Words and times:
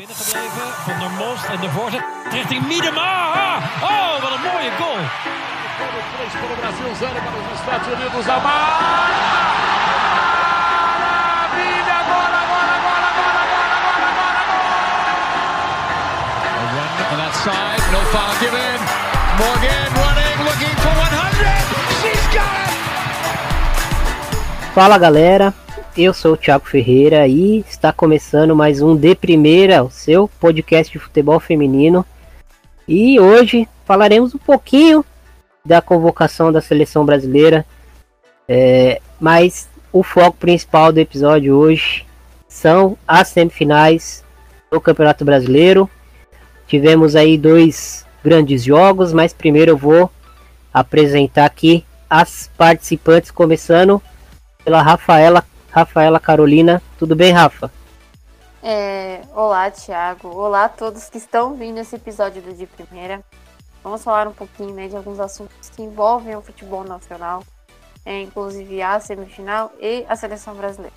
binnen 0.00 0.16
gebleven. 0.22 0.66
Van 0.86 0.98
der 1.02 1.12
Most 1.24 1.44
en 1.54 1.60
de 1.60 1.70
voorzet 1.76 2.04
richting 2.36 2.62
Miedema. 2.70 3.12
Oh, 3.92 4.12
wat 4.22 4.32
een 4.36 4.44
mooie 4.50 4.72
goal. 4.80 5.02
Para 6.40 6.54
o 6.54 6.56
Brasil, 6.62 6.90
zero 7.02 7.18
para 7.26 7.38
os 7.42 7.48
Estados 7.60 7.88
Unidos. 7.94 8.24
Amar! 8.36 9.08
Maravilha! 11.04 11.96
Agora, 12.04 12.38
agora, 12.44 12.72
agora, 12.78 13.06
agora, 13.10 13.38
agora, 13.46 13.74
agora, 13.80 14.08
agora! 14.14 14.42
A 16.60 16.64
run 16.74 16.92
on 17.12 17.18
that 17.22 17.34
side. 17.44 17.84
No 17.94 18.00
foul 18.12 18.34
given. 18.42 18.80
Morgan 19.40 19.90
running, 20.02 20.36
looking 20.48 20.76
for 20.84 20.94
100. 20.96 21.64
She's 22.00 22.26
got 22.36 22.56
it. 22.64 22.74
Fala 24.74 24.96
galera, 24.98 25.48
eu 25.96 26.14
sou 26.14 26.34
o 26.34 26.36
Thiago 26.36 26.66
Ferreira 26.66 27.26
e 27.26 27.64
está 27.68 27.92
começando 27.92 28.54
mais 28.54 28.80
um 28.80 28.96
De 28.96 29.14
Primeira, 29.14 29.82
o 29.82 29.90
seu 29.90 30.28
podcast 30.28 30.92
de 30.92 30.98
futebol 30.98 31.40
feminino. 31.40 32.06
E 32.86 33.18
hoje 33.18 33.68
falaremos 33.84 34.34
um 34.34 34.38
pouquinho 34.38 35.04
da 35.64 35.82
convocação 35.82 36.52
da 36.52 36.60
seleção 36.60 37.04
brasileira, 37.04 37.66
é, 38.48 39.00
mas 39.20 39.68
o 39.92 40.02
foco 40.02 40.36
principal 40.36 40.92
do 40.92 41.00
episódio 41.00 41.56
hoje 41.56 42.06
são 42.48 42.96
as 43.06 43.28
semifinais 43.28 44.24
do 44.70 44.80
Campeonato 44.80 45.24
Brasileiro. 45.24 45.90
Tivemos 46.68 47.16
aí 47.16 47.36
dois 47.36 48.06
grandes 48.22 48.62
jogos, 48.62 49.12
mas 49.12 49.32
primeiro 49.32 49.72
eu 49.72 49.76
vou 49.76 50.10
apresentar 50.72 51.46
aqui 51.46 51.84
as 52.08 52.48
participantes, 52.56 53.30
começando 53.30 54.00
pela 54.64 54.82
Rafaela 54.82 55.44
Rafaela 55.70 56.18
Carolina. 56.18 56.82
Tudo 56.98 57.14
bem, 57.14 57.32
Rafa? 57.32 57.70
É, 58.62 59.22
olá, 59.34 59.70
Thiago. 59.70 60.28
Olá 60.28 60.64
a 60.64 60.68
todos 60.68 61.08
que 61.08 61.18
estão 61.18 61.54
vindo 61.54 61.78
esse 61.78 61.96
episódio 61.96 62.42
do 62.42 62.52
De 62.52 62.66
Primeira. 62.66 63.22
Vamos 63.82 64.04
falar 64.04 64.28
um 64.28 64.32
pouquinho 64.32 64.74
né, 64.74 64.88
de 64.88 64.96
alguns 64.96 65.18
assuntos 65.18 65.70
que 65.70 65.82
envolvem 65.82 66.36
o 66.36 66.42
futebol 66.42 66.84
nacional, 66.84 67.42
é, 68.04 68.20
inclusive 68.20 68.82
a 68.82 69.00
semifinal 69.00 69.72
e 69.80 70.04
a 70.08 70.14
seleção 70.16 70.54
brasileira. 70.54 70.94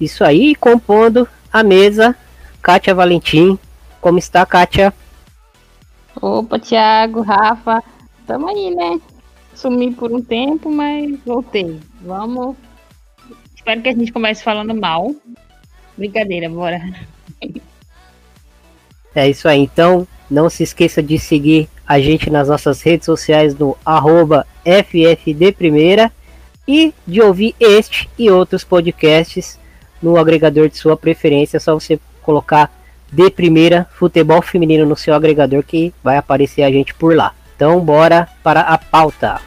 Isso 0.00 0.24
aí, 0.24 0.54
compondo 0.54 1.28
a 1.52 1.62
mesa, 1.62 2.16
Kátia 2.62 2.94
Valentim. 2.94 3.58
Como 4.00 4.18
está, 4.18 4.46
Kátia? 4.46 4.92
Opa, 6.20 6.58
Thiago, 6.58 7.20
Rafa, 7.20 7.82
tamo 8.26 8.48
aí, 8.48 8.74
né? 8.74 9.00
Sumi 9.54 9.92
por 9.92 10.10
um 10.12 10.22
tempo, 10.22 10.70
mas 10.70 11.18
voltei. 11.24 11.80
Vamos. 12.00 12.56
Espero 13.64 13.80
que 13.80 13.88
a 13.88 13.94
gente 13.94 14.12
comece 14.12 14.44
falando 14.44 14.74
mal. 14.74 15.14
Brincadeira, 15.96 16.50
bora. 16.50 16.82
É 19.14 19.26
isso 19.26 19.48
aí, 19.48 19.60
então 19.60 20.06
não 20.30 20.50
se 20.50 20.62
esqueça 20.62 21.02
de 21.02 21.18
seguir 21.18 21.66
a 21.86 21.98
gente 21.98 22.28
nas 22.28 22.48
nossas 22.48 22.82
redes 22.82 23.06
sociais 23.06 23.56
no 23.56 23.74
arroba 23.82 24.46
FFDPrimeira 24.66 26.12
e 26.68 26.92
de 27.06 27.22
ouvir 27.22 27.54
este 27.58 28.10
e 28.18 28.30
outros 28.30 28.64
podcasts 28.64 29.58
no 30.02 30.18
agregador 30.18 30.68
de 30.68 30.76
sua 30.76 30.94
preferência. 30.94 31.56
É 31.56 31.60
só 31.60 31.72
você 31.72 31.98
colocar 32.20 32.70
de 33.10 33.30
primeira 33.30 33.88
futebol 33.94 34.42
feminino 34.42 34.84
no 34.84 34.94
seu 34.94 35.14
agregador 35.14 35.62
que 35.62 35.94
vai 36.02 36.18
aparecer 36.18 36.64
a 36.64 36.70
gente 36.70 36.92
por 36.92 37.16
lá. 37.16 37.32
Então 37.56 37.80
bora 37.80 38.28
para 38.42 38.60
a 38.60 38.76
pauta. 38.76 39.40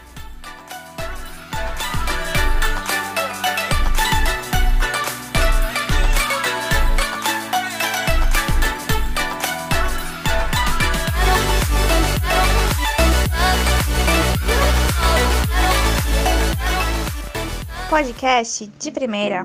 Podcast 17.98 18.70
de 18.78 18.92
primeira. 18.92 19.44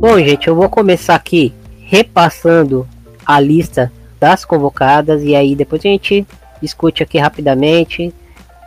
Bom, 0.00 0.18
gente, 0.18 0.48
eu 0.48 0.56
vou 0.56 0.68
começar 0.68 1.14
aqui 1.14 1.54
repassando 1.78 2.88
a 3.24 3.38
lista 3.38 3.92
das 4.18 4.44
convocadas 4.44 5.22
e 5.22 5.36
aí 5.36 5.54
depois 5.54 5.80
a 5.82 5.88
gente 5.88 6.26
discute 6.60 7.04
aqui 7.04 7.16
rapidamente. 7.16 8.12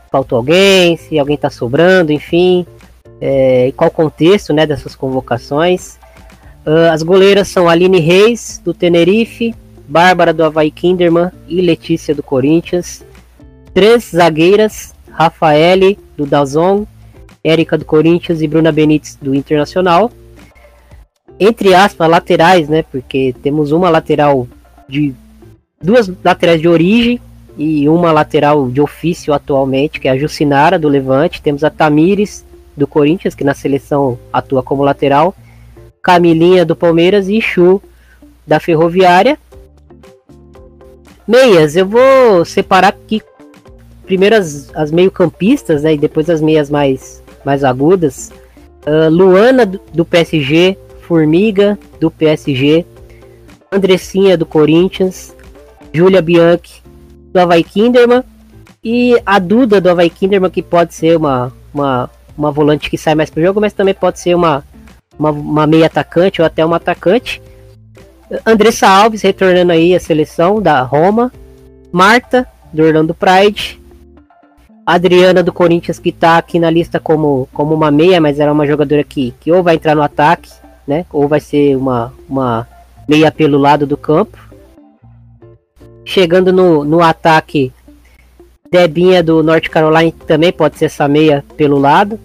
Faltou 0.10 0.38
alguém, 0.38 0.96
se 0.96 1.20
alguém 1.20 1.36
tá 1.36 1.50
sobrando, 1.50 2.14
enfim, 2.14 2.66
é, 3.20 3.74
qual 3.76 3.90
o 3.90 3.94
contexto 3.94 4.54
né, 4.54 4.66
dessas 4.66 4.96
convocações. 4.96 6.00
Uh, 6.66 6.90
as 6.90 7.04
goleiras 7.04 7.50
são 7.50 7.68
Aline 7.68 8.00
Reis, 8.00 8.62
do 8.64 8.74
Tenerife, 8.74 9.54
Bárbara 9.92 10.34
do 10.34 10.42
Havaí 10.42 10.72
Kinderman 10.72 11.32
e 11.50 11.60
Letícia 11.60 12.16
do 12.16 12.24
Corinthians. 12.24 13.04
Três 13.74 14.12
zagueiras, 14.16 14.96
Rafaele 15.12 16.00
do 16.16 16.26
Dazon, 16.26 16.86
Érica 17.44 17.78
do 17.78 17.84
Corinthians 17.84 18.42
e 18.42 18.48
Bruna 18.48 18.72
Benítez 18.72 19.18
do 19.22 19.36
Internacional. 19.36 20.10
Entre 21.38 21.74
aspas, 21.74 22.10
laterais, 22.10 22.70
né? 22.70 22.86
Porque 22.90 23.36
temos 23.44 23.74
uma 23.74 23.90
lateral 23.90 24.48
de. 24.88 25.14
duas 25.82 26.10
laterais 26.24 26.62
de 26.62 26.70
origem 26.70 27.20
e 27.58 27.90
uma 27.90 28.14
lateral 28.14 28.70
de 28.70 28.80
ofício 28.80 29.34
atualmente, 29.34 30.00
que 30.00 30.08
é 30.08 30.12
a 30.12 30.18
Jucinara 30.18 30.80
do 30.80 30.88
Levante. 30.88 31.42
Temos 31.42 31.66
a 31.66 31.70
Tamires 31.70 32.46
do 32.78 32.88
Corinthians, 32.88 33.36
que 33.36 33.44
na 33.44 33.54
seleção 33.54 34.18
atua 34.32 34.64
como 34.64 34.84
lateral. 34.84 35.36
Camilinha 36.02 36.64
do 36.64 36.78
Palmeiras 36.78 37.28
e 37.28 37.42
Chu 37.42 37.82
da 38.48 38.58
Ferroviária. 38.58 39.38
Meias, 41.32 41.78
eu 41.78 41.86
vou 41.86 42.44
separar 42.44 42.90
aqui 42.90 43.22
primeiro 44.06 44.36
as, 44.36 44.70
as 44.76 44.92
meio-campistas, 44.92 45.84
né, 45.84 45.94
e 45.94 45.98
depois 45.98 46.30
as 46.30 46.42
meias 46.42 46.70
mais, 46.70 47.24
mais 47.46 47.64
agudas. 47.64 48.34
Uh, 48.86 49.10
Luana 49.10 49.66
do, 49.66 50.04
PSG, 50.04 50.78
Formiga 51.04 51.80
do 52.02 52.12
PSG, 52.12 52.86
Andressinha 53.72 54.38
do 54.38 54.46
Corinthians, 54.46 55.34
Júlia 55.94 56.22
Bianchi 56.22 56.84
do 57.32 57.40
Havaí 57.40 57.64
Kinderman 57.64 58.26
e 58.84 59.16
a 59.26 59.40
Duda 59.40 59.80
do 59.80 59.90
Havaí 59.90 60.10
Kinderman, 60.10 60.52
que 60.52 60.62
pode 60.62 60.94
ser 60.94 61.16
uma, 61.16 61.54
uma, 61.74 62.10
uma 62.38 62.52
volante 62.52 62.90
que 62.90 62.98
sai 62.98 63.16
mais 63.16 63.30
pro 63.30 63.42
jogo, 63.42 63.62
mas 63.62 63.72
também 63.72 63.94
pode 63.94 64.20
ser 64.20 64.36
uma, 64.36 64.66
uma, 65.18 65.32
uma 65.32 65.66
meia 65.66 65.86
atacante 65.86 66.42
ou 66.42 66.46
até 66.46 66.66
uma 66.66 66.76
atacante. 66.76 67.42
Andressa 68.46 68.88
Alves 68.88 69.22
retornando 69.22 69.72
aí 69.72 69.96
à 69.96 70.00
seleção 70.00 70.62
da 70.62 70.82
Roma. 70.82 71.32
Marta, 71.92 72.48
do 72.72 72.84
Orlando 72.84 73.14
Pride. 73.14 73.80
Adriana 74.86 75.44
do 75.44 75.54
Corinthians, 75.54 76.00
que 76.00 76.12
tá 76.12 76.38
aqui 76.38 76.60
na 76.60 76.70
lista 76.70 77.00
como, 77.00 77.48
como 77.54 77.74
uma 77.74 77.92
meia, 77.92 78.20
mas 78.20 78.40
era 78.40 78.52
uma 78.52 78.66
jogadora 78.66 79.04
que, 79.04 79.34
que 79.40 79.52
ou 79.52 79.62
vai 79.62 79.76
entrar 79.76 79.96
no 79.96 80.02
ataque, 80.02 80.50
né? 80.88 81.06
Ou 81.12 81.28
vai 81.28 81.40
ser 81.40 81.76
uma, 81.76 82.12
uma 82.28 82.68
meia 83.08 83.32
pelo 83.32 83.58
lado 83.58 83.86
do 83.86 83.96
campo. 83.96 84.38
Chegando 86.04 86.52
no, 86.52 86.84
no 86.84 87.02
ataque, 87.02 87.72
Debinha 88.72 89.22
do 89.22 89.44
Norte 89.44 89.70
Carolina 89.70 90.14
também 90.26 90.52
pode 90.52 90.78
ser 90.78 90.86
essa 90.86 91.08
meia 91.08 91.44
pelo 91.58 91.78
lado. 91.78 92.20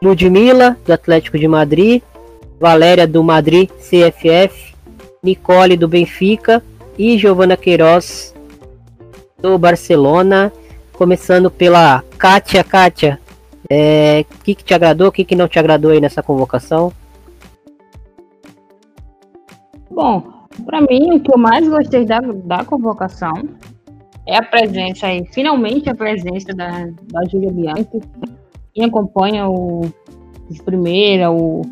Ludmilla, 0.00 0.76
do 0.86 0.92
Atlético 0.92 1.38
de 1.38 1.48
Madrid. 1.48 2.02
Valéria 2.60 3.06
do 3.06 3.22
Madrid 3.22 3.68
CFF. 3.80 4.73
Nicole 5.24 5.76
do 5.76 5.88
Benfica 5.88 6.62
e 6.98 7.18
Giovana 7.18 7.56
Queiroz 7.56 8.34
do 9.40 9.58
Barcelona. 9.58 10.52
Começando 10.92 11.50
pela 11.50 12.04
Kátia. 12.18 12.62
Kátia, 12.62 13.18
o 13.64 13.66
é, 13.70 14.24
que, 14.44 14.54
que 14.54 14.62
te 14.62 14.74
agradou, 14.74 15.08
o 15.08 15.12
que, 15.12 15.24
que 15.24 15.34
não 15.34 15.48
te 15.48 15.58
agradou 15.58 15.90
aí 15.90 16.00
nessa 16.00 16.22
convocação? 16.22 16.92
Bom, 19.90 20.22
para 20.66 20.80
mim, 20.82 21.16
o 21.16 21.20
que 21.20 21.32
eu 21.34 21.38
mais 21.38 21.66
gostei 21.66 22.04
da, 22.04 22.20
da 22.20 22.64
convocação 22.64 23.32
é 24.26 24.36
a 24.36 24.42
presença 24.42 25.06
aí, 25.06 25.24
finalmente 25.32 25.88
a 25.88 25.94
presença 25.94 26.54
da, 26.54 26.86
da 27.10 27.24
Júlia 27.30 27.50
Bianchi. 27.50 28.00
Quem 28.72 28.84
acompanha 28.84 29.48
o 29.48 29.82
de 30.50 30.62
primeira, 30.62 31.30
o, 31.30 31.62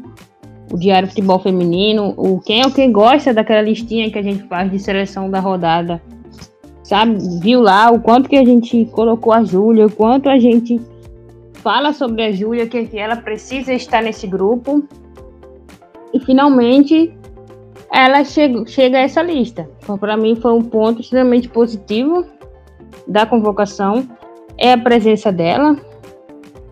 o 0.73 0.79
Diário 0.79 1.09
Futebol 1.09 1.39
Feminino, 1.39 2.15
o 2.17 2.41
quem 2.41 2.63
é 2.63 2.67
o 2.67 2.73
que 2.73 2.89
gosta 2.89 3.33
daquela 3.33 3.61
listinha 3.61 4.11
que 4.11 4.19
a 4.19 4.23
gente 4.23 4.43
faz 4.45 4.71
de 4.71 4.79
seleção 4.79 5.31
da 5.31 5.39
rodada, 5.39 6.03
sabe? 6.83 7.19
Viu 7.41 7.61
lá 7.61 7.91
o 7.91 8.01
quanto 8.01 8.29
que 8.29 8.37
a 8.37 8.45
gente 8.45 8.87
colocou 8.87 9.33
a 9.33 9.45
Júlia, 9.45 9.87
o 9.87 9.93
quanto 9.93 10.29
a 10.31 10.39
gente 10.39 10.81
fala 11.55 11.93
sobre 11.93 12.25
a 12.25 12.33
Júlia, 12.33 12.67
que 12.67 12.89
ela 12.99 13.17
precisa 13.17 13.73
estar 13.73 14.03
nesse 14.03 14.27
grupo. 14.27 14.83
E 16.13 16.19
finalmente 16.19 17.15
ela 17.93 18.25
chega, 18.25 18.67
chega 18.67 18.97
a 18.99 19.03
essa 19.03 19.23
lista. 19.23 19.69
Então, 19.83 19.99
para 19.99 20.17
mim 20.17 20.35
foi 20.35 20.53
um 20.53 20.63
ponto 20.63 21.01
extremamente 21.01 21.49
positivo 21.49 22.25
da 23.07 23.27
convocação 23.27 24.09
é 24.59 24.73
a 24.73 24.79
presença 24.79 25.31
dela. 25.33 25.77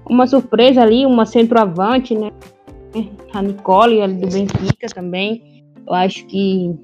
uma 0.08 0.26
surpresa 0.26 0.82
ali, 0.82 1.06
uma 1.06 1.24
centroavante, 1.24 2.14
né? 2.16 2.30
A 3.32 3.42
Nicole 3.42 4.02
ali 4.02 4.14
do 4.14 4.28
Benfica 4.28 4.86
também. 4.94 5.64
Eu 5.86 5.94
acho 5.94 6.26
que 6.26 6.74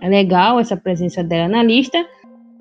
é 0.00 0.08
legal 0.08 0.58
essa 0.58 0.76
presença 0.76 1.22
dela 1.22 1.48
na 1.48 1.62
lista. 1.62 2.04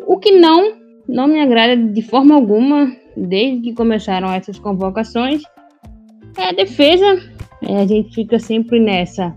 O 0.08 0.18
que 0.18 0.32
não, 0.32 0.74
não 1.08 1.28
me 1.28 1.40
agrada 1.40 1.76
de 1.76 2.02
forma 2.02 2.36
alguma, 2.36 2.96
desde 3.16 3.62
que 3.62 3.74
começaram 3.74 4.32
essas 4.32 4.60
convocações, 4.60 5.42
é 6.38 6.50
a 6.50 6.52
defesa. 6.52 7.20
É, 7.62 7.78
a 7.78 7.88
gente 7.88 8.14
fica 8.14 8.40
sempre 8.40 8.80
nessa. 8.80 9.36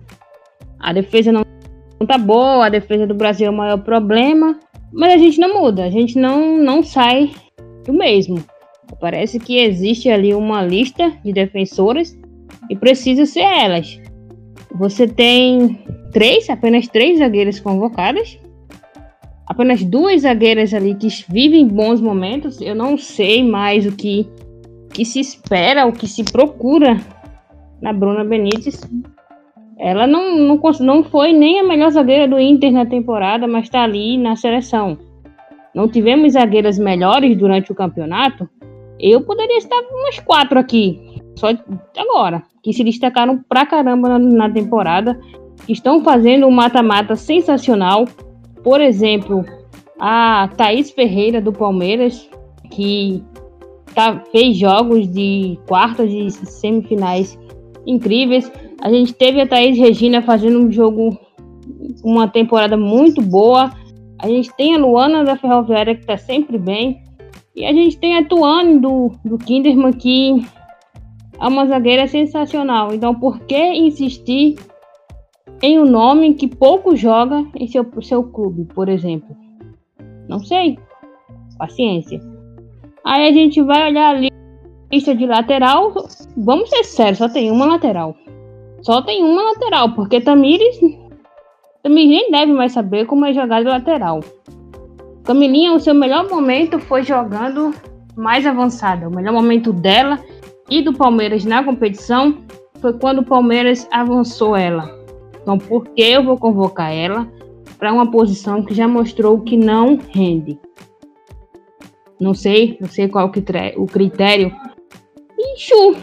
A 0.79 0.93
defesa 0.93 1.33
não 1.33 1.45
tá 2.07 2.19
boa, 2.19 2.67
a 2.67 2.69
defesa 2.69 3.07
do 3.07 3.15
Brasil 3.15 3.47
é 3.47 3.51
o 3.51 3.55
maior 3.55 3.79
problema, 3.79 4.59
mas 4.93 5.15
a 5.15 5.19
gente 5.19 5.41
não 5.41 5.55
muda, 5.55 5.85
a 5.85 5.91
gente 5.91 6.19
não, 6.19 6.59
não 6.59 6.83
sai 6.83 7.31
do 7.85 7.93
mesmo. 7.93 8.43
Parece 9.01 9.39
que 9.39 9.59
existe 9.59 10.09
ali 10.11 10.35
uma 10.35 10.63
lista 10.63 11.11
de 11.25 11.33
defensoras 11.33 12.17
e 12.71 12.77
precisa 12.77 13.27
ser 13.27 13.41
elas. 13.41 14.01
Você 14.77 15.07
tem 15.07 15.85
três, 16.13 16.49
apenas 16.51 16.89
três 16.89 17.19
zagueiras 17.19 17.61
convocadas, 17.61 18.39
apenas 19.47 19.85
duas 19.85 20.23
zagueiras 20.23 20.75
ali 20.75 20.95
que 20.95 21.09
vivem 21.29 21.67
bons 21.67 22.01
momentos. 22.01 22.61
Eu 22.61 22.75
não 22.75 22.99
sei 22.99 23.49
mais 23.49 23.87
o 23.87 23.93
que, 23.93 24.29
que 24.91 25.05
se 25.05 25.21
espera, 25.21 25.87
o 25.87 25.93
que 25.93 26.07
se 26.07 26.25
procura 26.25 27.01
na 27.81 27.93
Bruna 27.93 28.25
Benítez. 28.25 28.81
Ela 29.79 30.07
não, 30.07 30.37
não, 30.39 30.61
não 30.81 31.05
foi 31.05 31.33
nem 31.33 31.61
a 31.61 31.65
melhor 31.65 31.91
zagueira 31.91 32.29
do 32.29 32.39
Inter 32.39 32.73
na 32.73 32.87
temporada, 32.87 33.47
mas 33.47 33.65
está 33.65 33.83
ali 33.83 34.17
na 34.17 34.37
seleção. 34.37 34.99
Não 35.75 35.89
tivemos 35.89 36.35
zagueiras 36.35 36.79
melhores 36.79 37.37
durante 37.37 37.73
o 37.73 37.75
campeonato. 37.75 38.49
Eu 38.99 39.23
poderia 39.23 39.59
estar 39.59 39.77
umas 39.91 40.21
quatro 40.21 40.59
aqui, 40.59 41.04
só 41.37 41.49
agora, 41.97 42.43
que 42.63 42.73
se 42.73 42.85
destacaram 42.85 43.43
pra 43.49 43.67
caramba 43.67 44.09
na, 44.09 44.19
na 44.19 44.51
temporada, 44.51 45.19
estão 45.69 46.03
fazendo 46.03 46.47
um 46.47 46.51
mata-mata 46.51 47.17
sensacional. 47.17 48.05
Por 48.63 48.81
exemplo, 48.81 49.45
a 49.99 50.49
Thaís 50.57 50.91
Ferreira 50.91 51.41
do 51.41 51.53
Palmeiras, 51.53 52.29
que 52.71 53.23
tá, 53.95 54.23
fez 54.31 54.57
jogos 54.57 55.09
de 55.09 55.59
quartas 55.67 56.11
e 56.11 56.31
semifinais 56.31 57.39
incríveis. 57.87 58.51
A 58.81 58.91
gente 58.91 59.13
teve 59.13 59.41
a 59.41 59.47
Thaís 59.47 59.79
Regina 59.79 60.23
fazendo 60.23 60.59
um 60.59 60.71
jogo, 60.71 61.17
uma 62.03 62.29
temporada 62.29 62.77
muito 62.77 63.23
boa. 63.23 63.73
A 64.19 64.29
gente 64.29 64.55
tem 64.57 64.75
a 64.75 64.79
Luana 64.79 65.25
da 65.25 65.37
Ferroviária 65.37 65.95
que 65.95 66.03
está 66.03 66.17
sempre 66.17 66.59
bem. 66.59 67.03
E 67.55 67.65
a 67.65 67.73
gente 67.73 67.97
tem 67.99 68.17
a 68.17 68.25
Tuane 68.25 68.81
do, 68.81 69.13
do 69.25 69.39
Kinderman 69.39 69.93
que 69.93 70.45
é 71.41 71.47
uma 71.47 71.67
zagueira 71.67 72.07
sensacional. 72.07 72.93
Então, 72.93 73.15
por 73.15 73.41
que 73.41 73.57
insistir 73.57 74.57
em 75.63 75.79
um 75.79 75.85
nome 75.85 76.35
que 76.35 76.49
pouco 76.49 76.97
joga 76.97 77.45
em 77.55 77.67
seu, 77.67 77.87
seu 78.03 78.23
clube, 78.23 78.65
por 78.75 78.89
exemplo? 78.89 79.37
Não 80.29 80.39
sei. 80.39 80.79
Paciência. 81.59 82.21
Aí 83.05 83.29
a 83.29 83.33
gente 83.33 83.63
vai 83.63 83.89
olhar 83.89 84.15
ali 84.15 84.31
lista 84.93 85.15
de 85.15 85.27
lateral. 85.27 85.93
Vamos 86.37 86.71
ser 86.71 86.85
sérios, 86.85 87.19
só 87.19 87.29
tem 87.29 87.51
uma 87.51 87.67
lateral. 87.67 88.17
Só 88.83 89.03
tem 89.03 89.23
uma 89.23 89.43
lateral, 89.43 89.95
porque 89.95 90.21
Tamires. 90.21 90.79
Tamires 91.83 92.11
nem 92.11 92.31
deve 92.31 92.53
mais 92.53 92.73
saber 92.73 93.07
como 93.07 93.27
é 93.27 93.33
jogar 93.33 93.63
de 93.63 93.69
lateral. 93.69 94.21
Camilinha, 95.25 95.73
o 95.73 95.81
seu 95.81 95.95
melhor 95.95 96.29
momento 96.29 96.79
foi 96.79 97.03
jogando 97.03 97.75
mais 98.15 98.47
avançada. 98.47 99.09
O 99.09 99.15
melhor 99.15 99.33
momento 99.33 99.73
dela 99.73 100.21
e 100.69 100.83
do 100.83 100.93
Palmeiras 100.93 101.45
na 101.45 101.63
competição 101.63 102.39
foi 102.81 102.93
quando 102.95 103.21
o 103.21 103.25
Palmeiras 103.25 103.89
avançou 103.91 104.57
ela. 104.57 104.91
Então, 105.43 105.59
por 105.59 105.87
que 105.89 106.03
eu 106.03 106.25
vou 106.25 106.39
convocar 106.39 106.93
ela 106.93 107.31
para 107.79 107.93
uma 107.93 108.11
posição 108.11 108.63
que 108.63 108.75
já 108.75 108.89
mostrou 108.89 109.41
que 109.41 109.57
não 109.57 109.99
rende? 110.13 110.59
Não 112.19 112.33
sei, 112.33 112.79
não 112.81 112.89
sei 112.89 113.09
qual 113.09 113.27
o 113.27 113.87
critério. 113.87 114.55
E 115.39 115.59
Chu. 115.59 115.97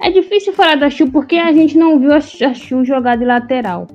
É 0.00 0.10
difícil 0.10 0.52
falar 0.52 0.76
da 0.76 0.90
Chu 0.90 1.10
porque 1.10 1.36
a 1.36 1.52
gente 1.52 1.78
não 1.78 1.98
viu 1.98 2.12
a 2.12 2.20
Chu 2.20 2.84
jogar 2.84 3.16
de 3.16 3.24
lateral. 3.24 3.86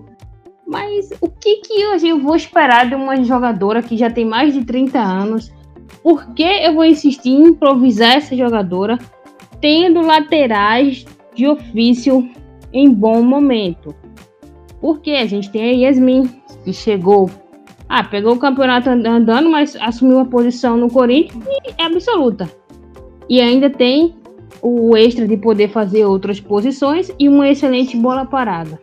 Mas 0.65 1.09
o 1.19 1.29
que, 1.29 1.57
que 1.57 1.85
hoje 1.87 2.07
eu 2.07 2.19
vou 2.19 2.35
esperar 2.35 2.87
de 2.87 2.95
uma 2.95 3.21
jogadora 3.23 3.83
que 3.83 3.97
já 3.97 4.09
tem 4.09 4.25
mais 4.25 4.53
de 4.53 4.63
30 4.63 4.99
anos? 4.99 5.51
Por 6.01 6.33
que 6.33 6.43
eu 6.43 6.73
vou 6.73 6.85
insistir 6.85 7.29
em 7.29 7.49
improvisar 7.49 8.15
essa 8.15 8.35
jogadora 8.35 8.97
tendo 9.61 10.01
laterais 10.01 11.05
de 11.33 11.47
ofício 11.47 12.29
em 12.73 12.91
bom 12.91 13.21
momento? 13.21 13.95
Porque 14.81 15.11
a 15.11 15.25
gente 15.25 15.49
tem 15.51 15.69
a 15.69 15.87
Yasmin, 15.87 16.27
que 16.63 16.73
chegou. 16.73 17.29
Ah, 17.87 18.03
pegou 18.03 18.33
o 18.33 18.39
campeonato 18.39 18.89
andando, 18.89 19.49
mas 19.49 19.75
assumiu 19.75 20.17
uma 20.17 20.25
posição 20.25 20.75
no 20.75 20.89
Corinthians 20.89 21.43
e 21.45 21.73
é 21.77 21.85
absoluta. 21.85 22.49
E 23.29 23.39
ainda 23.39 23.69
tem 23.69 24.15
o 24.61 24.95
extra 24.95 25.27
de 25.27 25.37
poder 25.37 25.69
fazer 25.69 26.05
outras 26.05 26.39
posições 26.39 27.11
e 27.19 27.27
uma 27.29 27.49
excelente 27.49 27.95
bola 27.97 28.25
parada. 28.25 28.79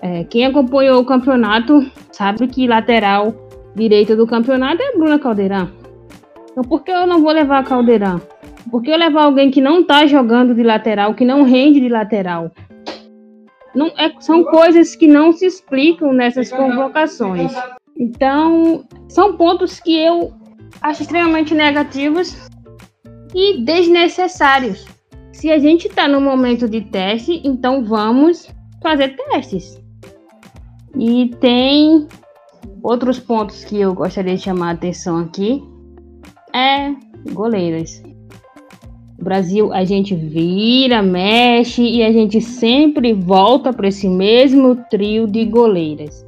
É, 0.00 0.24
quem 0.24 0.44
acompanhou 0.44 1.00
o 1.00 1.04
campeonato 1.04 1.90
sabe 2.10 2.46
que 2.48 2.66
lateral 2.66 3.34
direita 3.74 4.16
do 4.16 4.26
campeonato 4.26 4.82
é 4.82 4.96
Bruna 4.96 5.18
Caldeirão. 5.18 5.70
Então 6.50 6.64
por 6.64 6.82
que 6.82 6.90
eu 6.90 7.06
não 7.06 7.22
vou 7.22 7.32
levar 7.32 7.60
a 7.60 7.62
Caldeirão? 7.62 8.20
Por 8.72 8.80
que 8.80 8.96
levar 8.96 9.24
alguém 9.24 9.50
que 9.50 9.60
não 9.60 9.84
tá 9.84 10.06
jogando 10.06 10.54
de 10.54 10.62
lateral, 10.62 11.14
que 11.14 11.26
não 11.26 11.42
rende 11.42 11.78
de 11.78 11.90
lateral? 11.90 12.50
Não, 13.74 13.88
é, 13.98 14.10
são 14.18 14.42
coisas 14.44 14.96
que 14.96 15.06
não 15.06 15.30
se 15.30 15.44
explicam 15.44 16.10
nessas 16.10 16.50
convocações. 16.50 17.52
Então, 17.94 18.82
são 19.10 19.36
pontos 19.36 19.78
que 19.78 19.94
eu 19.98 20.32
acho 20.80 21.02
extremamente 21.02 21.54
negativos 21.54 22.48
e 23.34 23.62
desnecessários. 23.62 24.86
Se 25.32 25.50
a 25.50 25.58
gente 25.58 25.88
está 25.88 26.08
no 26.08 26.18
momento 26.18 26.66
de 26.66 26.80
teste, 26.80 27.42
então 27.44 27.84
vamos 27.84 28.48
fazer 28.82 29.14
testes. 29.16 29.78
E 30.98 31.28
tem 31.42 32.08
outros 32.82 33.18
pontos 33.18 33.66
que 33.66 33.78
eu 33.78 33.92
gostaria 33.92 34.34
de 34.34 34.42
chamar 34.42 34.68
a 34.68 34.72
atenção 34.72 35.18
aqui. 35.18 35.62
É 36.54 36.94
goleiras. 37.34 38.02
Brasil, 39.22 39.72
a 39.72 39.84
gente 39.84 40.14
vira, 40.14 41.02
mexe 41.02 41.82
e 41.82 42.02
a 42.02 42.12
gente 42.12 42.40
sempre 42.40 43.12
volta 43.12 43.72
para 43.72 43.88
esse 43.88 44.08
mesmo 44.08 44.76
trio 44.90 45.26
de 45.26 45.44
goleiras. 45.44 46.26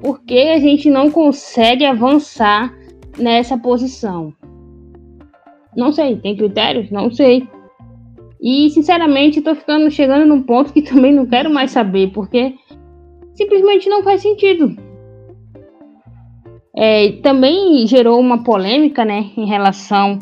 Por 0.00 0.20
que 0.20 0.50
a 0.50 0.58
gente 0.58 0.90
não 0.90 1.10
consegue 1.10 1.84
avançar 1.84 2.74
nessa 3.18 3.56
posição? 3.56 4.32
Não 5.74 5.90
sei, 5.90 6.16
tem 6.16 6.36
critérios? 6.36 6.90
Não 6.90 7.10
sei. 7.10 7.48
E 8.40 8.68
sinceramente, 8.70 9.38
estou 9.38 9.54
ficando 9.54 9.90
chegando 9.90 10.26
num 10.26 10.42
ponto 10.42 10.72
que 10.72 10.82
também 10.82 11.14
não 11.14 11.26
quero 11.26 11.50
mais 11.50 11.70
saber, 11.70 12.12
porque 12.12 12.54
simplesmente 13.34 13.88
não 13.88 14.02
faz 14.02 14.20
sentido. 14.20 14.76
É, 16.76 17.12
também 17.22 17.86
gerou 17.86 18.20
uma 18.20 18.42
polêmica, 18.42 19.04
né, 19.04 19.30
em 19.36 19.46
relação 19.46 20.18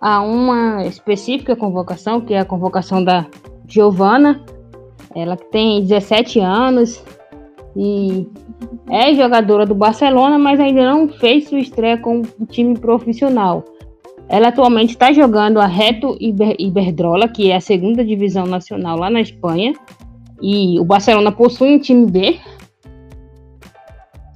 a 0.00 0.22
uma 0.22 0.84
específica 0.84 1.56
convocação, 1.56 2.20
que 2.20 2.34
é 2.34 2.40
a 2.40 2.44
convocação 2.44 3.02
da 3.02 3.26
Giovana. 3.66 4.44
Ela 5.14 5.36
que 5.36 5.46
tem 5.46 5.80
17 5.82 6.40
anos 6.40 7.02
e 7.76 8.26
é 8.90 9.14
jogadora 9.14 9.64
do 9.66 9.74
Barcelona, 9.74 10.38
mas 10.38 10.60
ainda 10.60 10.84
não 10.90 11.08
fez 11.08 11.48
sua 11.48 11.58
estreia 11.58 11.98
com 11.98 12.22
o 12.38 12.46
time 12.46 12.78
profissional. 12.78 13.64
Ela 14.28 14.48
atualmente 14.48 14.90
está 14.90 15.12
jogando 15.12 15.60
a 15.60 15.66
Reto 15.66 16.16
Iberdrola, 16.20 17.28
que 17.28 17.50
é 17.50 17.56
a 17.56 17.60
segunda 17.60 18.04
divisão 18.04 18.46
nacional 18.46 18.98
lá 18.98 19.10
na 19.10 19.20
Espanha. 19.20 19.74
E 20.40 20.78
o 20.80 20.84
Barcelona 20.84 21.30
possui 21.30 21.74
um 21.74 21.78
time 21.78 22.10
B. 22.10 22.38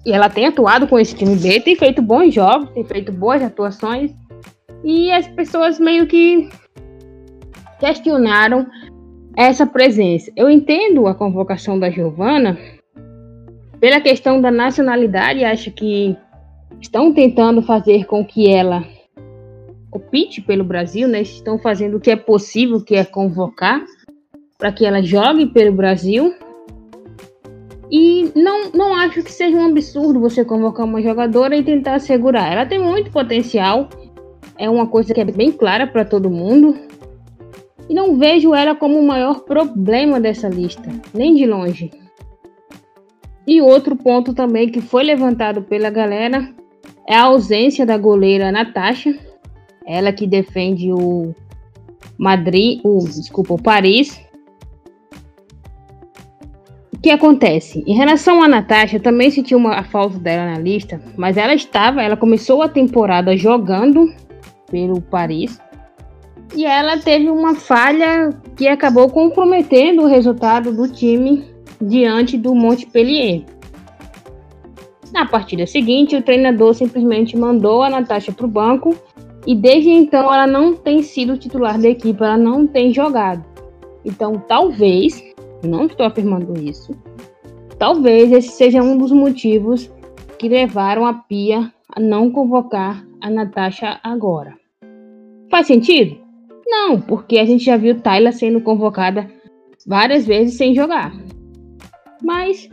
E 0.05 0.13
ela 0.13 0.29
tem 0.29 0.47
atuado 0.47 0.87
com 0.87 0.99
esse 0.99 1.15
time 1.15 1.37
B, 1.37 1.61
tem 1.61 1.75
feito 1.75 2.01
bons 2.01 2.33
jogos, 2.33 2.71
tem 2.71 2.85
feito 2.85 3.13
boas 3.13 3.43
atuações. 3.43 4.13
E 4.85 5.11
as 5.13 5.27
pessoas 5.29 5.79
meio 5.79 6.07
que 6.07 6.49
questionaram 7.79 8.67
essa 9.37 9.67
presença. 9.67 10.33
Eu 10.37 10.51
entendo 10.51 11.07
a 11.07 11.15
convocação 11.15 11.79
da 11.79 11.91
Giovana 11.91 12.59
pela 13.81 14.01
questão 14.01 14.41
da 14.41 14.51
nacionalidade, 14.51 15.45
acho 15.45 15.71
que 15.71 16.17
estão 16.81 17.13
tentando 17.13 17.63
fazer 17.63 18.05
com 18.07 18.25
que 18.25 18.51
ela 18.51 18.85
opte 19.93 20.41
pelo 20.41 20.65
Brasil, 20.65 21.09
né? 21.09 21.23
Estão 21.23 21.59
fazendo 21.59 21.97
o 21.97 22.01
que 22.01 22.11
é 22.11 22.17
possível, 22.17 22.83
que 22.83 22.95
é 22.95 23.05
convocar 23.05 23.85
para 24.59 24.73
que 24.73 24.85
ela 24.85 25.01
jogue 25.03 25.47
pelo 25.47 25.73
Brasil. 25.73 26.35
E 27.91 28.31
não, 28.35 28.71
não 28.73 28.95
acho 28.95 29.23
que 29.23 29.33
seja 29.33 29.57
um 29.57 29.67
absurdo 29.67 30.21
você 30.21 30.45
convocar 30.45 30.85
uma 30.85 31.01
jogadora 31.01 31.57
e 31.57 31.63
tentar 31.63 32.01
segurar. 32.01 32.53
Ela 32.53 32.67
tem 32.67 32.79
muito 32.79 33.11
potencial. 33.11 33.89
É 34.59 34.69
uma 34.69 34.87
coisa 34.87 35.15
que 35.15 35.21
é 35.21 35.25
bem 35.25 35.53
clara 35.53 35.87
para 35.87 36.05
todo 36.05 36.29
mundo. 36.29 36.77
E 37.89 37.95
não 37.95 38.19
vejo 38.19 38.55
ela 38.55 38.75
como 38.75 38.99
o 38.99 39.07
maior 39.07 39.41
problema 39.45 40.21
dessa 40.21 40.49
lista, 40.49 40.91
nem 41.15 41.35
de 41.35 41.47
longe. 41.47 41.91
E 43.47 43.63
outro 43.63 43.97
ponto 43.97 44.35
também 44.35 44.69
que 44.69 44.83
foi 44.83 45.05
levantado 45.05 45.63
pela 45.63 45.89
galera 45.89 46.53
é 47.09 47.15
a 47.15 47.23
ausência 47.23 47.87
da 47.87 47.97
goleira 47.97 48.53
Natasha, 48.53 49.19
ela 49.87 50.13
que 50.13 50.27
defende 50.27 50.93
o 50.93 51.35
Madrid, 52.19 52.81
o 52.85 52.99
desculpa, 52.99 53.55
o 53.55 53.63
Paris. 53.63 54.21
O 56.93 57.01
que 57.01 57.09
acontece? 57.09 57.83
Em 57.87 57.95
relação 57.95 58.43
a 58.43 58.49
Natasha, 58.49 59.01
também 59.01 59.31
senti 59.31 59.55
uma 59.55 59.77
a 59.77 59.85
falta 59.85 60.19
dela 60.19 60.53
na 60.53 60.59
lista, 60.59 61.01
mas 61.17 61.39
ela 61.39 61.55
estava, 61.55 62.03
ela 62.03 62.19
começou 62.19 62.61
a 62.61 62.69
temporada 62.69 63.35
jogando 63.35 64.13
pelo 64.71 65.01
Paris 65.01 65.61
e 66.55 66.65
ela 66.65 66.99
teve 66.99 67.29
uma 67.31 67.55
falha 67.55 68.31
que 68.57 68.67
acabou 68.67 69.09
comprometendo 69.11 70.03
o 70.03 70.07
resultado 70.07 70.73
do 70.73 70.89
time 70.89 71.45
diante 71.81 72.37
do 72.37 72.55
Montpellier. 72.55 73.45
Na 75.13 75.27
partida 75.27 75.67
seguinte, 75.67 76.17
o 76.17 76.23
treinador 76.23 76.75
simplesmente 76.75 77.37
mandou 77.37 77.83
a 77.83 77.91
Natasha 77.91 78.33
para 78.33 78.47
o 78.47 78.49
banco 78.49 78.95
e 79.47 79.55
desde 79.55 79.91
então 79.91 80.33
ela 80.33 80.47
não 80.47 80.75
tem 80.75 81.03
sido 81.03 81.39
titular 81.39 81.79
da 81.79 81.89
equipe, 81.89 82.23
ela 82.23 82.37
não 82.37 82.67
tem 82.67 82.93
jogado. 82.93 83.45
Então, 84.05 84.43
talvez, 84.47 85.23
não 85.63 85.87
estou 85.87 86.07
afirmando 86.07 86.59
isso, 86.59 86.93
talvez 87.79 88.33
esse 88.33 88.49
seja 88.49 88.83
um 88.83 88.97
dos 88.97 89.13
motivos 89.13 89.91
que 90.39 90.49
levaram 90.49 91.07
a 91.07 91.15
Pia 91.15 91.73
a 91.89 92.01
não 92.01 92.31
convocar 92.31 93.05
a 93.21 93.31
Natasha 93.31 93.99
agora. 94.03 94.58
Faz 95.51 95.67
sentido? 95.67 96.19
Não, 96.67 97.01
porque 97.01 97.39
a 97.39 97.45
gente 97.47 97.65
já 97.65 97.77
viu 97.77 98.01
Tayla 98.01 98.33
sendo 98.33 98.61
convocada 98.61 99.29
várias 99.87 100.27
vezes 100.27 100.57
sem 100.57 100.75
jogar. 100.75 101.13
Mas 102.23 102.69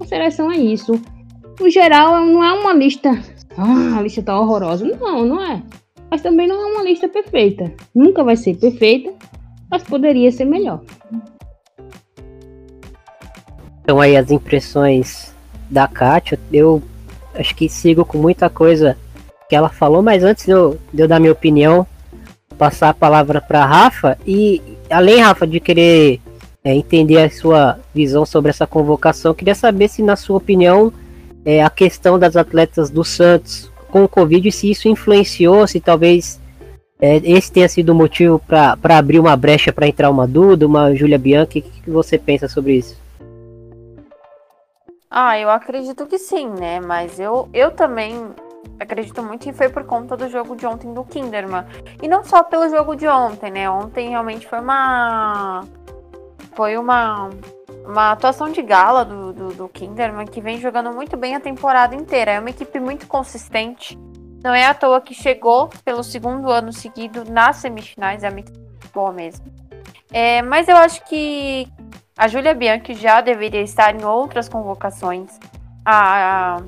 a 0.00 0.04
seleção 0.04 0.50
é 0.50 0.56
isso. 0.56 1.00
No 1.58 1.68
geral, 1.68 2.24
não 2.24 2.44
é 2.44 2.52
uma 2.52 2.72
lista. 2.72 3.10
Ah, 3.56 3.98
a 3.98 4.02
lista 4.02 4.22
tá 4.22 4.38
horrorosa. 4.38 4.84
Não, 4.84 5.24
não 5.24 5.42
é. 5.42 5.62
Mas 6.10 6.22
também 6.22 6.46
não 6.46 6.60
é 6.60 6.72
uma 6.72 6.84
lista 6.84 7.08
perfeita. 7.08 7.72
Nunca 7.92 8.22
vai 8.22 8.36
ser 8.36 8.56
perfeita, 8.56 9.12
mas 9.68 9.82
poderia 9.82 10.30
ser 10.30 10.44
melhor. 10.44 10.80
Então 13.82 14.00
aí 14.00 14.16
as 14.16 14.30
impressões 14.30 15.34
da 15.68 15.88
Kátia, 15.88 16.38
eu 16.52 16.82
acho 17.34 17.54
que 17.56 17.68
sigo 17.68 18.04
com 18.04 18.18
muita 18.18 18.48
coisa 18.48 18.96
que 19.48 19.56
ela 19.56 19.68
falou, 19.68 20.02
mas 20.02 20.22
antes 20.22 20.46
de 20.46 20.52
eu, 20.52 20.78
de 20.92 21.02
eu 21.02 21.08
dar 21.08 21.18
minha 21.18 21.32
opinião, 21.32 21.86
passar 22.54 22.90
a 22.90 22.94
palavra 22.94 23.40
para 23.40 23.64
Rafa 23.64 24.16
e 24.26 24.62
além 24.90 25.20
Rafa 25.20 25.46
de 25.46 25.60
querer 25.60 26.20
é, 26.62 26.74
entender 26.74 27.18
a 27.18 27.30
sua 27.30 27.78
visão 27.94 28.24
sobre 28.24 28.50
essa 28.50 28.66
convocação, 28.66 29.34
queria 29.34 29.54
saber 29.54 29.88
se 29.88 30.02
na 30.02 30.16
sua 30.16 30.38
opinião 30.38 30.92
é, 31.44 31.62
a 31.62 31.68
questão 31.68 32.18
das 32.18 32.36
atletas 32.36 32.88
do 32.88 33.04
Santos 33.04 33.70
com 33.90 34.04
o 34.04 34.08
Covid, 34.08 34.50
se 34.50 34.70
isso 34.70 34.88
influenciou, 34.88 35.66
se 35.66 35.78
talvez 35.78 36.40
é, 37.00 37.16
esse 37.16 37.52
tenha 37.52 37.68
sido 37.68 37.90
o 37.90 37.94
motivo 37.94 38.38
para 38.38 38.98
abrir 38.98 39.20
uma 39.20 39.36
brecha 39.36 39.72
para 39.72 39.86
entrar 39.86 40.10
uma 40.10 40.26
Duda, 40.26 40.66
uma 40.66 40.94
Júlia 40.94 41.18
Bianchi, 41.18 41.58
o 41.58 41.62
que, 41.62 41.82
que 41.82 41.90
você 41.90 42.16
pensa 42.16 42.48
sobre 42.48 42.76
isso? 42.76 42.96
Ah, 45.10 45.38
eu 45.38 45.48
acredito 45.48 46.06
que 46.06 46.18
sim, 46.18 46.48
né? 46.48 46.80
Mas 46.80 47.20
eu, 47.20 47.48
eu 47.52 47.70
também 47.70 48.30
acredito 48.78 49.22
muito 49.22 49.42
que 49.42 49.52
foi 49.52 49.68
por 49.68 49.84
conta 49.84 50.16
do 50.16 50.28
jogo 50.28 50.56
de 50.56 50.66
ontem 50.66 50.92
do 50.92 51.04
Kinderman. 51.04 51.64
E 52.02 52.08
não 52.08 52.24
só 52.24 52.42
pelo 52.42 52.68
jogo 52.68 52.94
de 52.94 53.06
ontem, 53.06 53.50
né? 53.50 53.68
Ontem 53.68 54.10
realmente 54.10 54.46
foi 54.46 54.60
uma. 54.60 55.64
Foi 56.54 56.76
uma. 56.76 57.30
Uma 57.86 58.12
atuação 58.12 58.50
de 58.50 58.62
gala 58.62 59.04
do, 59.04 59.32
do, 59.32 59.48
do 59.48 59.68
Kinderman 59.68 60.26
que 60.26 60.40
vem 60.40 60.58
jogando 60.58 60.90
muito 60.90 61.18
bem 61.18 61.34
a 61.36 61.40
temporada 61.40 61.94
inteira. 61.94 62.32
É 62.32 62.40
uma 62.40 62.48
equipe 62.48 62.80
muito 62.80 63.06
consistente. 63.06 63.98
Não 64.42 64.54
é 64.54 64.64
à 64.66 64.72
toa 64.72 65.02
que 65.02 65.14
chegou 65.14 65.68
pelo 65.84 66.02
segundo 66.02 66.50
ano 66.50 66.72
seguido 66.72 67.24
nas 67.30 67.56
semifinais. 67.56 68.22
É 68.22 68.30
muito 68.30 68.52
boa 68.92 69.12
mesmo. 69.12 69.44
É, 70.10 70.40
mas 70.40 70.68
eu 70.68 70.76
acho 70.76 71.04
que 71.04 71.68
a 72.16 72.28
Júlia 72.28 72.54
Bianchi 72.54 72.94
já 72.94 73.20
deveria 73.20 73.62
estar 73.62 73.94
em 73.94 74.04
outras 74.04 74.48
convocações. 74.48 75.38
A, 75.84 76.62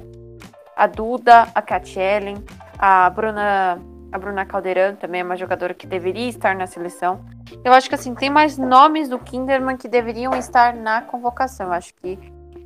a 0.77 0.87
Duda, 0.87 1.49
a 1.55 1.63
Kat 1.63 1.99
Ellen, 1.99 2.37
a 2.79 3.09
Bruna, 3.09 3.81
a 4.13 4.19
Bruna 4.19 4.45
Caldeirão 4.45 4.95
também 4.95 5.23
é 5.23 5.25
uma 5.25 5.37
jogadora 5.37 5.73
que 5.73 5.87
deveria 5.87 6.29
estar 6.29 6.55
na 6.55 6.67
seleção. 6.67 7.25
Eu 7.65 7.73
acho 7.73 7.89
que 7.89 7.95
assim, 7.95 8.15
tem 8.15 8.29
mais 8.29 8.59
nomes 8.59 9.09
do 9.09 9.19
Kinderman 9.19 9.79
que 9.79 9.89
deveriam 9.89 10.35
estar 10.35 10.75
na 10.75 11.01
convocação. 11.01 11.69
Eu 11.69 11.73
acho 11.73 11.95
que 11.95 12.19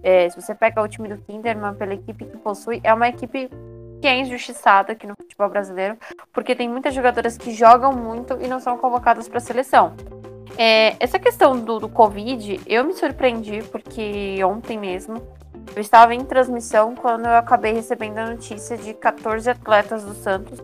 é, 0.02 0.28
se 0.28 0.40
você 0.40 0.54
pega 0.54 0.82
o 0.82 0.88
time 0.88 1.08
do 1.08 1.18
Kinderman 1.18 1.74
pela 1.74 1.94
equipe 1.94 2.24
que 2.24 2.36
possui, 2.38 2.80
é 2.82 2.92
uma 2.92 3.08
equipe 3.08 3.48
que 4.00 4.08
é 4.08 4.18
injustiçada 4.18 4.92
aqui 4.92 5.06
no 5.06 5.14
futebol 5.14 5.48
brasileiro, 5.48 5.96
porque 6.32 6.56
tem 6.56 6.68
muitas 6.68 6.94
jogadoras 6.94 7.36
que 7.36 7.52
jogam 7.52 7.92
muito 7.92 8.38
e 8.40 8.48
não 8.48 8.58
são 8.58 8.76
convocadas 8.78 9.28
para 9.28 9.38
a 9.38 9.42
seleção. 9.42 9.94
É, 10.56 10.96
essa 10.98 11.18
questão 11.18 11.58
do, 11.58 11.78
do 11.78 11.88
Covid, 11.88 12.60
eu 12.66 12.82
me 12.82 12.94
surpreendi, 12.94 13.62
porque 13.70 14.42
ontem 14.42 14.78
mesmo 14.78 15.22
eu 15.74 15.80
estava 15.80 16.14
em 16.14 16.24
transmissão 16.24 16.94
quando 16.94 17.26
eu 17.26 17.34
acabei 17.34 17.72
recebendo 17.72 18.18
a 18.18 18.30
notícia 18.30 18.76
de 18.76 18.92
14 18.94 19.50
atletas 19.50 20.04
do 20.04 20.14
Santos 20.14 20.60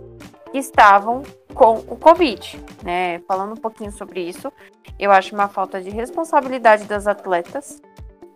que 0.50 0.58
estavam 0.58 1.22
com 1.54 1.76
o 1.88 1.96
Covid, 1.96 2.62
né? 2.82 3.20
Falando 3.20 3.52
um 3.52 3.60
pouquinho 3.60 3.92
sobre 3.92 4.20
isso, 4.20 4.52
eu 4.98 5.10
acho 5.10 5.34
uma 5.34 5.48
falta 5.48 5.80
de 5.80 5.90
responsabilidade 5.90 6.84
das 6.84 7.06
atletas. 7.06 7.80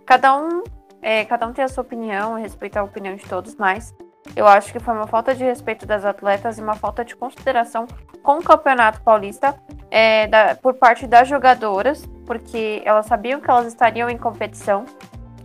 Cada 0.06 0.36
um, 0.36 0.62
é, 1.02 1.24
cada 1.24 1.46
um 1.46 1.52
tem 1.52 1.64
a 1.64 1.68
sua 1.68 1.82
opinião, 1.82 2.34
respeitar 2.34 2.80
a 2.80 2.84
opinião 2.84 3.14
de 3.14 3.24
todos, 3.26 3.54
mas 3.56 3.94
eu 4.36 4.46
acho 4.46 4.72
que 4.72 4.78
foi 4.78 4.94
uma 4.94 5.06
falta 5.06 5.34
de 5.34 5.44
respeito 5.44 5.86
das 5.86 6.04
atletas 6.04 6.58
e 6.58 6.62
uma 6.62 6.74
falta 6.74 7.04
de 7.04 7.16
consideração 7.16 7.86
com 8.22 8.38
o 8.38 8.42
Campeonato 8.42 9.00
Paulista 9.02 9.58
é, 9.90 10.26
da, 10.26 10.54
por 10.54 10.74
parte 10.74 11.06
das 11.06 11.28
jogadoras, 11.28 12.06
porque 12.26 12.82
elas 12.84 13.06
sabiam 13.06 13.40
que 13.40 13.50
elas 13.50 13.66
estariam 13.66 14.08
em 14.08 14.18
competição 14.18 14.84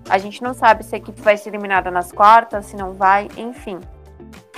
a 0.10 0.18
gente 0.18 0.42
não 0.44 0.54
sabe 0.54 0.84
se 0.84 0.96
a 0.96 0.98
equipe 0.98 1.20
vai 1.22 1.38
ser 1.38 1.50
eliminada 1.50 1.90
nas 1.90 2.12
quartas, 2.12 2.68
se 2.68 2.76
não 2.76 2.94
vai, 2.94 3.28
enfim. 3.38 3.80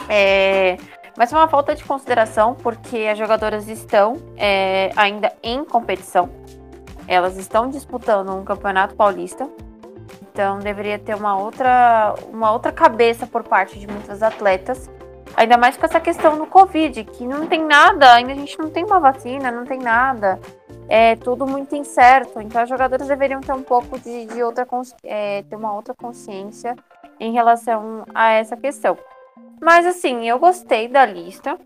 É, 0.10 0.77
mas 1.18 1.32
é 1.32 1.36
uma 1.36 1.48
falta 1.48 1.74
de 1.74 1.84
consideração 1.84 2.54
porque 2.56 3.08
as 3.12 3.18
jogadoras 3.18 3.68
estão 3.68 4.18
é, 4.36 4.92
ainda 4.96 5.34
em 5.42 5.63
competição. 5.63 6.30
Elas 7.08 7.38
estão 7.38 7.70
disputando 7.70 8.34
um 8.34 8.44
campeonato 8.44 8.96
paulista. 8.96 9.50
Então 10.22 10.60
deveria 10.60 11.00
ter 11.00 11.16
uma 11.16 11.38
outra, 11.38 12.13
uma 12.32 12.51
outra 12.51 12.72
cabeça 12.72 13.25
por 13.25 13.44
parte 13.44 13.80
de 13.80 13.88
muitas 13.88 14.22
atletas. 14.22 14.89
Ainda 15.36 15.58
mais 15.58 15.77
com 15.77 15.86
essa 15.86 16.00
questão 16.00 16.38
do 16.38 16.46
Covid, 16.46 17.04
que 17.04 17.25
não 17.25 17.48
tem 17.48 17.63
nada, 17.63 18.13
ainda 18.13 18.34
a 18.34 18.36
gente 18.36 18.58
não 18.60 18.70
tem 18.70 18.84
uma 18.84 19.00
vacina, 19.00 19.51
não 19.51 19.66
tem 19.66 19.80
nada 19.80 20.39
é 20.88 21.15
tudo 21.15 21.46
muito 21.46 21.75
incerto. 21.75 22.39
Então, 22.41 22.63
os 22.63 22.70
jogadores 22.70 23.08
deveriam 23.08 23.41
ter 23.41 23.53
um 23.53 23.63
pouco 23.63 24.00
de, 24.00 24.25
de 24.25 24.44
outra 24.44 24.67
é, 25.03 25.44
ter 25.44 25.56
uma 25.56 25.74
outra 25.74 25.94
consciência 25.94 26.75
em 27.20 27.32
relação 27.32 28.06
a 28.13 28.32
essa 28.32 28.56
questão. 28.56 28.98
Mas 29.62 29.86
assim, 29.86 30.27
eu 30.27 30.39
gostei 30.39 30.88
da 30.88 31.06
lista. 31.06 31.58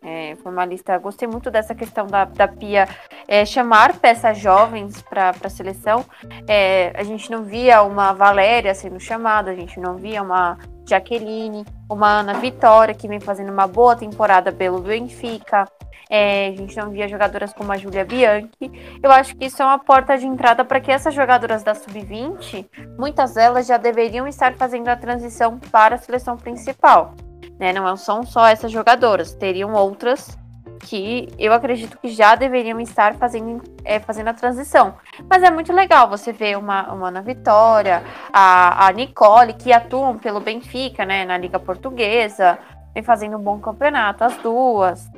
É, 0.00 0.36
foi 0.36 0.52
uma 0.52 0.64
lista, 0.64 0.96
gostei 0.98 1.26
muito 1.26 1.50
dessa 1.50 1.74
questão 1.74 2.06
da, 2.06 2.24
da 2.24 2.46
Pia 2.46 2.88
é, 3.26 3.44
chamar 3.44 3.98
peças 3.98 4.38
jovens 4.38 5.02
para 5.02 5.30
a 5.42 5.50
seleção. 5.50 6.04
É, 6.48 6.92
a 6.94 7.02
gente 7.02 7.30
não 7.30 7.42
via 7.42 7.82
uma 7.82 8.12
Valéria 8.12 8.74
sendo 8.74 9.00
chamada, 9.00 9.50
a 9.50 9.54
gente 9.54 9.78
não 9.80 9.96
via 9.96 10.22
uma 10.22 10.56
Jaqueline, 10.88 11.64
uma 11.90 12.20
Ana 12.20 12.34
Vitória, 12.34 12.94
que 12.94 13.08
vem 13.08 13.20
fazendo 13.20 13.52
uma 13.52 13.66
boa 13.66 13.96
temporada 13.96 14.52
pelo 14.52 14.80
Benfica. 14.80 15.66
É, 16.10 16.48
a 16.48 16.56
gente 16.56 16.76
não 16.76 16.90
via 16.90 17.06
jogadoras 17.06 17.52
como 17.52 17.70
a 17.70 17.76
Julia 17.76 18.04
Bianchi. 18.04 18.98
Eu 19.02 19.10
acho 19.10 19.36
que 19.36 19.46
isso 19.46 19.62
é 19.62 19.64
uma 19.64 19.78
porta 19.78 20.16
de 20.16 20.26
entrada 20.26 20.64
para 20.64 20.80
que 20.80 20.90
essas 20.90 21.14
jogadoras 21.14 21.62
da 21.62 21.74
Sub-20, 21.74 22.66
muitas 22.98 23.34
delas 23.34 23.66
já 23.66 23.76
deveriam 23.76 24.26
estar 24.26 24.54
fazendo 24.54 24.88
a 24.88 24.96
transição 24.96 25.58
para 25.58 25.96
a 25.96 25.98
seleção 25.98 26.36
principal. 26.36 27.14
Né? 27.58 27.72
Não 27.72 27.96
são 27.96 28.22
só 28.22 28.46
essas 28.46 28.72
jogadoras, 28.72 29.34
teriam 29.34 29.74
outras 29.74 30.38
que 30.78 31.28
eu 31.38 31.52
acredito 31.52 31.98
que 31.98 32.08
já 32.08 32.34
deveriam 32.34 32.80
estar 32.80 33.14
fazendo, 33.14 33.62
é, 33.84 33.98
fazendo 33.98 34.28
a 34.28 34.34
transição. 34.34 34.94
Mas 35.28 35.42
é 35.42 35.50
muito 35.50 35.72
legal 35.72 36.08
você 36.08 36.32
ver 36.32 36.56
uma, 36.56 36.92
uma 36.92 37.08
Ana 37.08 37.20
Vitória, 37.20 38.02
a, 38.32 38.86
a 38.86 38.92
Nicole, 38.92 39.54
que 39.54 39.72
atuam 39.72 40.16
pelo 40.16 40.40
Benfica, 40.40 41.04
né, 41.04 41.24
na 41.24 41.36
Liga 41.36 41.58
Portuguesa, 41.58 42.58
vem 42.94 43.02
fazendo 43.02 43.36
um 43.36 43.42
bom 43.42 43.58
campeonato, 43.58 44.24
as 44.24 44.36
duas 44.38 45.10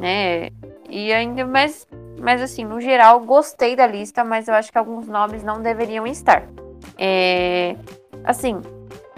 né? 0.00 0.48
E 0.88 1.12
ainda 1.12 1.46
mais, 1.46 1.86
mas 2.18 2.42
assim, 2.42 2.64
no 2.64 2.80
geral, 2.80 3.20
gostei 3.20 3.76
da 3.76 3.86
lista, 3.86 4.24
mas 4.24 4.48
eu 4.48 4.54
acho 4.54 4.72
que 4.72 4.78
alguns 4.78 5.06
nomes 5.06 5.44
não 5.44 5.60
deveriam 5.62 6.06
estar. 6.06 6.42
É, 6.98 7.76
assim, 8.24 8.60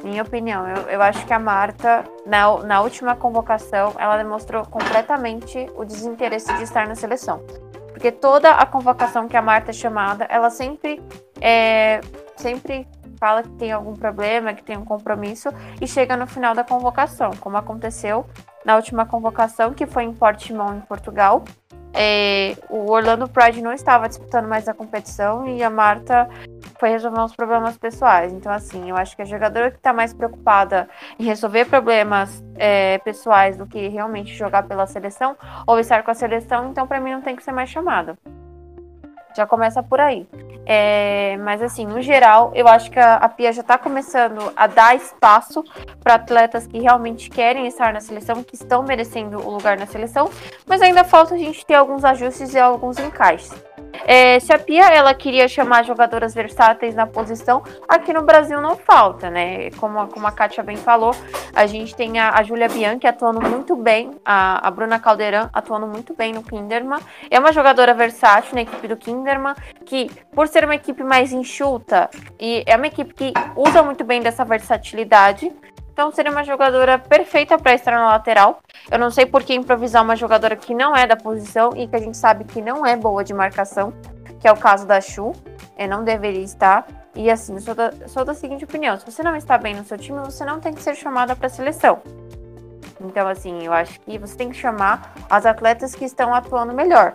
minha 0.03 0.23
opinião, 0.23 0.69
eu, 0.69 0.83
eu 0.89 1.03
acho 1.03 1.25
que 1.25 1.33
a 1.33 1.39
Marta, 1.39 2.05
na, 2.27 2.59
na 2.59 2.81
última 2.83 3.15
convocação, 3.15 3.95
ela 3.97 4.17
demonstrou 4.17 4.67
completamente 4.67 5.67
o 5.77 5.85
desinteresse 5.85 6.53
de 6.57 6.65
estar 6.65 6.87
na 6.89 6.97
seleção. 6.97 7.43
Porque 7.93 8.11
toda 8.11 8.51
a 8.51 8.67
convocação 8.67 9.29
que 9.29 9.37
a 9.37 9.43
Marta 9.43 9.71
é 9.71 9.75
chamada, 9.75 10.25
ela 10.25 10.51
sempre, 10.51 11.01
é, 11.41 12.01
sempre 12.37 12.89
fala 13.21 13.45
que 13.45 13.51
tem 13.51 13.71
algum 13.71 13.95
problema, 13.95 14.53
que 14.53 14.65
tem 14.65 14.77
um 14.77 14.85
compromisso 14.85 15.51
e 15.81 15.87
chega 15.87 16.17
no 16.17 16.27
final 16.27 16.55
da 16.55 16.65
convocação, 16.65 17.31
como 17.39 17.57
aconteceu 17.57 18.27
na 18.65 18.77
última 18.77 19.07
convocação, 19.07 19.73
que 19.73 19.87
foi 19.87 20.05
em 20.05 20.13
Portimão, 20.13 20.77
em 20.77 20.81
Portugal. 20.81 21.45
É, 21.95 22.57
o 22.71 22.91
Orlando 22.91 23.29
Pride 23.29 23.61
não 23.61 23.73
estava 23.73 24.09
disputando 24.09 24.49
mais 24.49 24.67
a 24.67 24.73
competição 24.73 25.47
e 25.47 25.63
a 25.63 25.69
Marta 25.69 26.27
foi 26.79 26.89
resolver 26.89 27.21
uns 27.21 27.37
problemas 27.37 27.77
pessoais. 27.77 28.33
Então, 28.33 28.51
assim, 28.51 28.89
eu 28.89 28.97
acho 28.97 29.15
que 29.15 29.23
a 29.23 29.27
jogadora 29.27 29.71
que 29.71 29.77
está 29.77 29.93
mais 29.93 30.15
preocupada 30.15 30.89
em 31.19 31.25
resolver 31.25 31.67
problemas 31.67 32.43
é, 32.57 32.99
pessoais 32.99 33.57
do 33.57 33.67
que 33.67 33.89
realmente 33.89 34.35
jogar 34.35 34.63
pela 34.63 34.87
seleção 34.87 35.37
ou 35.67 35.79
estar 35.79 36.03
com 36.03 36.11
a 36.11 36.15
seleção, 36.15 36.71
então 36.71 36.87
para 36.87 37.01
mim 37.01 37.13
não 37.13 37.21
tem 37.21 37.37
que 37.37 37.45
ser 37.45 37.53
mais 37.53 37.69
chamada. 37.69 38.17
Já 39.35 39.47
começa 39.47 39.83
por 39.83 40.01
aí. 40.01 40.27
É, 40.65 41.37
mas 41.39 41.61
assim, 41.61 41.87
no 41.87 42.01
geral, 42.01 42.53
eu 42.55 42.69
acho 42.69 42.91
que 42.91 42.99
a, 42.99 43.17
a 43.17 43.29
Pia 43.29 43.53
já 43.53 43.63
está 43.63 43.77
começando 43.77 44.53
a 44.55 44.67
dar 44.67 44.95
espaço 44.95 45.65
para 46.03 46.15
atletas 46.15 46.67
que 46.67 46.79
realmente 46.79 47.29
querem 47.29 47.67
estar 47.67 47.93
na 47.93 48.01
seleção, 48.01 48.43
que 48.43 48.55
estão 48.55 48.83
merecendo 48.83 49.39
o 49.39 49.51
lugar 49.51 49.77
na 49.77 49.87
seleção, 49.87 50.31
mas 50.67 50.81
ainda 50.81 51.03
falta 51.03 51.35
a 51.35 51.39
gente 51.39 51.67
ter 51.67 51.75
alguns 51.75 52.05
ajustes 52.05 52.55
e 52.55 52.59
alguns 52.59 52.99
encaixes. 52.99 53.53
É, 54.07 54.39
se 54.41 54.53
a 54.53 54.59
Pia 54.59 54.87
ela 54.89 55.15
queria 55.15 55.47
chamar 55.49 55.85
jogadoras 55.85 56.35
versáteis 56.35 56.95
na 56.95 57.07
posição, 57.07 57.63
aqui 57.89 58.13
no 58.13 58.23
Brasil 58.23 58.61
não 58.61 58.77
falta, 58.77 59.31
né? 59.31 59.71
Como, 59.73 60.07
como 60.09 60.27
a 60.27 60.33
Kátia 60.33 60.63
bem 60.63 60.77
falou, 60.77 61.15
a 61.55 61.67
gente 61.67 61.95
tem 61.95 62.19
a, 62.19 62.31
a 62.31 62.43
Júlia 62.43 62.69
Bianchi 62.69 63.07
atuando 63.07 63.41
muito 63.41 63.77
bem, 63.77 64.11
a, 64.25 64.67
a 64.67 64.71
Bruna 64.71 64.99
Caldeirão 64.99 65.49
atuando 65.53 65.87
muito 65.87 66.15
bem 66.15 66.33
no 66.33 66.43
Kinderman. 66.43 67.01
É 67.31 67.39
uma 67.39 67.53
jogadora 67.53 67.95
versátil 67.95 68.55
na 68.55 68.63
equipe 68.63 68.89
do 68.89 68.97
Kinderman, 68.97 69.55
que 69.85 70.11
por 70.35 70.49
ser 70.49 70.65
uma 70.65 70.75
equipe 70.75 71.03
mais 71.03 71.33
enxuta, 71.33 72.09
e 72.39 72.63
é 72.67 72.77
uma 72.77 72.87
equipe 72.87 73.15
que 73.15 73.33
usa 73.57 73.83
muito 73.83 74.05
bem 74.05 74.21
dessa 74.21 74.45
versatilidade, 74.45 75.53
então 75.93 76.11
seria 76.11 76.33
uma 76.33 76.43
jogadora 76.43 76.99
perfeita 76.99 77.59
para 77.59 77.75
estar 77.75 77.93
na 77.93 78.09
lateral. 78.09 78.61
Eu 78.91 78.99
não 78.99 79.11
sei 79.11 79.27
por 79.27 79.43
que 79.43 79.55
improvisar 79.55 80.03
uma 80.03 80.17
jogadora 80.17 80.57
que 80.57 80.75
não 80.75 80.97
é 80.97 81.07
da 81.07 81.17
posição 81.17 81.71
e 81.77 81.87
que 81.87 81.95
a 81.95 81.99
gente 81.99 82.17
sabe 82.17 82.45
que 82.45 82.63
não 82.63 82.85
é 82.87 82.97
boa 82.97 83.23
de 83.23 83.35
marcação, 83.35 83.93
que 84.41 84.49
é 84.49 84.53
o 84.53 84.57
caso 84.57 84.87
da 84.87 85.01
Chu. 85.01 85.33
É, 85.77 85.87
não 85.87 86.03
deveria 86.03 86.43
estar. 86.43 86.87
E 87.15 87.31
assim, 87.31 87.59
sou 87.61 87.75
da, 87.75 87.93
sou 88.09 88.25
da 88.25 88.33
seguinte 88.33 88.65
opinião: 88.65 88.99
se 88.99 89.05
você 89.05 89.23
não 89.23 89.37
está 89.37 89.59
bem 89.59 89.75
no 89.75 89.85
seu 89.85 89.99
time, 89.99 90.19
você 90.21 90.45
não 90.45 90.61
tem 90.61 90.73
que 90.73 90.83
ser 90.83 90.95
chamada 90.95 91.37
para 91.37 91.47
a 91.47 91.51
seleção. 91.51 92.01
Então, 93.01 93.29
assim, 93.29 93.65
eu 93.65 93.73
acho 93.73 94.01
que 94.01 94.19
você 94.19 94.37
tem 94.37 94.49
que 94.49 94.57
chamar 94.57 95.13
as 95.29 95.45
atletas 95.45 95.95
que 95.95 96.05
estão 96.05 96.33
atuando 96.35 96.73
melhor. 96.73 97.15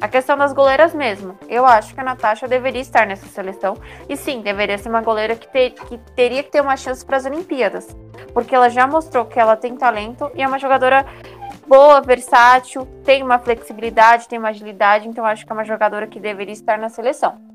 A 0.00 0.08
questão 0.08 0.36
das 0.36 0.52
goleiras 0.52 0.94
mesmo. 0.94 1.38
Eu 1.48 1.64
acho 1.64 1.94
que 1.94 2.00
a 2.00 2.04
Natasha 2.04 2.48
deveria 2.48 2.80
estar 2.80 3.06
nessa 3.06 3.26
seleção. 3.26 3.76
E 4.08 4.16
sim, 4.16 4.40
deveria 4.40 4.78
ser 4.78 4.88
uma 4.88 5.00
goleira 5.00 5.36
que, 5.36 5.48
ter, 5.48 5.70
que 5.70 5.98
teria 6.14 6.42
que 6.42 6.50
ter 6.50 6.60
uma 6.60 6.76
chance 6.76 7.04
para 7.04 7.16
as 7.16 7.24
Olimpíadas. 7.24 7.96
Porque 8.32 8.54
ela 8.54 8.68
já 8.68 8.86
mostrou 8.86 9.24
que 9.24 9.38
ela 9.38 9.56
tem 9.56 9.76
talento 9.76 10.30
e 10.34 10.42
é 10.42 10.46
uma 10.46 10.58
jogadora 10.58 11.06
boa, 11.66 12.00
versátil, 12.00 12.86
tem 13.04 13.22
uma 13.22 13.38
flexibilidade, 13.38 14.28
tem 14.28 14.38
uma 14.38 14.48
agilidade. 14.48 15.08
Então 15.08 15.24
acho 15.24 15.46
que 15.46 15.52
é 15.52 15.54
uma 15.54 15.64
jogadora 15.64 16.06
que 16.06 16.20
deveria 16.20 16.52
estar 16.52 16.78
na 16.78 16.88
seleção. 16.88 17.53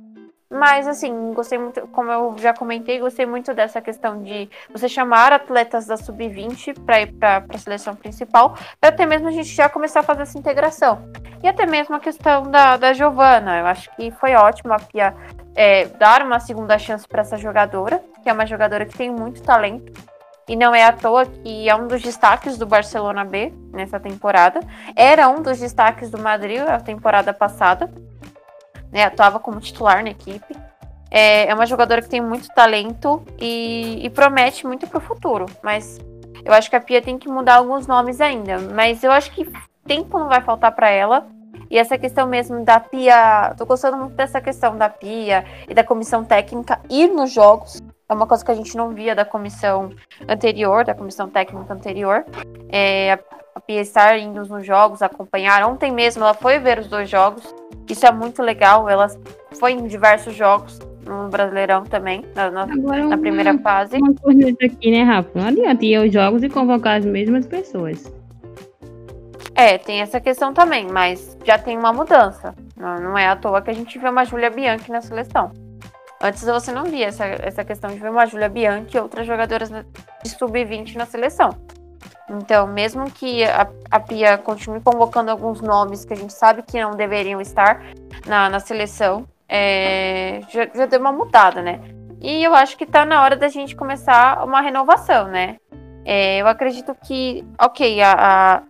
Mas, 0.51 0.88
assim, 0.88 1.32
gostei 1.34 1.60
muito, 1.60 1.82
como 1.89 2.12
eu 2.12 2.36
já 2.39 2.51
comentei, 2.56 3.00
gostei 3.00 3.24
muito 3.24 3.53
dessa 3.53 3.79
questão 3.79 4.24
de 4.24 4.50
você 4.72 4.89
chamar 4.89 5.32
atletas 5.32 5.86
da 5.86 5.96
sub-20 5.96 6.84
para 6.86 7.01
ir 7.01 7.13
para 7.13 7.46
a 7.48 7.58
seleção 7.60 7.96
principal, 7.96 8.58
para 8.82 8.89
até 8.89 9.06
mesmo 9.06 9.27
a 9.27 9.32
gente 9.32 9.50
já 9.50 9.70
começar 9.70 10.00
a 10.00 10.03
fazer 10.03 10.24
essa 10.24 10.39
integração. 10.39 11.08
E 11.44 11.48
até 11.48 11.68
mesmo 11.68 11.96
a 11.96 12.00
questão 12.00 12.50
da, 12.50 12.77
da 12.77 12.94
Giovana, 12.94 13.60
eu 13.60 13.68
acho 13.68 13.96
que 13.96 14.10
foi 14.10 14.34
ótimo 14.34 14.74
a 14.74 14.79
Pia 14.79 15.15
é, 15.56 15.86
dar 15.86 16.24
uma 16.24 16.39
segunda 16.39 16.80
chance 16.80 17.08
para 17.08 17.21
essa 17.21 17.38
jogadora, 17.38 18.04
que 18.23 18.30
é 18.30 18.34
uma 18.34 18.47
jogadora 18.47 18.88
que 18.88 18.97
tem 18.97 19.12
muito 19.12 19.43
talento. 19.43 19.93
E 20.47 20.56
não 20.56 20.73
é 20.73 20.84
à 20.84 20.91
toa 20.91 21.28
que 21.28 21.69
é 21.69 21.76
um 21.76 21.88
dos 21.88 22.02
destaques 22.02 22.58
do 22.58 22.65
Barcelona 22.65 23.23
B 23.23 23.54
nessa 23.71 24.00
temporada. 24.00 24.62
Era 24.95 25.30
um 25.30 25.43
dos 25.43 25.60
destaques 25.60 26.10
do 26.10 26.17
Madrid 26.17 26.60
a 26.67 26.80
temporada 26.80 27.32
passada 27.32 27.88
né? 28.91 29.04
Atuava 29.04 29.39
como 29.39 29.60
titular 29.60 30.04
na 30.04 30.12
equipe. 30.12 30.56
É, 31.12 31.47
é 31.47 31.54
uma 31.54 31.65
jogadora 31.65 32.02
que 32.02 32.10
tem 32.10 32.21
muito 32.21 32.47
talento 32.49 33.23
e, 33.39 33.99
e 34.06 34.10
promete 34.10 34.65
muito 34.65 34.88
para 34.88 34.99
o 34.99 35.02
futuro. 35.02 35.45
Mas 35.63 35.99
eu 36.45 36.54
acho 36.54 36.69
que 36.69 36.75
a 36.75 36.82
Pia 36.82 37.02
tem 37.02 37.17
que 37.17 37.28
mudar 37.28 37.56
alguns 37.56 37.88
nomes 37.88 38.21
ainda. 38.21 38.60
Mas 38.60 39.04
eu 39.04 39.12
acho 39.12 39.32
que 39.32 39.49
tempo 39.86 40.19
não 40.19 40.28
vai 40.28 40.41
faltar 40.41 40.71
para 40.71 40.89
ela. 40.89 41.28
E 41.69 41.78
essa 41.78 41.97
questão 41.97 42.28
mesmo 42.28 42.63
da 42.63 42.80
Pia, 42.80 43.54
tô 43.58 43.65
gostando 43.65 43.97
muito 43.97 44.15
dessa 44.15 44.41
questão 44.41 44.75
da 44.78 44.89
Pia 44.89 45.45
e 45.67 45.73
da 45.73 45.84
comissão 45.84 46.23
técnica 46.23 46.80
ir 46.89 47.08
nos 47.08 47.32
jogos. 47.32 47.80
É 48.10 48.13
uma 48.13 48.26
coisa 48.26 48.43
que 48.43 48.50
a 48.50 48.56
gente 48.56 48.76
não 48.76 48.89
via 48.89 49.13
da 49.13 49.24
comissão 49.24 49.91
anterior, 50.28 50.84
da 50.84 50.95
comissão 50.95 51.30
técnica 51.30 51.72
anterior. 51.72 52.26
É, 52.67 53.19
a 53.54 53.60
Pia 53.60 53.82
estar 53.82 54.17
indo 54.17 54.43
nos 54.45 54.65
jogos, 54.65 55.04
acompanhar. 55.04 55.63
Ontem 55.63 55.91
mesmo 55.91 56.24
ela 56.24 56.34
foi 56.34 56.58
ver 56.58 56.80
os 56.80 56.88
dois 56.88 57.08
jogos. 57.08 57.54
Isso 57.88 58.08
é 58.08 58.12
muito 58.12 58.41
legal. 58.41 58.89
Ela 58.89 59.08
foi 59.60 59.74
em 59.74 59.86
diversos 59.86 60.34
jogos 60.34 60.80
no 61.06 61.30
Brasileirão 61.30 61.84
também, 61.84 62.26
na, 62.36 62.50
na, 62.50 62.65
na 62.65 63.17
primeira 63.17 63.56
fase. 63.60 63.98
Uma 63.98 64.13
coisa 64.15 64.50
aqui, 64.63 64.91
né, 64.91 65.04
Rafa? 65.04 65.30
Não 65.36 65.48
adianta 65.48 65.86
ir 65.86 65.95
aos 65.95 66.12
jogos 66.12 66.41
e 66.41 66.50
convocar 66.50 66.98
as 66.98 67.06
mesmas 67.06 67.45
pessoas. 67.45 68.12
É, 69.54 69.78
tem 69.78 70.02
essa 70.02 70.19
questão 70.19 70.52
também, 70.52 70.88
mas 70.88 71.38
já 71.43 71.60
tem 71.60 71.78
uma 71.78 71.93
mudança. 71.93 72.56
Não, 72.76 72.95
não 73.00 73.17
é 73.17 73.28
à 73.28 73.36
toa 73.36 73.62
que 73.62 73.69
a 73.69 73.74
gente 73.74 74.00
vê 74.00 74.10
uma 74.10 74.26
Júlia 74.26 74.50
Bianchi 74.50 74.91
na 74.91 75.02
seleção. 75.02 75.52
Antes 76.21 76.43
você 76.43 76.71
não 76.71 76.84
via 76.84 77.08
essa, 77.08 77.25
essa 77.25 77.63
questão 77.63 77.89
de 77.89 77.97
ver 77.97 78.12
uma 78.12 78.25
Júlia 78.25 78.49
Bianchi 78.49 78.97
e 78.97 78.99
outras 78.99 79.25
jogadoras 79.25 79.69
de 79.69 80.29
sub-20 80.29 80.95
na 80.95 81.05
seleção. 81.05 81.51
Então, 82.29 82.67
mesmo 82.67 83.10
que 83.10 83.43
a, 83.43 83.67
a 83.89 83.99
Pia 83.99 84.38
continue 84.38 84.82
convocando 84.82 85.32
alguns 85.32 85.62
nomes 85.62 86.05
que 86.05 86.13
a 86.13 86.17
gente 86.17 86.34
sabe 86.34 86.62
que 86.62 86.79
não 86.79 86.91
deveriam 86.91 87.41
estar 87.41 87.82
na, 88.27 88.49
na 88.49 88.60
seleção, 88.60 89.25
é, 89.47 90.41
já, 90.49 90.67
já 90.73 90.86
deu 90.86 90.99
uma 90.99 91.12
mudada, 91.12 91.62
né? 91.62 91.79
E 92.21 92.43
eu 92.43 92.53
acho 92.53 92.77
que 92.77 92.86
tá 92.86 93.05
na 93.05 93.23
hora 93.23 93.36
da 93.36 93.47
gente 93.47 93.75
começar 93.75 94.43
uma 94.43 94.62
renovação, 94.62 95.27
né? 95.27 95.58
É, 96.05 96.38
eu 96.41 96.47
acredito 96.47 96.95
que, 97.05 97.45
ok, 97.60 98.01
a, 98.01 98.12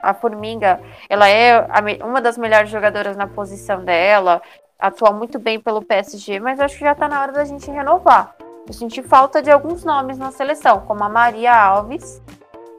a, 0.01 0.09
a 0.11 0.13
Formiga, 0.13 0.79
ela 1.09 1.27
é 1.27 1.57
a, 1.57 2.05
uma 2.05 2.21
das 2.21 2.37
melhores 2.37 2.69
jogadoras 2.69 3.17
na 3.17 3.27
posição 3.27 3.83
dela, 3.83 4.41
atua 4.79 5.11
muito 5.11 5.37
bem 5.37 5.59
pelo 5.59 5.81
PSG, 5.81 6.39
mas 6.39 6.59
acho 6.59 6.77
que 6.77 6.85
já 6.85 6.95
tá 6.95 7.07
na 7.07 7.21
hora 7.21 7.33
da 7.33 7.43
gente 7.43 7.69
renovar. 7.69 8.35
Eu 8.65 8.73
senti 8.73 9.03
falta 9.03 9.41
de 9.41 9.51
alguns 9.51 9.83
nomes 9.83 10.17
na 10.17 10.31
seleção, 10.31 10.81
como 10.81 11.03
a 11.03 11.09
Maria 11.09 11.53
Alves, 11.53 12.21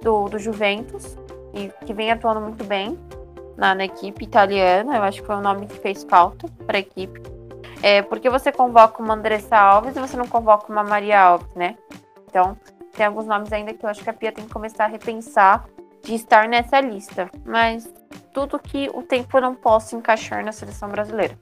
do, 0.01 0.29
do 0.29 0.39
Juventus, 0.39 1.19
e 1.53 1.69
que 1.85 1.93
vem 1.93 2.11
atuando 2.11 2.41
muito 2.41 2.65
bem 2.65 2.99
na, 3.57 3.75
na 3.75 3.85
equipe 3.85 4.25
italiana. 4.25 4.97
Eu 4.97 5.03
acho 5.03 5.21
que 5.21 5.27
foi 5.27 5.37
o 5.37 5.41
nome 5.41 5.67
que 5.67 5.79
fez 5.79 6.05
falta 6.05 6.49
para 6.67 6.79
a 6.79 6.81
equipe. 6.81 7.21
É, 7.83 8.03
porque 8.03 8.31
você 8.31 8.53
convoca 8.53 9.03
uma 9.03 9.15
Andressa 9.15 9.57
Alves 9.57 9.97
e 9.97 10.01
você 10.01 10.17
não 10.17 10.27
convoca 10.27 10.73
uma 10.73 10.85
Maria 10.85 11.21
Alves, 11.21 11.53
né? 11.55 11.77
Então, 12.27 12.57
tem 12.93 13.07
alguns 13.07 13.27
nomes 13.27 13.53
ainda 13.53 13.75
que 13.75 13.85
eu 13.85 13.91
acho 13.91 14.03
que 14.03 14.11
a 14.11 14.13
Pia 14.13 14.33
tem 14.33 14.47
que 14.47 14.53
começar 14.53 14.85
a 14.85 14.89
repensar 14.89 15.67
de 16.03 16.15
estar 16.15 16.49
nessa 16.49 16.81
lista. 16.81 17.31
Mas 17.45 17.93
tudo 18.33 18.59
que 18.59 18.89
o 18.95 19.03
tempo 19.03 19.41
não 19.41 19.55
possa 19.55 19.97
encaixar 19.97 20.45
na 20.45 20.53
seleção 20.53 20.89
brasileira. 20.89 21.37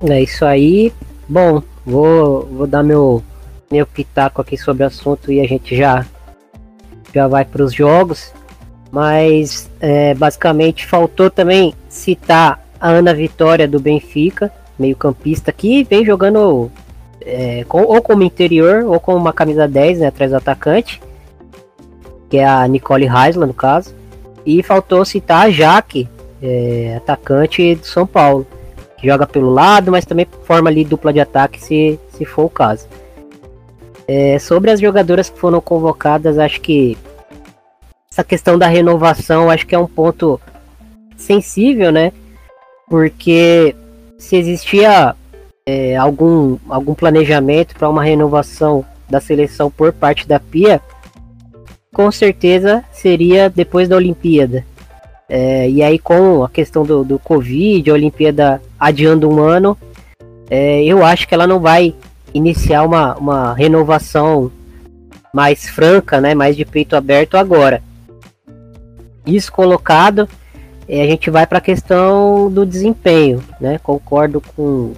É 0.00 0.22
isso 0.22 0.44
aí. 0.44 0.92
Bom, 1.28 1.62
vou, 1.84 2.46
vou 2.46 2.66
dar 2.66 2.82
meu, 2.82 3.22
meu 3.70 3.86
pitaco 3.86 4.40
aqui 4.40 4.56
sobre 4.56 4.84
o 4.84 4.86
assunto 4.86 5.32
e 5.32 5.40
a 5.40 5.46
gente 5.46 5.76
já 5.76 6.04
já 7.14 7.26
vai 7.26 7.46
para 7.46 7.64
os 7.64 7.72
jogos, 7.72 8.30
mas 8.90 9.70
é, 9.80 10.12
basicamente 10.12 10.84
faltou 10.84 11.30
também 11.30 11.72
citar 11.88 12.62
a 12.78 12.90
Ana 12.90 13.14
Vitória 13.14 13.66
do 13.66 13.80
Benfica, 13.80 14.52
meio-campista, 14.78 15.50
que 15.50 15.82
vem 15.84 16.04
jogando 16.04 16.70
é, 17.22 17.64
com, 17.64 17.82
ou 17.82 18.02
como 18.02 18.22
interior 18.22 18.84
ou 18.84 19.00
com 19.00 19.14
uma 19.14 19.32
camisa 19.32 19.66
10 19.66 20.00
né, 20.00 20.06
atrás 20.08 20.30
do 20.30 20.36
atacante, 20.36 21.00
que 22.28 22.36
é 22.36 22.46
a 22.46 22.66
Nicole 22.68 23.06
Heisler, 23.06 23.46
no 23.46 23.54
caso. 23.54 23.94
E 24.44 24.62
faltou 24.62 25.04
citar 25.04 25.46
a 25.46 25.50
Jaque, 25.50 26.08
é, 26.42 26.96
atacante 26.98 27.76
do 27.76 27.86
São 27.86 28.06
Paulo, 28.06 28.46
que 28.96 29.06
joga 29.06 29.26
pelo 29.26 29.50
lado, 29.50 29.90
mas 29.90 30.04
também 30.04 30.26
forma 30.44 30.70
ali 30.70 30.84
dupla 30.84 31.12
de 31.12 31.20
ataque 31.20 31.62
se, 31.62 32.00
se 32.10 32.24
for 32.24 32.44
o 32.44 32.50
caso. 32.50 32.86
É, 34.08 34.38
sobre 34.38 34.70
as 34.70 34.80
jogadoras 34.80 35.28
que 35.28 35.38
foram 35.38 35.60
convocadas, 35.60 36.38
acho 36.38 36.60
que 36.60 36.96
essa 38.10 38.24
questão 38.24 38.58
da 38.58 38.66
renovação 38.66 39.50
acho 39.50 39.66
que 39.66 39.74
é 39.74 39.78
um 39.78 39.86
ponto 39.86 40.40
sensível, 41.16 41.90
né? 41.90 42.12
Porque 42.88 43.74
se 44.18 44.36
existia 44.36 45.14
é, 45.66 45.96
algum, 45.96 46.56
algum 46.68 46.94
planejamento 46.94 47.74
para 47.74 47.88
uma 47.88 48.02
renovação 48.02 48.84
da 49.10 49.20
seleção 49.20 49.70
por 49.70 49.92
parte 49.92 50.26
da 50.26 50.38
Pia, 50.38 50.80
com 51.92 52.10
certeza 52.10 52.84
seria 52.92 53.50
depois 53.50 53.88
da 53.88 53.96
Olimpíada. 53.96 54.64
É, 55.28 55.68
e 55.68 55.82
aí 55.82 55.98
com 55.98 56.44
a 56.44 56.48
questão 56.48 56.84
do, 56.84 57.02
do 57.02 57.18
Covid, 57.18 57.90
a 57.90 57.94
Olimpíada 57.94 58.62
adiando 58.78 59.28
um 59.28 59.40
ano, 59.40 59.76
é, 60.48 60.84
eu 60.84 61.04
acho 61.04 61.26
que 61.26 61.34
ela 61.34 61.46
não 61.46 61.58
vai 61.58 61.94
iniciar 62.32 62.84
uma, 62.84 63.16
uma 63.16 63.54
renovação 63.54 64.50
mais 65.32 65.68
franca, 65.68 66.20
né, 66.20 66.34
mais 66.34 66.56
de 66.56 66.64
peito 66.64 66.96
aberto 66.96 67.36
agora. 67.36 67.82
Isso 69.26 69.50
colocado, 69.50 70.28
é, 70.88 71.02
a 71.02 71.06
gente 71.06 71.30
vai 71.30 71.46
para 71.46 71.58
a 71.58 71.60
questão 71.60 72.50
do 72.50 72.64
desempenho, 72.64 73.42
né? 73.60 73.78
Concordo 73.82 74.40
com, 74.40 74.92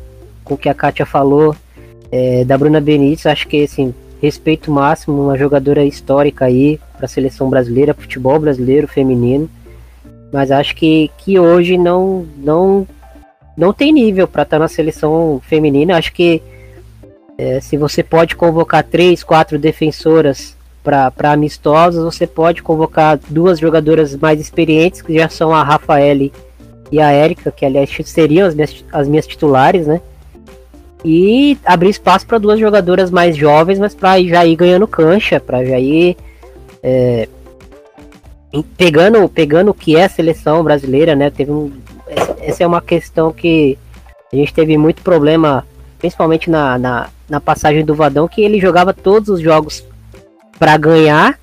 com 0.45 0.55
o 0.55 0.59
que 0.59 0.69
a 0.69 0.75
Kátia 0.75 1.07
falou 1.07 1.57
é, 2.13 2.45
da 2.45 2.59
Bruna 2.59 2.81
Benítez, 2.81 3.25
acho 3.25 3.49
que 3.49 3.65
assim, 3.65 3.95
respeito 4.21 4.71
máximo, 4.71 5.25
uma 5.25 5.39
jogadora 5.39 5.85
histórica 5.85 6.45
aí 6.45 6.79
para 6.97 7.07
a 7.07 7.09
seleção 7.09 7.49
brasileira, 7.49 7.95
futebol 7.95 8.39
brasileiro 8.39 8.87
feminino, 8.87 9.49
mas 10.33 10.51
acho 10.51 10.75
que, 10.77 11.11
que 11.19 11.39
hoje 11.39 11.79
não 11.79 12.27
não 12.37 12.87
não 13.57 13.73
tem 13.73 13.93
nível 13.93 14.29
para 14.29 14.43
estar 14.45 14.57
tá 14.57 14.61
na 14.61 14.69
seleção 14.69 15.41
feminina. 15.45 15.97
Acho 15.97 16.13
que 16.13 16.41
é, 17.37 17.61
se 17.61 17.77
você 17.77 18.03
pode 18.03 18.37
convocar 18.37 18.85
três, 18.85 19.23
quatro 19.23 19.59
defensoras 19.59 20.57
para 20.83 21.33
amistosos, 21.33 22.03
você 22.03 22.27
pode 22.27 22.63
convocar 22.63 23.19
duas 23.29 23.59
jogadoras 23.59 24.17
mais 24.17 24.41
experientes, 24.41 25.03
que 25.03 25.15
já 25.15 25.29
são 25.29 25.53
a 25.53 25.63
Rafaele 25.63 26.33
e 26.91 27.01
a 27.01 27.11
Érica, 27.11 27.51
que 27.51 27.67
aliás 27.67 27.91
seriam 28.05 28.47
as 28.47 28.55
minhas, 28.55 28.85
as 28.93 29.09
minhas 29.09 29.27
titulares, 29.27 29.87
né? 29.87 30.01
E 31.05 31.59
abrir 31.65 31.91
espaço 31.91 32.27
para 32.27 32.39
duas 32.39 32.59
jogadoras 32.59 33.11
mais 33.11 33.37
jovens, 33.37 33.79
mas 33.79 33.95
para 33.95 34.23
já 34.23 34.47
ir 34.47 34.57
ganhando 34.57 34.87
cancha, 34.87 35.39
para 35.39 35.65
já 35.65 35.79
ir 35.79 36.17
é, 36.83 37.29
pegando, 38.77 39.29
pegando 39.29 39.71
o 39.71 39.75
que 39.75 39.97
é 39.97 40.05
a 40.05 40.09
seleção 40.09 40.63
brasileira, 40.65 41.15
né? 41.15 41.31
Teve 41.31 41.51
um, 41.51 41.71
essa, 42.41 42.65
é 42.65 42.67
uma 42.67 42.81
questão 42.81 43.33
que 43.33 43.79
a 44.33 44.37
gente 44.37 44.55
teve 44.55 44.77
muito 44.77 45.03
problema, 45.03 45.67
principalmente 45.99 46.51
na, 46.51 46.79
na, 46.79 47.09
na 47.29 47.41
passagem 47.41 47.85
do 47.85 47.95
Vadão, 47.95 48.29
que 48.29 48.43
ele 48.43 48.61
jogava 48.61 48.93
todos 48.93 49.29
os 49.29 49.41
jogos 49.41 49.85
para 50.59 50.77
ganhar, 50.77 51.39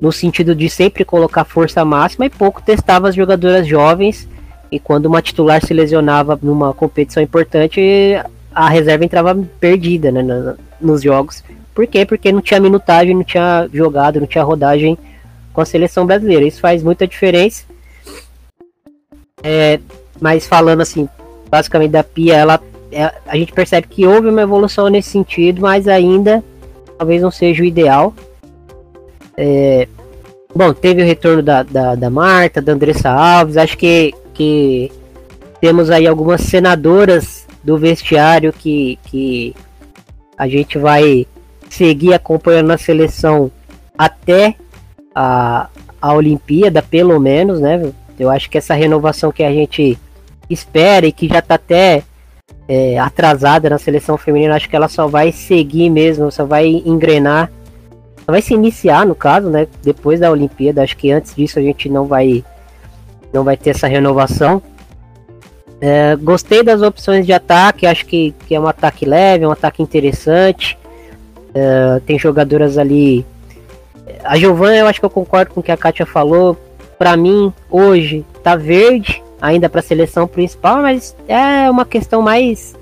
no 0.00 0.12
sentido 0.12 0.54
de 0.54 0.68
sempre 0.68 1.04
colocar 1.04 1.44
força 1.44 1.84
máxima 1.84 2.26
e 2.26 2.30
pouco 2.30 2.62
testava 2.62 3.08
as 3.08 3.14
jogadoras 3.14 3.66
jovens. 3.66 4.28
E 4.70 4.78
quando 4.78 5.06
uma 5.06 5.22
titular 5.22 5.64
se 5.64 5.72
lesionava 5.74 6.38
numa 6.42 6.72
competição 6.72 7.22
importante, 7.22 7.80
a 8.54 8.68
reserva 8.68 9.04
entrava 9.04 9.38
perdida 9.60 10.10
né, 10.10 10.22
nos 10.80 11.02
jogos. 11.02 11.44
Por 11.74 11.86
quê? 11.86 12.04
Porque 12.04 12.32
não 12.32 12.40
tinha 12.40 12.60
minutagem, 12.60 13.14
não 13.14 13.24
tinha 13.24 13.68
jogado, 13.72 14.20
não 14.20 14.26
tinha 14.26 14.44
rodagem 14.44 14.98
com 15.52 15.60
a 15.60 15.64
seleção 15.64 16.06
brasileira. 16.06 16.46
Isso 16.46 16.60
faz 16.60 16.82
muita 16.82 17.06
diferença. 17.06 17.64
É, 19.42 19.80
mas 20.20 20.46
falando 20.46 20.80
assim, 20.80 21.08
basicamente 21.50 21.90
da 21.90 22.04
Pia, 22.04 22.36
ela, 22.36 22.60
é, 22.90 23.12
a 23.26 23.36
gente 23.36 23.52
percebe 23.52 23.88
que 23.88 24.06
houve 24.06 24.28
uma 24.28 24.42
evolução 24.42 24.88
nesse 24.88 25.10
sentido, 25.10 25.60
mas 25.60 25.88
ainda 25.88 26.42
talvez 26.96 27.20
não 27.20 27.30
seja 27.30 27.62
o 27.62 27.66
ideal. 27.66 28.14
É, 29.36 29.88
bom, 30.54 30.72
teve 30.72 31.02
o 31.02 31.04
retorno 31.04 31.42
da, 31.42 31.62
da, 31.62 31.94
da, 31.94 32.10
Marta, 32.10 32.62
da 32.62 32.72
Andressa 32.72 33.10
Alves, 33.10 33.56
acho 33.56 33.76
que, 33.76 34.14
que 34.32 34.92
temos 35.60 35.90
aí 35.90 36.06
algumas 36.06 36.42
senadoras 36.42 37.46
do 37.64 37.76
vestiário 37.78 38.52
que, 38.52 38.98
que 39.04 39.54
a 40.36 40.48
gente 40.48 40.78
vai 40.78 41.26
seguir 41.68 42.12
acompanhando 42.14 42.68
na 42.68 42.78
seleção 42.78 43.50
até 43.96 44.56
a, 45.14 45.68
a 46.00 46.14
Olimpíada, 46.14 46.82
pelo 46.82 47.18
menos, 47.18 47.60
né? 47.60 47.92
Eu 48.18 48.30
acho 48.30 48.48
que 48.48 48.58
essa 48.58 48.74
renovação 48.74 49.32
que 49.32 49.42
a 49.42 49.52
gente 49.52 49.98
espera 50.48 51.06
e 51.06 51.12
que 51.12 51.28
já 51.28 51.38
está 51.38 51.54
até 51.54 52.02
é, 52.68 52.98
atrasada 52.98 53.70
na 53.70 53.78
seleção 53.78 54.16
feminina, 54.16 54.54
acho 54.54 54.68
que 54.68 54.76
ela 54.76 54.88
só 54.88 55.08
vai 55.08 55.32
seguir 55.32 55.90
mesmo, 55.90 56.30
só 56.30 56.44
vai 56.44 56.68
engrenar 56.68 57.50
vai 58.26 58.40
se 58.40 58.54
iniciar 58.54 59.04
no 59.04 59.14
caso, 59.14 59.48
né? 59.50 59.66
Depois 59.82 60.20
da 60.20 60.30
Olimpíada, 60.30 60.82
acho 60.82 60.96
que 60.96 61.10
antes 61.10 61.34
disso 61.34 61.58
a 61.58 61.62
gente 61.62 61.88
não 61.88 62.06
vai 62.06 62.44
não 63.32 63.42
vai 63.44 63.56
ter 63.56 63.70
essa 63.70 63.86
renovação. 63.86 64.62
É, 65.80 66.14
gostei 66.16 66.62
das 66.62 66.82
opções 66.82 67.26
de 67.26 67.32
ataque, 67.32 67.86
acho 67.86 68.06
que, 68.06 68.32
que 68.46 68.54
é 68.54 68.60
um 68.60 68.66
ataque 68.66 69.04
leve, 69.04 69.46
um 69.46 69.50
ataque 69.50 69.82
interessante. 69.82 70.78
É, 71.54 72.00
tem 72.06 72.18
jogadoras 72.18 72.78
ali. 72.78 73.26
A 74.24 74.36
Giovanna, 74.36 74.76
eu 74.76 74.86
acho 74.86 75.00
que 75.00 75.06
eu 75.06 75.10
concordo 75.10 75.52
com 75.52 75.60
o 75.60 75.62
que 75.62 75.72
a 75.72 75.76
Kátia 75.76 76.06
falou. 76.06 76.56
Para 76.98 77.16
mim, 77.16 77.52
hoje, 77.70 78.24
tá 78.42 78.56
verde 78.56 79.22
ainda 79.40 79.68
para 79.68 79.80
a 79.80 79.82
seleção 79.82 80.28
principal, 80.28 80.82
mas 80.82 81.16
é 81.26 81.68
uma 81.68 81.84
questão 81.84 82.22
mais, 82.22 82.76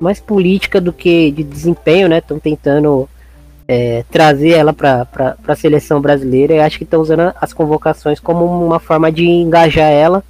mais 0.00 0.20
política 0.20 0.80
do 0.80 0.92
que 0.92 1.30
de 1.32 1.42
desempenho, 1.42 2.08
né? 2.08 2.18
Estão 2.18 2.38
tentando 2.38 3.08
é, 3.66 4.04
trazer 4.10 4.50
ela 4.50 4.72
para 4.72 5.36
a 5.46 5.56
seleção 5.56 6.00
brasileira. 6.00 6.54
Eu 6.54 6.62
acho 6.62 6.78
que 6.78 6.84
estão 6.84 7.00
usando 7.00 7.32
as 7.40 7.52
convocações 7.52 8.20
como 8.20 8.44
uma 8.44 8.78
forma 8.78 9.10
de 9.10 9.26
engajar 9.26 9.90
ela, 9.90 10.22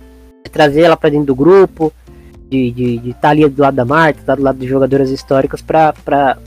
de 0.44 0.50
trazer 0.50 0.82
ela 0.82 0.96
para 0.96 1.10
dentro 1.10 1.26
do 1.26 1.34
grupo, 1.34 1.92
de 2.50 2.68
estar 2.68 2.74
de, 2.76 2.98
de 2.98 3.14
tá 3.14 3.28
ali 3.28 3.48
do 3.48 3.62
lado 3.62 3.74
da 3.74 3.84
Marta, 3.84 4.22
tá 4.24 4.34
do 4.34 4.42
lado 4.42 4.58
de 4.58 4.66
jogadoras 4.66 5.10
históricas, 5.10 5.60
para 5.60 5.94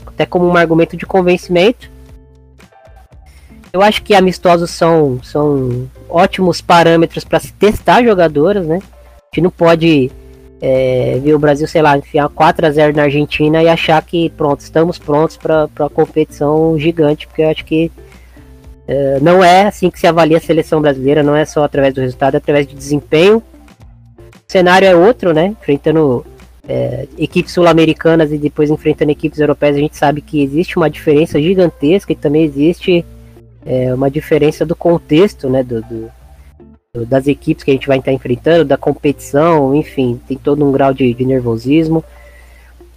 até 0.06 0.26
como 0.26 0.46
um 0.46 0.56
argumento 0.56 0.96
de 0.96 1.06
convencimento. 1.06 1.90
Eu 3.72 3.80
acho 3.80 4.02
que 4.02 4.14
amistosos 4.14 4.70
são, 4.70 5.18
são 5.22 5.88
ótimos 6.08 6.60
parâmetros 6.60 7.24
para 7.24 7.40
se 7.40 7.52
testar 7.54 8.04
jogadoras, 8.04 8.66
né? 8.66 8.80
A 8.82 9.34
gente 9.34 9.44
não 9.44 9.50
pode 9.50 10.10
é, 10.60 11.18
ver 11.22 11.34
o 11.34 11.38
Brasil, 11.38 11.66
sei 11.66 11.80
lá, 11.80 11.96
enfiar 11.96 12.28
4 12.28 12.66
a 12.66 12.70
0 12.70 12.94
na 12.94 13.04
Argentina 13.04 13.62
e 13.62 13.68
achar 13.68 14.02
que 14.02 14.28
pronto, 14.30 14.60
estamos 14.60 14.98
prontos 14.98 15.38
para 15.38 15.64
a 15.64 15.88
competição 15.88 16.78
gigante, 16.78 17.26
porque 17.26 17.42
eu 17.42 17.48
acho 17.48 17.64
que 17.64 17.90
é, 18.86 19.18
não 19.20 19.42
é 19.42 19.62
assim 19.62 19.90
que 19.90 19.98
se 19.98 20.06
avalia 20.06 20.36
a 20.36 20.40
seleção 20.40 20.82
brasileira, 20.82 21.22
não 21.22 21.34
é 21.34 21.46
só 21.46 21.64
através 21.64 21.94
do 21.94 22.02
resultado, 22.02 22.34
é 22.34 22.36
através 22.36 22.66
de 22.66 22.74
desempenho. 22.74 23.38
O 23.38 24.52
cenário 24.52 24.86
é 24.86 24.94
outro, 24.94 25.32
né? 25.32 25.46
Enfrentando 25.46 26.26
é, 26.68 27.08
equipes 27.18 27.52
sul-americanas 27.52 28.30
e 28.32 28.36
depois 28.38 28.70
enfrentando 28.70 29.12
equipes 29.12 29.38
europeias, 29.38 29.76
a 29.76 29.80
gente 29.80 29.96
sabe 29.96 30.20
que 30.20 30.42
existe 30.42 30.76
uma 30.76 30.90
diferença 30.90 31.40
gigantesca 31.40 32.12
e 32.12 32.16
também 32.16 32.44
existe 32.44 33.02
é, 33.64 33.94
uma 33.94 34.10
diferença 34.10 34.64
do 34.66 34.74
contexto, 34.74 35.48
né? 35.48 35.62
do, 35.62 35.80
do 35.82 36.10
das 37.06 37.26
equipes 37.26 37.64
que 37.64 37.70
a 37.70 37.74
gente 37.74 37.86
vai 37.86 37.98
estar 37.98 38.12
enfrentando, 38.12 38.66
da 38.66 38.76
competição, 38.76 39.74
enfim, 39.74 40.20
tem 40.28 40.36
todo 40.36 40.62
um 40.62 40.70
grau 40.70 40.92
de, 40.92 41.14
de 41.14 41.24
nervosismo. 41.24 42.04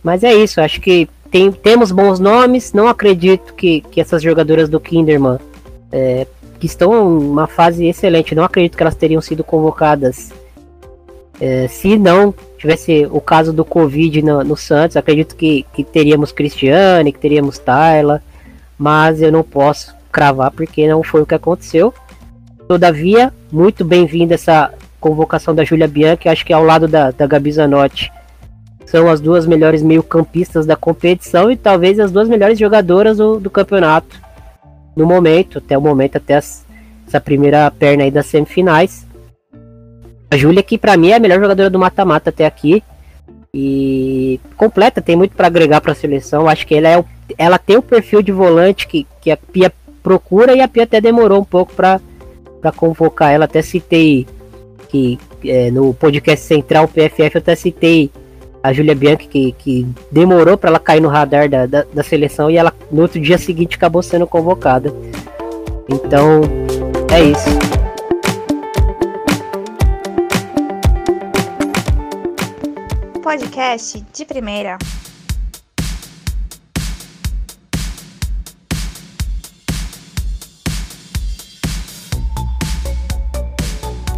Mas 0.04 0.22
é 0.22 0.34
isso, 0.34 0.60
acho 0.60 0.82
que 0.82 1.08
tem, 1.32 1.50
temos 1.50 1.94
bons 1.94 2.20
nomes, 2.20 2.74
não 2.74 2.90
acredito 2.90 3.54
que, 3.54 3.80
que 3.80 4.02
essas 4.02 4.22
jogadoras 4.22 4.68
do 4.68 4.82
Kinderman, 4.82 5.40
é, 5.94 6.28
que 6.60 6.66
estão 6.66 6.94
em 6.94 7.26
uma 7.26 7.48
fase 7.48 7.86
excelente, 7.86 8.36
não 8.36 8.44
acredito 8.44 8.76
que 8.76 8.84
elas 8.84 8.96
teriam 8.96 9.22
sido 9.22 9.46
convocadas 9.46 10.34
é, 11.40 11.68
se 11.68 11.98
não 11.98 12.34
tivesse 12.58 13.08
o 13.12 13.20
caso 13.20 13.52
do 13.52 13.66
Covid 13.66 14.22
no, 14.22 14.44
no, 14.44 14.58
Santos, 14.58 14.98
acredito 14.98 15.36
que, 15.36 15.66
que 15.74 15.84
teríamos 15.84 16.32
Cristiane, 16.32 17.12
que 17.12 17.20
teríamos 17.20 17.60
Tayla, 17.60 18.22
mas 18.78 19.22
eu 19.22 19.32
não 19.32 19.44
posso 19.44 19.95
cravar 20.16 20.50
porque 20.50 20.88
não 20.88 21.04
foi 21.04 21.22
o 21.22 21.26
que 21.26 21.36
aconteceu. 21.36 21.94
Todavia, 22.70 23.34
muito 23.52 23.84
bem-vinda 23.84 24.36
essa 24.36 24.74
convocação 24.98 25.54
da 25.54 25.66
Júlia 25.66 25.90
Bianchi, 25.90 26.30
acho 26.30 26.46
que 26.46 26.54
ao 26.54 26.64
lado 26.64 26.88
da, 26.88 27.12
da 27.12 27.28
Gabi 27.28 27.52
Zanotti 27.52 28.10
são 28.86 29.10
as 29.10 29.20
duas 29.20 29.46
melhores 29.46 29.84
meio-campistas 29.84 30.66
da 30.66 30.78
competição 30.78 31.52
e 31.52 31.58
talvez 31.58 32.00
as 32.00 32.14
duas 32.14 32.30
melhores 32.30 32.58
jogadoras 32.58 33.18
do, 33.18 33.42
do 33.42 33.50
campeonato 33.50 34.18
no 34.96 35.06
momento, 35.06 35.58
até 35.58 35.78
o 35.78 35.82
momento, 35.82 36.16
até 36.16 36.36
as, 36.36 36.66
essa 37.06 37.20
primeira 37.20 37.70
perna 37.70 38.04
aí 38.04 38.10
das 38.10 38.28
semifinais. 38.28 39.06
A 40.32 40.38
Júlia, 40.38 40.64
que 40.64 40.78
para 40.78 40.96
mim 40.96 41.10
é 41.10 41.16
a 41.16 41.20
melhor 41.20 41.42
jogadora 41.42 41.70
do 41.70 41.78
mata-mata 41.78 42.30
até 42.30 42.46
aqui 42.46 42.82
e 43.54 44.40
completa, 44.56 45.02
tem 45.02 45.18
muito 45.18 45.36
para 45.36 45.48
agregar 45.48 45.82
para 45.82 45.92
a 45.92 45.96
seleção. 45.96 46.48
Acho 46.48 46.66
que 46.66 46.76
ela, 46.76 46.88
é 46.88 46.98
o, 46.98 47.06
ela 47.38 47.60
tem 47.60 47.76
o 47.76 47.82
perfil 47.82 48.22
de 48.22 48.32
volante 48.32 48.88
que, 48.88 49.06
que 49.20 49.30
a 49.30 49.36
Pia 49.36 49.72
procura 50.06 50.56
e 50.56 50.62
a 50.62 50.68
Pia 50.68 50.84
até 50.84 51.02
demorou 51.02 51.42
um 51.42 51.44
pouco 51.44 51.74
para 51.74 52.00
convocar 52.78 53.34
ela. 53.34 53.46
Até 53.46 53.64
citei 53.64 54.28
que 54.88 55.18
é, 55.44 55.72
no 55.72 55.96
podcast 55.96 56.46
central 56.46 56.88
PFF 56.88 57.34
eu 57.34 57.40
até 57.40 57.56
citei 57.56 58.12
a 58.62 58.72
Julia 58.72 58.94
Bianchi 58.94 59.28
que, 59.28 59.52
que 59.54 59.88
demorou 60.12 60.60
para 60.60 60.70
ela 60.70 60.80
cair 60.80 61.02
no 61.02 61.10
radar 61.10 61.50
da, 61.50 61.66
da, 61.66 61.84
da, 61.92 62.04
seleção 62.04 62.52
e 62.52 62.58
ela 62.58 62.72
no 62.92 63.02
outro 63.02 63.20
dia 63.20 63.40
seguinte 63.40 63.78
acabou 63.78 64.04
sendo 64.04 64.28
convocada. 64.28 64.94
Então 65.90 66.42
é 67.12 67.24
isso. 67.24 67.50
Podcast 73.24 74.06
de 74.14 74.24
primeira. 74.24 74.78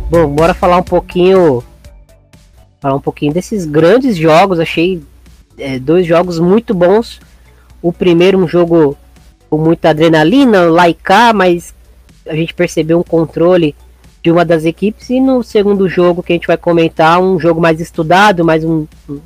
Bom, 0.09 0.25
bora 0.29 0.53
falar 0.53 0.77
um 0.77 0.83
pouquinho. 0.83 1.61
Falar 2.79 2.95
um 2.95 3.01
pouquinho 3.01 3.33
desses 3.33 3.65
grandes 3.65 4.15
jogos. 4.15 4.57
Achei 4.57 5.03
é, 5.57 5.77
dois 5.77 6.07
jogos 6.07 6.39
muito 6.39 6.73
bons. 6.73 7.19
O 7.81 7.91
primeiro, 7.91 8.37
um 8.37 8.47
jogo 8.47 8.97
com 9.49 9.57
muita 9.57 9.89
adrenalina, 9.89 10.63
laicar, 10.63 11.33
mas 11.33 11.73
a 12.25 12.35
gente 12.35 12.53
percebeu 12.53 12.99
um 12.99 13.03
controle 13.03 13.75
de 14.23 14.31
uma 14.31 14.45
das 14.45 14.63
equipes. 14.63 15.09
E 15.09 15.19
no 15.19 15.43
segundo 15.43 15.89
jogo, 15.89 16.23
que 16.23 16.31
a 16.31 16.35
gente 16.35 16.47
vai 16.47 16.57
comentar, 16.57 17.19
um 17.21 17.37
jogo 17.37 17.59
mais 17.59 17.81
estudado, 17.81 18.45
mais 18.45 18.63
um. 18.63 18.87
um 19.09 19.19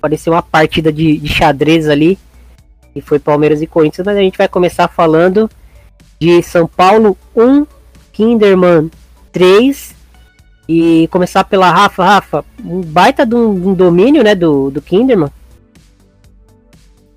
pareceu 0.00 0.32
uma 0.32 0.42
partida 0.42 0.90
de, 0.90 1.18
de 1.18 1.28
xadrez 1.28 1.90
ali. 1.90 2.18
E 2.96 3.02
foi 3.02 3.18
Palmeiras 3.18 3.60
e 3.60 3.66
Corinthians. 3.66 4.06
Mas 4.06 4.16
a 4.16 4.20
gente 4.20 4.38
vai 4.38 4.48
começar 4.48 4.88
falando 4.88 5.48
de 6.18 6.42
São 6.42 6.66
Paulo 6.66 7.18
1, 7.36 7.66
Kinderman 8.12 8.90
3. 9.30 10.01
E 10.68 11.08
começar 11.08 11.44
pela 11.44 11.70
Rafa. 11.70 12.04
Rafa, 12.04 12.44
um 12.64 12.80
baita 12.80 13.26
de 13.26 13.34
um, 13.34 13.74
domínio 13.74 14.22
né, 14.22 14.34
do, 14.34 14.70
do 14.70 14.80
Kinderman. 14.80 15.30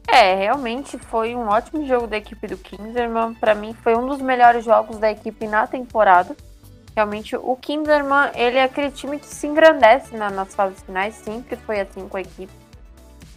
É, 0.07 0.35
realmente 0.35 0.97
foi 0.97 1.35
um 1.35 1.47
ótimo 1.47 1.85
jogo 1.85 2.07
da 2.07 2.17
equipe 2.17 2.47
do 2.47 2.57
Kinderman. 2.57 3.33
Para 3.33 3.53
mim, 3.53 3.75
foi 3.83 3.95
um 3.95 4.07
dos 4.07 4.21
melhores 4.21 4.63
jogos 4.63 4.97
da 4.97 5.11
equipe 5.11 5.47
na 5.47 5.67
temporada. 5.67 6.35
Realmente, 6.95 7.35
o 7.35 7.55
Kinderman, 7.57 8.31
ele 8.33 8.57
é 8.57 8.63
aquele 8.63 8.89
time 8.89 9.19
que 9.19 9.25
se 9.25 9.45
engrandece 9.45 10.15
na, 10.15 10.29
nas 10.29 10.55
fases 10.55 10.81
finais, 10.81 11.13
sempre 11.15 11.57
foi 11.57 11.81
assim 11.81 12.07
com 12.07 12.15
a 12.15 12.21
equipe. 12.21 12.53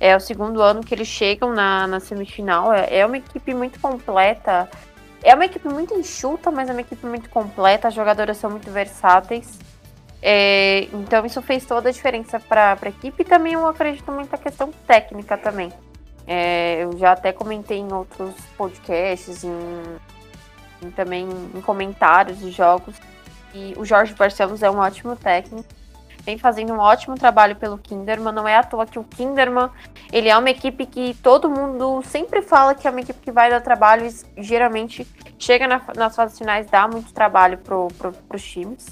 É 0.01 0.16
o 0.16 0.21
segundo 0.21 0.62
ano 0.62 0.81
que 0.81 0.94
eles 0.94 1.09
chegam 1.09 1.53
na, 1.53 1.87
na 1.87 1.99
semifinal. 1.99 2.73
É, 2.73 2.99
é 2.99 3.05
uma 3.05 3.18
equipe 3.18 3.53
muito 3.53 3.81
completa. 3.81 4.71
É 5.23 5.35
uma 5.35 5.44
equipe 5.44 5.68
muito 5.68 5.92
enxuta, 5.94 6.53
mas 6.53 6.68
é 6.68 6.73
uma 6.73 6.81
equipe 6.81 7.05
muito 7.05 7.29
completa. 7.29 7.88
As 7.88 7.94
jogadoras 7.94 8.37
são 8.37 8.51
muito 8.51 8.71
versáteis. 8.71 9.59
É, 10.20 10.88
então 10.92 11.24
isso 11.24 11.40
fez 11.42 11.64
toda 11.64 11.88
a 11.88 11.92
diferença 11.92 12.40
para 12.40 12.76
a 12.81 12.88
equipe 12.88 13.22
e 13.22 13.24
também 13.24 13.52
eu 13.52 13.66
acredito 13.66 14.11
muito 14.11 14.31
na 14.31 14.38
questão 14.38 14.70
técnica 14.87 15.37
também. 15.37 15.72
É, 16.26 16.83
eu 16.83 16.98
já 16.98 17.12
até 17.12 17.33
comentei 17.33 17.78
em 17.78 17.92
outros 17.92 18.35
podcasts, 18.57 19.44
em, 19.44 19.50
em, 20.83 20.90
também 20.90 21.26
em 21.54 21.61
comentários 21.62 22.38
de 22.38 22.50
jogos. 22.50 22.96
E 23.54 23.74
o 23.78 23.85
Jorge 23.85 24.12
Barcelos 24.14 24.62
é 24.62 24.70
um 24.70 24.78
ótimo 24.78 25.16
técnico. 25.16 25.64
Vem 26.22 26.37
fazendo 26.37 26.74
um 26.74 26.78
ótimo 26.78 27.14
trabalho 27.14 27.57
pelo 27.57 27.78
Kinderman. 27.78 28.35
Não 28.35 28.46
é 28.46 28.57
à 28.57 28.62
toa 28.62 28.85
que 28.85 28.98
o 28.98 29.04
Kinderman 29.04 29.70
ele 30.12 30.28
é 30.28 30.37
uma 30.37 30.50
equipe 30.50 30.85
que 30.85 31.14
todo 31.22 31.48
mundo 31.48 32.02
sempre 32.04 32.42
fala 32.42 32.74
que 32.74 32.87
é 32.87 32.90
uma 32.90 33.00
equipe 33.00 33.18
que 33.20 33.33
vai 33.33 33.48
dar 33.48 33.62
trabalho 33.62 34.07
e 34.37 34.42
geralmente 34.42 35.07
chega 35.38 35.66
na, 35.66 35.81
nas 35.96 36.14
fases 36.14 36.37
finais, 36.37 36.66
dá 36.66 36.87
muito 36.87 37.14
trabalho 37.14 37.57
para 37.57 37.76
pro, 37.96 38.12
os 38.35 38.42
times. 38.42 38.87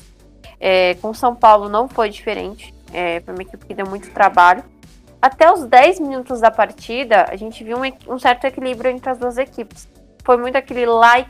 É, 0.61 0.95
com 0.95 1.13
São 1.13 1.35
Paulo 1.35 1.69
não 1.69 1.89
foi 1.89 2.11
diferente. 2.11 2.75
É, 2.93 3.21
foi 3.21 3.35
uma 3.35 3.43
equipe 3.43 3.67
que 3.67 3.75
deu 3.75 3.87
muito 3.87 4.11
trabalho 4.11 4.65
até 5.21 5.51
os 5.51 5.65
10 5.65 6.01
minutos 6.01 6.41
da 6.41 6.51
partida, 6.53 7.27
a 7.29 7.35
gente 7.35 7.65
viu 7.65 7.79
um, 7.79 8.15
um 8.15 8.19
certo 8.19 8.45
equilíbrio 8.45 8.91
entre 8.91 9.11
as 9.11 9.19
duas 9.19 9.39
equipes. 9.39 9.89
Foi 10.25 10.37
muito 10.37 10.57
aquele 10.57 10.87
lá 10.87 11.19
e. 11.19 11.27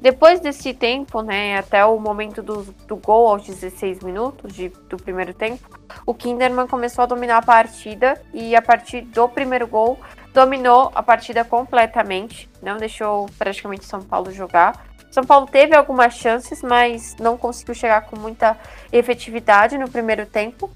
Depois 0.00 0.40
desse 0.40 0.74
tempo, 0.74 1.22
né, 1.22 1.56
até 1.56 1.84
o 1.84 1.96
momento 2.00 2.42
do, 2.42 2.64
do 2.88 2.96
gol 2.96 3.28
aos 3.28 3.44
16 3.44 4.00
minutos 4.00 4.52
de, 4.52 4.68
do 4.88 4.96
primeiro 4.96 5.32
tempo, 5.32 5.70
o 6.04 6.12
Kinderman 6.12 6.66
começou 6.66 7.04
a 7.04 7.06
dominar 7.06 7.38
a 7.38 7.42
partida 7.42 8.20
e 8.34 8.56
a 8.56 8.60
partir 8.60 9.02
do 9.02 9.28
primeiro 9.28 9.68
gol 9.68 10.00
dominou 10.34 10.90
a 10.92 11.02
partida 11.04 11.44
completamente, 11.44 12.50
não 12.60 12.78
deixou 12.78 13.26
praticamente 13.38 13.84
São 13.84 14.00
Paulo 14.00 14.32
jogar. 14.32 14.84
São 15.12 15.24
Paulo 15.24 15.46
teve 15.46 15.76
algumas 15.76 16.14
chances, 16.14 16.62
mas 16.62 17.14
não 17.20 17.36
conseguiu 17.36 17.74
chegar 17.74 18.00
com 18.06 18.18
muita 18.18 18.58
efetividade 18.90 19.76
no 19.76 19.88
primeiro 19.88 20.24
tempo. 20.24 20.70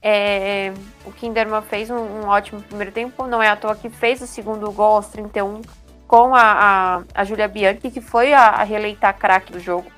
É, 0.00 0.72
o 1.04 1.10
Kinderman 1.10 1.62
fez 1.62 1.90
um, 1.90 1.96
um, 1.96 2.28
ótimo 2.28 2.62
primeiro 2.62 2.92
tempo, 2.92 3.26
não 3.26 3.42
é 3.42 3.48
à 3.48 3.56
toa 3.56 3.74
que 3.74 3.90
fez 3.90 4.22
o 4.22 4.26
segundo 4.26 4.70
gol 4.70 4.96
aos 4.96 5.08
31 5.08 5.62
com 6.06 6.32
a, 6.32 6.42
a, 6.42 7.02
a 7.12 7.24
Julia 7.24 7.48
Bianchi, 7.48 7.90
que 7.90 8.00
foi 8.00 8.32
a, 8.32 8.50
a 8.50 8.62
reeleitar 8.62 9.18
craque 9.18 9.52
do 9.52 9.58
jogo 9.58 9.90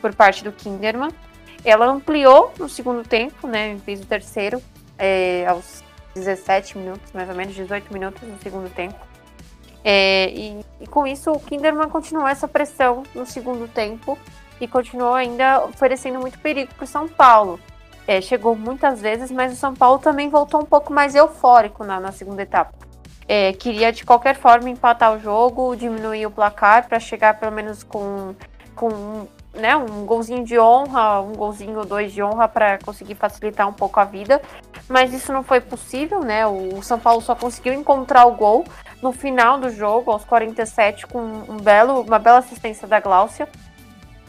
por 0.00 0.14
parte 0.14 0.44
do 0.44 0.52
Kinderman. 0.52 1.10
Ela 1.64 1.86
ampliou 1.86 2.52
no 2.58 2.68
segundo 2.68 3.02
tempo, 3.02 3.48
né? 3.48 3.76
Fez 3.84 4.00
o 4.00 4.06
terceiro 4.06 4.62
é, 4.96 5.44
aos 5.48 5.82
17 6.14 6.78
minutos, 6.78 7.10
mais 7.12 7.28
ou 7.28 7.34
menos, 7.34 7.54
18 7.56 7.92
minutos 7.92 8.22
no 8.22 8.38
segundo 8.38 8.72
tempo. 8.72 9.13
É, 9.84 10.30
e, 10.30 10.64
e, 10.80 10.86
com 10.86 11.06
isso 11.06 11.30
o 11.30 11.38
Kinderman 11.38 11.90
continuou 11.90 12.26
essa 12.26 12.48
pressão 12.48 13.02
no 13.14 13.26
segundo 13.26 13.68
tempo 13.68 14.18
e 14.58 14.66
continuou 14.66 15.12
ainda 15.12 15.62
oferecendo 15.66 16.18
muito 16.18 16.38
perigo 16.38 16.74
para 16.74 16.84
o 16.84 16.86
São 16.86 17.06
Paulo 17.06 17.60
é, 18.06 18.20
chegou 18.20 18.54
muitas 18.54 19.00
vezes, 19.00 19.30
mas 19.30 19.52
o 19.52 19.56
São 19.56 19.74
Paulo 19.74 19.98
também 19.98 20.28
voltou 20.28 20.60
um 20.60 20.64
pouco 20.64 20.92
mais 20.92 21.14
eufórico 21.14 21.84
na, 21.84 21.98
na 21.98 22.12
segunda 22.12 22.42
etapa. 22.42 22.72
É, 23.26 23.52
queria 23.54 23.90
de 23.90 24.04
qualquer 24.04 24.36
forma 24.36 24.68
empatar 24.68 25.14
o 25.14 25.18
jogo, 25.18 25.74
diminuir 25.74 26.26
o 26.26 26.30
placar 26.30 26.86
para 26.86 27.00
chegar 27.00 27.38
pelo 27.40 27.52
menos 27.52 27.82
com, 27.82 28.34
com 28.74 29.26
né, 29.54 29.74
um 29.74 30.04
golzinho 30.04 30.44
de 30.44 30.58
honra, 30.58 31.20
um 31.22 31.32
golzinho 31.32 31.78
ou 31.78 31.86
dois 31.86 32.12
de 32.12 32.22
honra 32.22 32.46
para 32.46 32.78
conseguir 32.78 33.14
facilitar 33.14 33.66
um 33.66 33.72
pouco 33.72 33.98
a 33.98 34.04
vida. 34.04 34.42
Mas 34.88 35.14
isso 35.14 35.32
não 35.32 35.42
foi 35.42 35.60
possível, 35.60 36.20
né? 36.20 36.46
O 36.46 36.82
São 36.82 36.98
Paulo 36.98 37.20
só 37.22 37.34
conseguiu 37.34 37.72
encontrar 37.72 38.26
o 38.26 38.32
gol 38.32 38.64
no 39.00 39.12
final 39.12 39.58
do 39.58 39.70
jogo, 39.70 40.10
aos 40.10 40.24
47, 40.24 41.06
com 41.06 41.20
um 41.20 41.56
belo, 41.56 42.02
uma 42.02 42.18
bela 42.18 42.38
assistência 42.38 42.86
da 42.86 43.00
Gláucia 43.00 43.48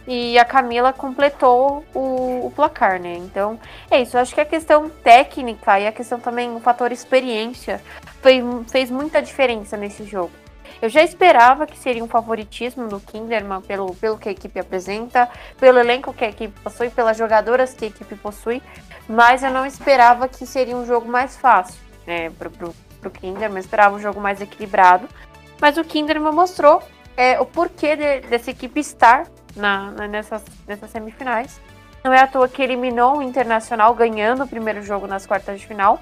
e 0.07 0.37
a 0.37 0.45
Camila 0.45 0.93
completou 0.93 1.83
o, 1.93 2.45
o, 2.45 2.51
placar, 2.55 2.99
né? 2.99 3.15
Então, 3.15 3.59
é 3.89 4.01
isso. 4.01 4.15
Eu 4.15 4.21
acho 4.21 4.33
que 4.33 4.41
a 4.41 4.45
questão 4.45 4.89
técnica 4.89 5.79
e 5.79 5.87
a 5.87 5.91
questão 5.91 6.19
também, 6.19 6.55
o 6.55 6.59
fator 6.59 6.91
experiência, 6.91 7.81
foi, 8.21 8.43
fez 8.69 8.91
muita 8.91 9.21
diferença 9.21 9.75
nesse 9.75 10.03
jogo. 10.03 10.31
Eu 10.81 10.89
já 10.89 11.01
esperava 11.01 11.65
que 11.65 11.77
seria 11.77 12.03
um 12.03 12.07
favoritismo 12.07 12.87
do 12.87 12.99
Kinderman 12.99 13.61
pelo, 13.61 13.95
pelo 13.95 14.17
que 14.17 14.29
a 14.29 14.31
equipe 14.31 14.59
apresenta, 14.59 15.27
pelo 15.57 15.79
elenco 15.79 16.13
que 16.13 16.25
a 16.25 16.29
equipe 16.29 16.59
possui, 16.59 16.89
pelas 16.89 17.17
jogadoras 17.17 17.73
que 17.73 17.85
a 17.85 17.87
equipe 17.87 18.15
possui, 18.15 18.61
mas 19.07 19.43
eu 19.43 19.51
não 19.51 19.65
esperava 19.65 20.27
que 20.27 20.45
seria 20.45 20.75
um 20.75 20.85
jogo 20.85 21.07
mais 21.07 21.35
fácil, 21.37 21.79
né, 22.05 22.29
pro, 22.31 22.49
pro, 22.49 22.75
pro 23.01 23.11
Kinderman, 23.11 23.57
eu 23.57 23.61
esperava 23.61 23.95
um 23.95 23.99
jogo 23.99 24.19
mais 24.19 24.41
equilibrado, 24.41 25.07
mas 25.59 25.77
o 25.77 25.83
Kinderman 25.83 26.33
mostrou 26.33 26.81
é, 27.15 27.39
o 27.39 27.45
porquê 27.45 27.95
de, 27.95 28.21
dessa 28.27 28.51
equipe 28.51 28.79
estar 28.79 29.27
na, 29.55 29.91
na, 29.91 30.07
nessas, 30.07 30.43
nessas 30.67 30.89
semifinais. 30.89 31.59
Não 32.03 32.13
é 32.13 32.19
à 32.19 32.27
toa 32.27 32.47
que 32.47 32.61
eliminou 32.61 33.17
o 33.17 33.21
Internacional 33.21 33.93
ganhando 33.95 34.43
o 34.43 34.47
primeiro 34.47 34.83
jogo 34.83 35.07
nas 35.07 35.25
quartas 35.25 35.59
de 35.59 35.65
final. 35.65 35.99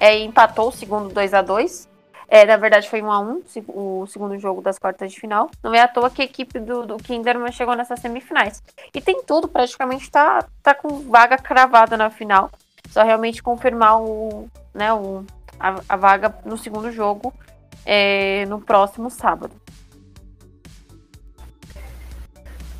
É, 0.00 0.16
empatou 0.18 0.68
o 0.68 0.72
segundo 0.72 1.12
2 1.12 1.34
a 1.34 1.42
2 1.42 1.87
é, 2.28 2.44
Na 2.44 2.56
verdade, 2.56 2.88
foi 2.88 3.00
1 3.02 3.10
a 3.10 3.20
1 3.20 3.42
o 3.68 4.06
segundo 4.06 4.38
jogo 4.38 4.60
das 4.60 4.78
quartas 4.78 5.10
de 5.10 5.18
final. 5.18 5.50
Não 5.62 5.74
é 5.74 5.80
à 5.80 5.88
toa 5.88 6.10
que 6.10 6.22
a 6.22 6.24
equipe 6.24 6.58
do, 6.60 6.86
do 6.86 6.96
Kinderman 6.98 7.50
chegou 7.50 7.74
nessas 7.74 8.00
semifinais. 8.00 8.62
E 8.94 9.00
tem 9.00 9.22
tudo, 9.22 9.48
praticamente 9.48 10.10
tá, 10.10 10.44
tá 10.62 10.74
com 10.74 11.10
vaga 11.10 11.38
cravada 11.38 11.96
na 11.96 12.10
final. 12.10 12.50
Só 12.90 13.02
realmente 13.02 13.42
confirmar 13.42 14.00
o, 14.00 14.48
né, 14.74 14.92
o, 14.92 15.24
a, 15.58 15.80
a 15.88 15.96
vaga 15.96 16.34
no 16.44 16.58
segundo 16.58 16.92
jogo 16.92 17.32
é, 17.84 18.44
no 18.46 18.60
próximo 18.60 19.10
sábado. 19.10 19.52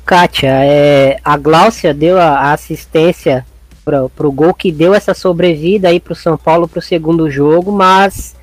Kátia, 0.05 0.49
é, 0.63 1.19
a 1.23 1.37
Gláucia 1.37 1.93
deu 1.93 2.19
a, 2.19 2.51
assistência 2.51 3.45
para 3.85 4.27
o 4.27 4.31
gol 4.31 4.53
que 4.53 4.71
deu 4.71 4.93
essa 4.93 5.13
sobrevida 5.13 5.87
aí 5.87 5.99
para 5.99 6.13
o 6.13 6.15
São 6.15 6.37
Paulo 6.37 6.67
para 6.67 6.79
o 6.79 6.81
segundo 6.81 7.29
jogo, 7.29 7.71
mas 7.71 8.35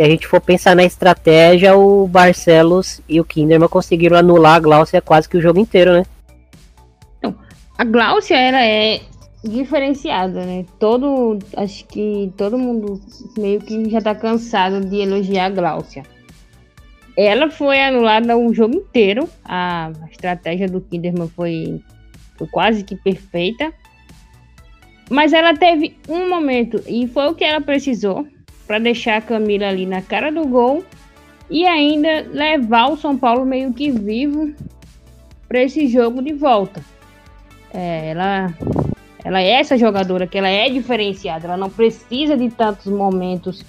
se 0.00 0.04
a 0.04 0.08
gente 0.08 0.26
for 0.26 0.40
pensar 0.40 0.74
na 0.74 0.82
estratégia, 0.82 1.76
o 1.76 2.08
Barcelos 2.08 3.02
e 3.06 3.20
o 3.20 3.24
Kinderman 3.24 3.68
conseguiram 3.68 4.16
anular 4.16 4.54
a 4.54 4.58
Gláucia 4.58 5.02
quase 5.02 5.28
que 5.28 5.36
o 5.36 5.42
jogo 5.42 5.60
inteiro, 5.60 5.92
né? 5.92 6.06
Então, 7.18 7.34
a 7.76 7.84
Gláucia 7.84 8.34
ela 8.34 8.64
é 8.64 9.02
diferenciada, 9.44 10.46
né? 10.46 10.64
Todo, 10.78 11.38
acho 11.54 11.84
que 11.84 12.32
todo 12.34 12.56
mundo 12.56 12.98
meio 13.36 13.60
que 13.60 13.90
já 13.90 14.00
tá 14.00 14.14
cansado 14.14 14.80
de 14.80 15.02
elogiar 15.02 15.44
a 15.44 15.50
Gláucia. 15.50 16.02
Ela 17.14 17.50
foi 17.50 17.82
anulada 17.82 18.38
o 18.38 18.54
jogo 18.54 18.76
inteiro. 18.76 19.28
A 19.44 19.92
estratégia 20.10 20.66
do 20.66 20.80
Kinderman 20.80 21.28
foi, 21.28 21.78
foi 22.38 22.46
quase 22.46 22.84
que 22.84 22.96
perfeita. 22.96 23.70
Mas 25.10 25.34
ela 25.34 25.54
teve 25.54 25.94
um 26.08 26.26
momento, 26.26 26.82
e 26.86 27.06
foi 27.06 27.26
o 27.26 27.34
que 27.34 27.44
ela 27.44 27.60
precisou, 27.60 28.26
para 28.70 28.78
deixar 28.78 29.16
a 29.16 29.20
Camila 29.20 29.66
ali 29.66 29.84
na 29.84 30.00
cara 30.00 30.30
do 30.30 30.46
gol 30.46 30.84
e 31.50 31.66
ainda 31.66 32.24
levar 32.30 32.92
o 32.92 32.96
São 32.96 33.18
Paulo 33.18 33.44
meio 33.44 33.74
que 33.74 33.90
vivo 33.90 34.54
para 35.48 35.60
esse 35.60 35.88
jogo 35.88 36.22
de 36.22 36.32
volta. 36.32 36.80
É, 37.74 38.10
ela, 38.10 38.54
ela 39.24 39.42
é 39.42 39.50
essa 39.50 39.76
jogadora 39.76 40.24
que 40.24 40.38
ela 40.38 40.48
é 40.48 40.70
diferenciada, 40.70 41.48
ela 41.48 41.56
não 41.56 41.68
precisa 41.68 42.36
de 42.36 42.48
tantos 42.48 42.86
momentos 42.86 43.64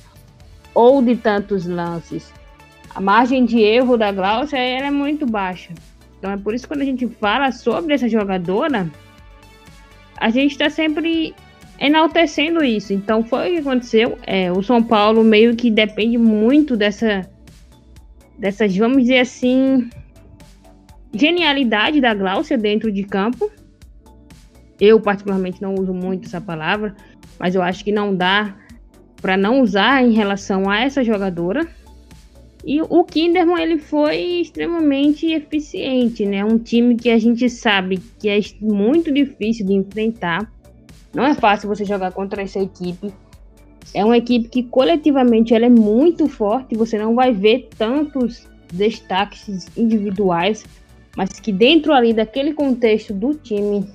ou 0.71 1.01
de 1.01 1.15
tantos 1.15 1.65
lances 1.65 2.31
a 2.93 3.01
margem 3.01 3.43
de 3.43 3.59
erro 3.59 3.97
da 3.97 4.11
Glaucia 4.11 4.59
é 4.59 4.91
muito 4.91 5.25
baixa. 5.25 5.73
Então 6.19 6.29
é 6.29 6.37
por 6.37 6.53
isso 6.53 6.65
que 6.65 6.75
quando 6.75 6.81
a 6.81 6.85
gente 6.85 7.07
fala 7.07 7.51
sobre 7.51 7.95
essa 7.95 8.07
jogadora, 8.07 8.87
a 10.15 10.29
gente 10.29 10.51
está 10.51 10.69
sempre 10.69 11.33
enaltecendo 11.81 12.63
isso. 12.63 12.93
Então 12.93 13.23
foi 13.23 13.49
o 13.49 13.53
que 13.53 13.59
aconteceu. 13.59 14.17
É, 14.25 14.51
o 14.51 14.61
São 14.61 14.83
Paulo 14.83 15.23
meio 15.23 15.55
que 15.55 15.71
depende 15.71 16.17
muito 16.17 16.77
dessa, 16.77 17.27
dessas, 18.37 18.77
vamos 18.77 18.99
dizer 18.99 19.19
assim, 19.19 19.89
genialidade 21.11 21.99
da 21.99 22.13
Gláucia 22.13 22.57
dentro 22.57 22.91
de 22.91 23.03
campo. 23.03 23.51
Eu 24.79 24.99
particularmente 24.99 25.61
não 25.61 25.73
uso 25.73 25.93
muito 25.93 26.27
essa 26.27 26.39
palavra, 26.39 26.95
mas 27.39 27.55
eu 27.55 27.61
acho 27.63 27.83
que 27.83 27.91
não 27.91 28.15
dá 28.15 28.55
para 29.19 29.35
não 29.35 29.61
usar 29.61 30.03
em 30.03 30.13
relação 30.13 30.69
a 30.69 30.79
essa 30.79 31.03
jogadora. 31.03 31.67
E 32.63 32.79
o 32.79 33.03
Kinderman 33.03 33.59
ele 33.59 33.79
foi 33.79 34.17
extremamente 34.41 35.31
eficiente, 35.31 36.27
né? 36.27 36.45
Um 36.45 36.59
time 36.59 36.95
que 36.95 37.09
a 37.09 37.17
gente 37.17 37.49
sabe 37.49 37.99
que 38.19 38.29
é 38.29 38.39
muito 38.59 39.11
difícil 39.11 39.65
de 39.65 39.73
enfrentar. 39.73 40.51
Não 41.13 41.25
é 41.25 41.33
fácil 41.33 41.67
você 41.67 41.83
jogar 41.83 42.11
contra 42.11 42.41
essa 42.41 42.59
equipe. 42.59 43.13
É 43.93 44.05
uma 44.05 44.17
equipe 44.17 44.47
que 44.47 44.63
coletivamente 44.63 45.53
ela 45.53 45.65
é 45.65 45.69
muito 45.69 46.27
forte. 46.27 46.75
Você 46.75 46.97
não 46.97 47.15
vai 47.15 47.33
ver 47.33 47.67
tantos 47.77 48.47
destaques 48.71 49.67
individuais, 49.75 50.65
mas 51.15 51.39
que 51.39 51.51
dentro 51.51 51.93
ali 51.93 52.13
daquele 52.13 52.53
contexto 52.53 53.13
do 53.13 53.33
time 53.33 53.85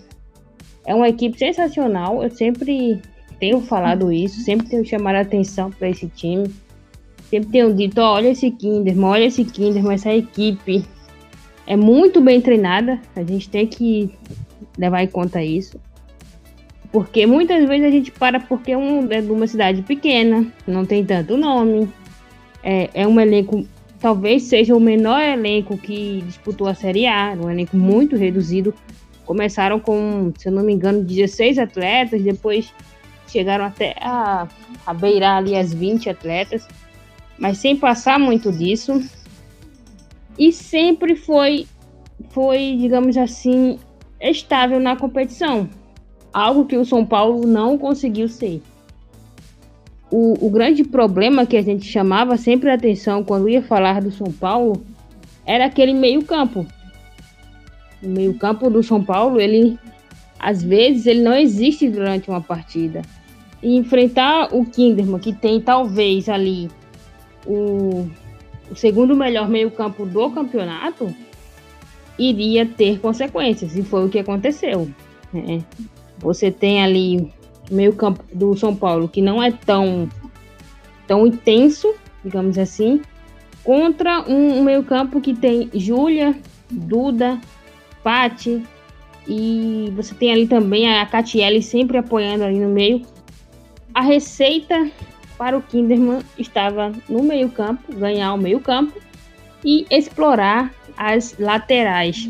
é 0.87 0.95
uma 0.95 1.09
equipe 1.09 1.39
sensacional. 1.39 2.23
Eu 2.23 2.31
sempre 2.31 3.01
tenho 3.41 3.61
falado 3.61 4.13
isso, 4.13 4.41
sempre 4.41 4.69
tenho 4.69 4.85
chamado 4.85 5.17
a 5.17 5.21
atenção 5.21 5.71
para 5.71 5.89
esse 5.89 6.07
time. 6.09 6.51
Sempre 7.31 7.51
tenho 7.51 7.75
dito, 7.75 8.01
oh, 8.01 8.05
olha 8.05 8.29
esse 8.29 8.51
Kinderman, 8.51 9.05
olha 9.05 9.25
esse 9.25 9.45
Kinderman, 9.45 9.95
essa 9.95 10.15
equipe 10.15 10.85
é 11.67 11.77
muito 11.77 12.21
bem 12.21 12.41
treinada. 12.41 13.01
A 13.17 13.23
gente 13.25 13.49
tem 13.49 13.67
que 13.67 14.11
levar 14.79 15.03
em 15.03 15.09
conta 15.09 15.43
isso. 15.43 15.81
Porque 16.97 17.27
muitas 17.27 17.69
vezes 17.69 17.87
a 17.87 17.91
gente 17.91 18.11
para 18.11 18.41
porque 18.41 18.73
é, 18.73 18.79
um, 18.79 19.07
é 19.13 19.21
uma 19.21 19.47
cidade 19.47 19.83
pequena, 19.83 20.51
não 20.67 20.87
tem 20.87 21.05
tanto 21.05 21.37
nome. 21.37 21.93
É, 22.63 22.89
é 22.95 23.07
um 23.07 23.21
elenco, 23.21 23.67
talvez 24.01 24.45
seja 24.45 24.75
o 24.75 24.81
menor 24.81 25.21
elenco 25.21 25.77
que 25.77 26.23
disputou 26.25 26.67
a 26.67 26.75
Série 26.75 27.07
A, 27.07 27.37
um 27.39 27.51
elenco 27.51 27.77
muito 27.77 28.17
reduzido. 28.17 28.73
Começaram 29.27 29.79
com, 29.79 30.33
se 30.39 30.49
eu 30.49 30.53
não 30.53 30.63
me 30.63 30.73
engano, 30.73 31.05
16 31.05 31.59
atletas, 31.59 32.23
depois 32.23 32.73
chegaram 33.29 33.67
até 33.67 33.95
a, 34.01 34.49
a 34.87 34.95
beirar 34.95 35.37
ali 35.37 35.55
as 35.55 35.75
20 35.75 36.09
atletas, 36.09 36.67
mas 37.39 37.59
sem 37.59 37.77
passar 37.77 38.19
muito 38.19 38.51
disso. 38.51 39.05
E 40.39 40.51
sempre 40.51 41.15
foi, 41.15 41.67
foi 42.31 42.75
digamos 42.81 43.19
assim, 43.19 43.79
estável 44.19 44.81
na 44.81 44.97
competição. 44.97 45.69
Algo 46.37 46.67
que 46.67 46.77
o 46.77 46.85
São 46.85 47.03
Paulo 47.03 47.47
não 47.47 47.79
conseguiu 47.79 48.29
ser. 48.29 48.61
O, 50.11 50.35
o 50.47 50.51
grande 50.51 50.85
problema 50.85 51.47
que 51.47 51.57
a 51.57 51.63
gente 51.63 51.87
chamava 51.87 52.37
sempre 52.37 52.69
a 52.69 52.75
atenção 52.75 53.25
quando 53.25 53.49
ia 53.49 53.63
falar 53.63 54.03
do 54.03 54.11
São 54.11 54.31
Paulo 54.31 54.85
era 55.47 55.65
aquele 55.65 55.95
meio-campo. 55.95 56.67
O 58.03 58.09
meio-campo 58.09 58.69
do 58.69 58.83
São 58.83 59.03
Paulo, 59.03 59.41
ele 59.41 59.79
às 60.39 60.63
vezes 60.63 61.07
ele 61.07 61.23
não 61.23 61.35
existe 61.35 61.89
durante 61.89 62.29
uma 62.29 62.43
partida. 62.43 63.01
E 63.63 63.75
enfrentar 63.75 64.55
o 64.55 64.63
Kinderman, 64.63 65.19
que 65.19 65.33
tem 65.33 65.59
talvez 65.59 66.29
ali 66.29 66.69
o, 67.47 68.07
o 68.71 68.77
segundo 68.77 69.17
melhor 69.17 69.49
meio-campo 69.49 70.05
do 70.05 70.31
campeonato, 70.31 71.09
iria 72.19 72.67
ter 72.67 73.01
consequências. 73.01 73.75
E 73.75 73.83
foi 73.83 74.05
o 74.05 74.11
que 74.11 74.19
aconteceu. 74.19 74.87
Né? 75.33 75.65
Você 76.19 76.51
tem 76.51 76.83
ali 76.83 77.33
o 77.71 77.75
meio-campo 77.75 78.25
do 78.33 78.57
São 78.57 78.75
Paulo, 78.75 79.09
que 79.09 79.21
não 79.21 79.43
é 79.43 79.51
tão, 79.51 80.09
tão 81.07 81.27
intenso, 81.27 81.95
digamos 82.25 82.59
assim, 82.59 83.03
contra 83.63 84.23
um, 84.29 84.59
um 84.59 84.63
meio-campo 84.63 85.21
que 85.21 85.35
tem 85.35 85.71
Júlia, 85.75 86.37
Duda, 86.71 87.41
Pati, 88.03 88.63
e 89.29 89.93
você 89.97 90.15
tem 90.15 90.33
ali 90.33 90.47
também 90.47 90.89
a 90.89 91.05
Catiele 91.05 91.61
sempre 91.61 91.99
apoiando 91.99 92.45
ali 92.45 92.61
no 92.61 92.69
meio. 92.69 93.03
A 93.93 94.01
receita 94.01 94.89
para 95.37 95.57
o 95.57 95.63
Kinderman 95.63 96.21
estava 96.39 96.93
no 97.09 97.23
meio-campo, 97.23 97.95
ganhar 97.95 98.33
o 98.35 98.39
meio-campo 98.39 98.99
e 99.65 99.85
explorar 99.91 100.73
as 100.97 101.37
laterais. 101.39 102.29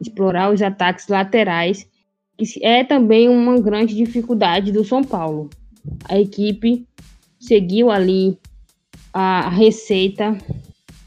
Explorar 0.00 0.52
os 0.52 0.60
ataques 0.60 1.06
laterais, 1.08 1.88
que 2.36 2.64
é 2.64 2.84
também 2.84 3.28
uma 3.28 3.58
grande 3.60 3.94
dificuldade 3.94 4.72
do 4.72 4.84
São 4.84 5.02
Paulo. 5.02 5.50
A 6.08 6.18
equipe 6.18 6.86
seguiu 7.38 7.90
ali 7.90 8.38
a 9.12 9.48
receita 9.48 10.36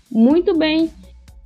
muito 0.10 0.58
bem, 0.58 0.90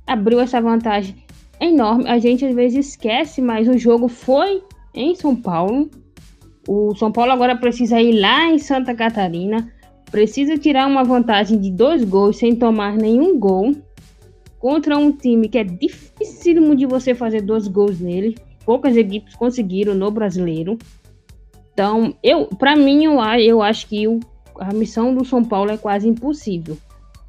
abriu 0.06 0.40
essa 0.40 0.60
vantagem 0.60 1.16
enorme. 1.60 2.08
A 2.08 2.18
gente 2.18 2.44
às 2.44 2.54
vezes 2.54 2.88
esquece, 2.88 3.40
mas 3.40 3.68
o 3.68 3.78
jogo 3.78 4.08
foi 4.08 4.62
em 4.94 5.14
São 5.14 5.34
Paulo. 5.34 5.90
O 6.68 6.94
São 6.94 7.10
Paulo 7.10 7.32
agora 7.32 7.56
precisa 7.56 8.00
ir 8.00 8.20
lá 8.20 8.46
em 8.50 8.58
Santa 8.58 8.94
Catarina, 8.94 9.72
precisa 10.10 10.56
tirar 10.56 10.86
uma 10.86 11.02
vantagem 11.02 11.58
de 11.58 11.70
dois 11.70 12.04
gols 12.04 12.36
sem 12.36 12.54
tomar 12.54 12.96
nenhum 12.96 13.38
gol 13.38 13.74
contra 14.58 14.96
um 14.96 15.10
time 15.10 15.48
que 15.48 15.58
é 15.58 15.64
dificílimo 15.64 16.76
de 16.76 16.86
você 16.86 17.14
fazer 17.14 17.40
dois 17.40 17.66
gols 17.66 17.98
nele. 17.98 18.36
Poucas 18.64 18.96
equipes 18.96 19.34
conseguiram 19.34 19.94
no 19.94 20.10
brasileiro. 20.10 20.78
Então, 21.72 22.14
eu, 22.22 22.46
para 22.46 22.76
mim, 22.76 23.04
eu, 23.04 23.20
eu 23.40 23.62
acho 23.62 23.86
que 23.86 24.06
o, 24.06 24.20
a 24.58 24.72
missão 24.72 25.14
do 25.14 25.24
São 25.24 25.44
Paulo 25.44 25.70
é 25.70 25.76
quase 25.76 26.08
impossível. 26.08 26.76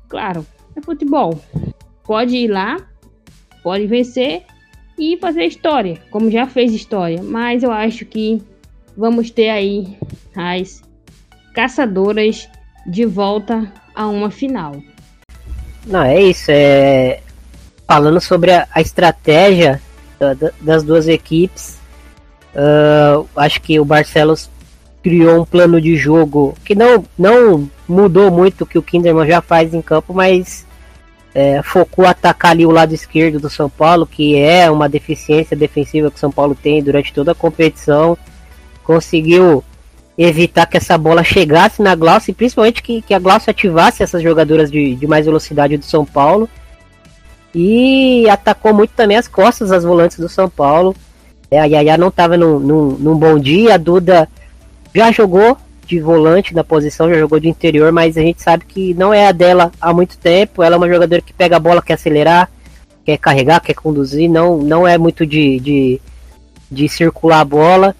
Claro, 0.07 0.45
é 0.75 0.81
futebol. 0.81 1.39
Pode 2.03 2.35
ir 2.35 2.47
lá, 2.47 2.77
pode 3.63 3.87
vencer 3.87 4.43
e 4.97 5.17
fazer 5.17 5.45
história, 5.45 5.99
como 6.11 6.29
já 6.29 6.45
fez 6.45 6.73
história. 6.73 7.23
Mas 7.23 7.63
eu 7.63 7.71
acho 7.71 8.05
que 8.05 8.41
vamos 8.95 9.31
ter 9.31 9.49
aí 9.49 9.97
as 10.35 10.83
caçadoras 11.53 12.49
de 12.85 13.05
volta 13.05 13.71
a 13.95 14.07
uma 14.07 14.29
final. 14.29 14.75
Não, 15.85 16.03
é 16.03 16.21
isso. 16.21 16.51
É... 16.51 17.21
Falando 17.87 18.19
sobre 18.19 18.51
a, 18.51 18.67
a 18.71 18.81
estratégia 18.81 19.81
da, 20.23 20.33
da, 20.33 20.51
das 20.61 20.83
duas 20.83 21.07
equipes, 21.07 21.77
uh, 22.55 23.27
acho 23.35 23.61
que 23.61 23.79
o 23.79 23.85
Barcelos 23.85 24.49
criou 25.03 25.41
um 25.41 25.45
plano 25.45 25.81
de 25.81 25.97
jogo 25.97 26.55
que 26.63 26.73
não, 26.73 27.03
não 27.17 27.69
mudou 27.87 28.31
muito 28.31 28.63
o 28.63 28.65
que 28.65 28.77
o 28.77 28.81
Kinderman 28.81 29.27
já 29.27 29.41
faz 29.41 29.73
em 29.73 29.81
campo, 29.81 30.13
mas 30.13 30.65
é, 31.35 31.61
focou 31.61 32.05
atacar 32.05 32.51
ali 32.51 32.65
o 32.65 32.71
lado 32.71 32.93
esquerdo 32.93 33.39
do 33.39 33.49
São 33.49 33.69
Paulo, 33.69 34.05
que 34.05 34.37
é 34.37 34.71
uma 34.71 34.87
deficiência 34.87 35.57
defensiva 35.57 36.09
que 36.09 36.15
o 36.15 36.19
São 36.19 36.31
Paulo 36.31 36.55
tem 36.55 36.81
durante 36.81 37.11
toda 37.11 37.33
a 37.33 37.35
competição. 37.35 38.17
Conseguiu 38.83 39.63
evitar 40.17 40.67
que 40.67 40.77
essa 40.77 40.97
bola 40.97 41.23
chegasse 41.23 41.81
na 41.81 41.95
Glaucia 41.95 42.31
e 42.31 42.35
principalmente 42.35 42.81
que, 42.81 43.01
que 43.01 43.13
a 43.13 43.19
Glaucia 43.19 43.51
ativasse 43.51 44.03
essas 44.03 44.21
jogadoras 44.21 44.71
de, 44.71 44.95
de 44.95 45.07
mais 45.07 45.25
velocidade 45.25 45.77
do 45.77 45.85
São 45.85 46.05
Paulo. 46.05 46.47
E 47.53 48.27
atacou 48.29 48.73
muito 48.73 48.91
também 48.91 49.17
as 49.17 49.27
costas 49.27 49.69
das 49.69 49.83
volantes 49.83 50.17
do 50.17 50.27
São 50.27 50.49
Paulo. 50.49 50.95
É, 51.51 51.59
a 51.59 51.65
Yaya 51.65 51.97
não 51.97 52.07
estava 52.07 52.35
num, 52.35 52.59
num, 52.59 52.89
num 52.97 53.15
bom 53.15 53.37
dia, 53.37 53.75
a 53.75 53.77
Duda 53.77 54.27
já 54.93 55.11
jogou 55.11 55.57
de 55.85 55.99
volante 55.99 56.53
na 56.53 56.63
posição, 56.63 57.09
já 57.09 57.19
jogou 57.19 57.39
de 57.39 57.49
interior, 57.49 57.91
mas 57.91 58.17
a 58.17 58.21
gente 58.21 58.41
sabe 58.41 58.65
que 58.65 58.93
não 58.93 59.13
é 59.13 59.27
a 59.27 59.31
dela 59.31 59.71
há 59.79 59.93
muito 59.93 60.17
tempo. 60.17 60.63
Ela 60.63 60.75
é 60.75 60.77
uma 60.77 60.89
jogadora 60.89 61.21
que 61.21 61.33
pega 61.33 61.57
a 61.57 61.59
bola, 61.59 61.81
quer 61.81 61.93
acelerar, 61.93 62.49
quer 63.05 63.17
carregar, 63.17 63.59
quer 63.59 63.73
conduzir, 63.73 64.29
não, 64.29 64.57
não 64.57 64.87
é 64.87 64.97
muito 64.97 65.25
de, 65.25 65.59
de, 65.59 66.01
de 66.71 66.89
circular 66.89 67.41
a 67.41 67.45
bola. 67.45 67.95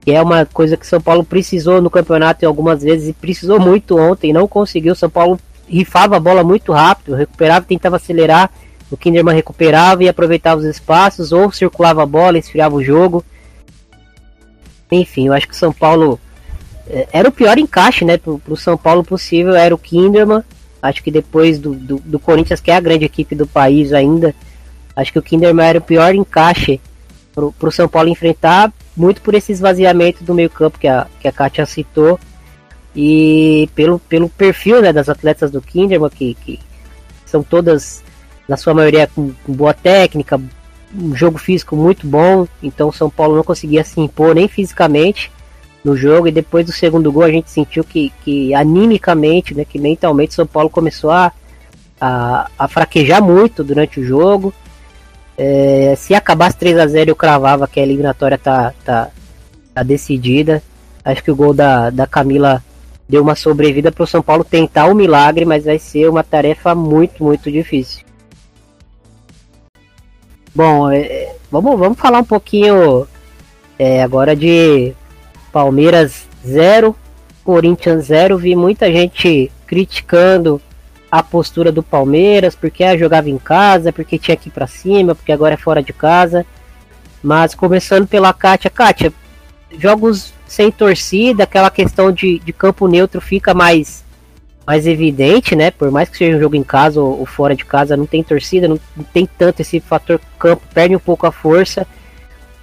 Que 0.00 0.12
é 0.12 0.20
uma 0.20 0.44
coisa 0.44 0.76
que 0.76 0.86
São 0.86 1.00
Paulo 1.00 1.24
precisou 1.24 1.80
no 1.80 1.88
campeonato 1.88 2.46
algumas 2.46 2.82
vezes 2.82 3.08
e 3.08 3.12
precisou 3.12 3.58
muito 3.58 3.98
ontem, 3.98 4.32
não 4.32 4.46
conseguiu. 4.46 4.94
São 4.94 5.08
Paulo 5.08 5.40
rifava 5.66 6.16
a 6.16 6.20
bola 6.20 6.44
muito 6.44 6.72
rápido, 6.72 7.16
recuperava, 7.16 7.64
tentava 7.64 7.96
acelerar. 7.96 8.50
O 8.90 8.96
Kinderman 8.96 9.34
recuperava 9.34 10.04
e 10.04 10.08
aproveitava 10.08 10.60
os 10.60 10.66
espaços, 10.66 11.32
ou 11.32 11.50
circulava 11.50 12.02
a 12.02 12.06
bola, 12.06 12.38
esfriava 12.38 12.74
o 12.74 12.84
jogo. 12.84 13.24
Enfim, 14.90 15.26
eu 15.28 15.32
acho 15.32 15.48
que 15.48 15.54
o 15.54 15.56
São 15.56 15.72
Paulo 15.72 16.20
é, 16.86 17.08
era 17.12 17.28
o 17.28 17.32
pior 17.32 17.58
encaixe, 17.58 18.04
né, 18.04 18.16
pro, 18.16 18.38
pro 18.38 18.56
São 18.56 18.76
Paulo 18.76 19.02
possível, 19.02 19.54
era 19.54 19.74
o 19.74 19.78
Kinderman. 19.78 20.42
Acho 20.82 21.02
que 21.02 21.10
depois 21.10 21.58
do, 21.58 21.74
do, 21.74 21.96
do, 22.04 22.18
Corinthians, 22.18 22.60
que 22.60 22.70
é 22.70 22.76
a 22.76 22.80
grande 22.80 23.04
equipe 23.04 23.34
do 23.34 23.46
país 23.46 23.92
ainda, 23.92 24.34
acho 24.94 25.12
que 25.12 25.18
o 25.18 25.22
Kinderman 25.22 25.66
era 25.66 25.78
o 25.78 25.82
pior 25.82 26.14
encaixe 26.14 26.80
pro, 27.34 27.52
pro 27.52 27.72
São 27.72 27.88
Paulo 27.88 28.10
enfrentar, 28.10 28.72
muito 28.94 29.22
por 29.22 29.34
esse 29.34 29.50
esvaziamento 29.50 30.22
do 30.22 30.34
meio 30.34 30.50
campo 30.50 30.78
que 30.78 30.86
a, 30.86 31.06
que 31.20 31.26
a 31.26 31.32
Kátia 31.32 31.64
citou, 31.64 32.20
e 32.94 33.68
pelo, 33.74 33.98
pelo 33.98 34.28
perfil 34.28 34.80
né, 34.80 34.92
das 34.92 35.08
atletas 35.08 35.50
do 35.50 35.60
Kinderman, 35.60 36.10
que, 36.10 36.34
que 36.34 36.60
são 37.24 37.42
todas, 37.42 38.04
na 38.48 38.56
sua 38.56 38.74
maioria, 38.74 39.06
com, 39.06 39.32
com 39.44 39.52
boa 39.52 39.74
técnica, 39.74 40.40
um 40.94 41.14
jogo 41.14 41.38
físico 41.38 41.74
muito 41.74 42.06
bom, 42.06 42.46
então 42.62 42.88
o 42.88 42.92
São 42.92 43.10
Paulo 43.10 43.36
não 43.36 43.42
conseguia 43.42 43.82
se 43.84 44.00
impor 44.00 44.34
nem 44.34 44.46
fisicamente 44.46 45.30
no 45.84 45.96
jogo, 45.96 46.28
e 46.28 46.32
depois 46.32 46.64
do 46.64 46.72
segundo 46.72 47.12
gol 47.12 47.24
a 47.24 47.30
gente 47.30 47.50
sentiu 47.50 47.84
que, 47.84 48.12
que 48.24 48.54
animicamente, 48.54 49.54
né, 49.54 49.64
que 49.64 49.78
mentalmente 49.78 50.32
o 50.32 50.34
São 50.34 50.46
Paulo 50.46 50.70
começou 50.70 51.10
a, 51.10 51.32
a, 52.00 52.48
a 52.58 52.68
fraquejar 52.68 53.22
muito 53.22 53.62
durante 53.62 54.00
o 54.00 54.04
jogo. 54.04 54.52
É, 55.36 55.94
se 55.96 56.14
acabasse 56.14 56.56
3 56.56 56.78
a 56.78 56.86
0 56.86 57.10
eu 57.10 57.16
cravava 57.16 57.66
que 57.66 57.80
a 57.80 57.82
eliminatória 57.82 58.38
tá, 58.38 58.72
tá, 58.84 59.10
tá 59.74 59.82
decidida. 59.82 60.62
Acho 61.04 61.22
que 61.22 61.30
o 61.30 61.36
gol 61.36 61.52
da, 61.52 61.90
da 61.90 62.06
Camila 62.06 62.62
deu 63.08 63.22
uma 63.22 63.34
sobrevida 63.34 63.92
para 63.92 64.04
o 64.04 64.06
São 64.06 64.22
Paulo 64.22 64.44
tentar 64.44 64.86
o 64.86 64.94
milagre, 64.94 65.44
mas 65.44 65.64
vai 65.64 65.78
ser 65.78 66.08
uma 66.08 66.22
tarefa 66.22 66.74
muito, 66.74 67.22
muito 67.22 67.50
difícil. 67.50 68.03
Bom, 70.54 70.88
é, 70.88 71.34
vamos, 71.50 71.76
vamos 71.76 71.98
falar 71.98 72.20
um 72.20 72.24
pouquinho 72.24 73.08
é, 73.76 74.02
agora 74.04 74.36
de 74.36 74.94
Palmeiras 75.50 76.28
0, 76.46 76.94
Corinthians 77.42 78.04
0. 78.06 78.38
Vi 78.38 78.54
muita 78.54 78.92
gente 78.92 79.50
criticando 79.66 80.62
a 81.10 81.24
postura 81.24 81.72
do 81.72 81.82
Palmeiras, 81.82 82.54
porque 82.54 82.84
ah, 82.84 82.96
jogava 82.96 83.28
em 83.28 83.38
casa, 83.38 83.92
porque 83.92 84.16
tinha 84.16 84.36
que 84.36 84.48
ir 84.48 84.52
para 84.52 84.68
cima, 84.68 85.14
porque 85.14 85.32
agora 85.32 85.54
é 85.54 85.56
fora 85.56 85.82
de 85.82 85.92
casa. 85.92 86.46
Mas 87.20 87.52
começando 87.52 88.06
pela 88.06 88.32
Kátia, 88.32 88.70
Kátia, 88.70 89.12
jogos 89.76 90.32
sem 90.46 90.70
torcida, 90.70 91.42
aquela 91.42 91.70
questão 91.70 92.12
de, 92.12 92.38
de 92.38 92.52
campo 92.52 92.86
neutro 92.86 93.20
fica 93.20 93.52
mais, 93.52 94.03
mais 94.66 94.86
evidente, 94.86 95.54
né? 95.54 95.70
Por 95.70 95.90
mais 95.90 96.08
que 96.08 96.16
seja 96.16 96.36
um 96.36 96.40
jogo 96.40 96.56
em 96.56 96.62
casa 96.62 97.00
ou, 97.00 97.20
ou 97.20 97.26
fora 97.26 97.54
de 97.54 97.64
casa, 97.64 97.96
não 97.96 98.06
tem 98.06 98.22
torcida, 98.22 98.66
não, 98.66 98.78
não, 98.96 99.04
tem 99.04 99.28
tanto 99.38 99.60
esse 99.60 99.80
fator 99.80 100.20
campo, 100.38 100.62
perde 100.72 100.96
um 100.96 101.00
pouco 101.00 101.26
a 101.26 101.32
força. 101.32 101.86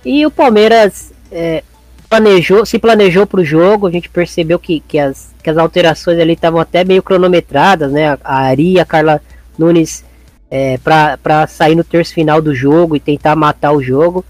E 0.04 0.26
o 0.26 0.32
Palmeiras 0.32 1.14
é, 1.32 1.64
planejou, 2.10 2.66
se 2.66 2.80
planejou 2.80 3.28
para 3.28 3.42
o 3.42 3.46
jogo, 3.46 3.88
a 3.88 3.92
gente 3.92 4.10
percebeu 4.10 4.58
que, 4.58 4.80
que, 4.82 4.98
as, 4.98 5.34
que 5.44 5.50
as 5.50 5.58
alterações 5.58 6.20
ali 6.20 6.34
estavam 6.34 6.60
até 6.60 6.84
meio 6.84 7.04
cronometradas, 7.04 7.92
né? 7.92 8.18
A 8.24 8.38
Ari, 8.42 8.80
a 8.80 8.86
Carla 8.86 9.22
Nunes 9.58 10.04
é, 10.50 10.78
para 10.80 11.48
sair 11.48 11.76
no 11.76 11.84
terço 11.84 12.14
final 12.14 12.42
do 12.42 12.54
jogo 12.54 12.96
e 12.96 13.00
tentar 13.00 13.36
matar 13.36 13.72
o 13.72 13.82
jogo. 13.82 14.26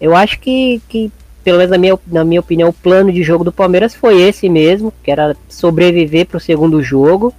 Eu 0.00 0.14
acho 0.14 0.38
que, 0.38 0.80
que 0.88 1.10
pelo 1.48 1.56
menos 1.56 1.70
na 1.70 1.78
minha, 1.78 1.98
na 2.06 2.24
minha 2.26 2.40
opinião, 2.40 2.68
o 2.68 2.74
plano 2.74 3.10
de 3.10 3.22
jogo 3.22 3.42
do 3.42 3.50
Palmeiras 3.50 3.94
foi 3.94 4.20
esse 4.20 4.50
mesmo, 4.50 4.92
que 5.02 5.10
era 5.10 5.34
sobreviver 5.48 6.26
para 6.26 6.36
o 6.36 6.40
segundo 6.40 6.82
jogo. 6.82 7.32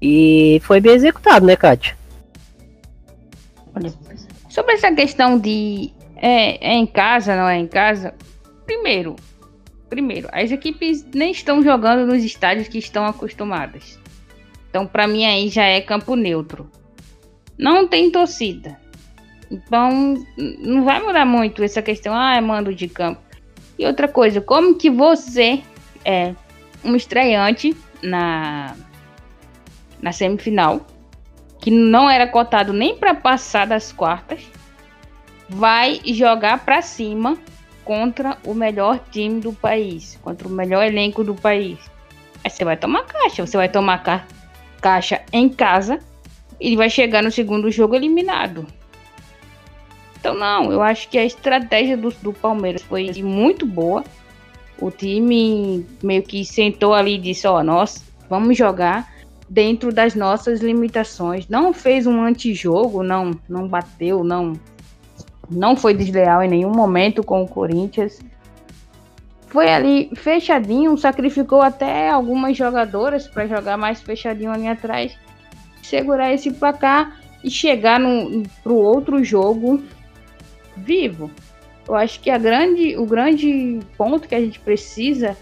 E 0.00 0.58
foi 0.64 0.80
bem 0.80 0.94
executado, 0.94 1.44
né, 1.44 1.54
Kátia? 1.54 1.94
Olha, 3.74 3.92
sobre 4.48 4.72
essa 4.72 4.90
questão 4.90 5.38
de 5.38 5.92
é, 6.16 6.72
é 6.72 6.72
em 6.72 6.86
casa, 6.86 7.36
não 7.36 7.46
é 7.46 7.58
em 7.58 7.66
casa, 7.66 8.14
primeiro, 8.64 9.16
primeiro, 9.90 10.30
as 10.32 10.50
equipes 10.50 11.04
nem 11.12 11.30
estão 11.30 11.62
jogando 11.62 12.06
nos 12.06 12.24
estádios 12.24 12.68
que 12.68 12.78
estão 12.78 13.04
acostumadas. 13.04 14.00
Então, 14.70 14.86
para 14.86 15.06
mim 15.06 15.26
aí 15.26 15.50
já 15.50 15.64
é 15.64 15.82
campo 15.82 16.16
neutro. 16.16 16.70
Não 17.58 17.86
tem 17.86 18.10
torcida. 18.10 18.80
Então, 19.50 20.14
não 20.58 20.86
vai 20.86 21.02
mudar 21.02 21.26
muito 21.26 21.62
essa 21.62 21.82
questão, 21.82 22.14
ah, 22.14 22.34
é 22.34 22.40
mando 22.40 22.74
de 22.74 22.88
campo. 22.88 23.25
E 23.78 23.86
outra 23.86 24.08
coisa, 24.08 24.40
como 24.40 24.74
que 24.74 24.90
você 24.90 25.62
é 26.04 26.34
um 26.84 26.94
estreante 26.94 27.76
na 28.02 28.74
na 30.00 30.12
semifinal, 30.12 30.86
que 31.58 31.70
não 31.70 32.08
era 32.08 32.26
cotado 32.26 32.72
nem 32.72 32.96
para 32.96 33.14
passar 33.14 33.66
das 33.66 33.92
quartas, 33.92 34.42
vai 35.48 36.00
jogar 36.04 36.64
para 36.64 36.82
cima 36.82 37.36
contra 37.84 38.36
o 38.44 38.52
melhor 38.52 38.98
time 39.10 39.40
do 39.40 39.52
país, 39.52 40.18
contra 40.22 40.46
o 40.46 40.50
melhor 40.50 40.84
elenco 40.84 41.24
do 41.24 41.34
país. 41.34 41.78
Aí 42.44 42.50
você 42.50 42.64
vai 42.64 42.76
tomar 42.76 43.04
caixa, 43.04 43.46
você 43.46 43.56
vai 43.56 43.68
tomar 43.68 44.02
ca 44.02 44.26
caixa 44.80 45.22
em 45.32 45.48
casa 45.48 45.98
e 46.60 46.76
vai 46.76 46.90
chegar 46.90 47.22
no 47.22 47.30
segundo 47.30 47.70
jogo 47.70 47.94
eliminado. 47.94 48.66
Então, 50.26 50.36
não, 50.36 50.72
eu 50.72 50.82
acho 50.82 51.08
que 51.08 51.16
a 51.16 51.24
estratégia 51.24 51.96
do, 51.96 52.10
do 52.20 52.32
Palmeiras 52.32 52.82
foi 52.82 53.12
muito 53.22 53.64
boa. 53.64 54.02
O 54.80 54.90
time 54.90 55.86
meio 56.02 56.20
que 56.24 56.44
sentou 56.44 56.92
ali 56.92 57.14
e 57.14 57.18
disse: 57.18 57.46
Ó, 57.46 57.60
oh, 57.60 57.62
nós 57.62 58.04
vamos 58.28 58.58
jogar 58.58 59.08
dentro 59.48 59.92
das 59.92 60.16
nossas 60.16 60.60
limitações. 60.60 61.46
Não 61.48 61.72
fez 61.72 62.08
um 62.08 62.20
antijogo, 62.20 63.04
não, 63.04 63.38
não 63.48 63.68
bateu, 63.68 64.24
não, 64.24 64.54
não 65.48 65.76
foi 65.76 65.94
desleal 65.94 66.42
em 66.42 66.48
nenhum 66.48 66.72
momento 66.72 67.22
com 67.22 67.44
o 67.44 67.48
Corinthians. 67.48 68.18
Foi 69.46 69.72
ali 69.72 70.10
fechadinho, 70.16 70.98
sacrificou 70.98 71.62
até 71.62 72.10
algumas 72.10 72.56
jogadoras 72.56 73.28
para 73.28 73.46
jogar 73.46 73.76
mais 73.76 74.00
fechadinho 74.00 74.50
ali 74.50 74.66
atrás, 74.66 75.16
segurar 75.84 76.34
esse 76.34 76.50
placar 76.52 77.16
e 77.44 77.50
chegar 77.50 78.00
no, 78.00 78.42
pro 78.64 78.74
outro 78.74 79.22
jogo 79.22 79.80
vivo. 80.76 81.30
Eu 81.88 81.94
acho 81.94 82.20
que 82.20 82.30
a 82.30 82.38
grande, 82.38 82.96
o 82.96 83.06
grande 83.06 83.78
ponto 83.96 84.28
que 84.28 84.34
a 84.34 84.40
gente 84.40 84.58
precisa 84.58 85.36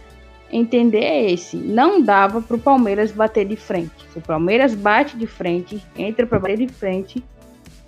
entender 0.53 1.03
é 1.03 1.31
esse. 1.31 1.57
Não 1.57 2.01
dava 2.01 2.41
para 2.41 2.57
o 2.57 2.59
Palmeiras 2.59 3.11
bater 3.11 3.47
de 3.47 3.57
frente. 3.57 3.93
Se 4.13 4.19
o 4.19 4.23
Palmeiras 4.23 4.75
bate 4.75 5.17
de 5.17 5.27
frente, 5.27 5.83
entra 5.97 6.27
para 6.27 6.39
bater 6.39 6.59
de 6.59 6.69
frente, 6.69 7.25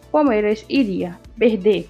o 0.08 0.10
Palmeiras 0.10 0.64
iria 0.68 1.16
perder. 1.38 1.88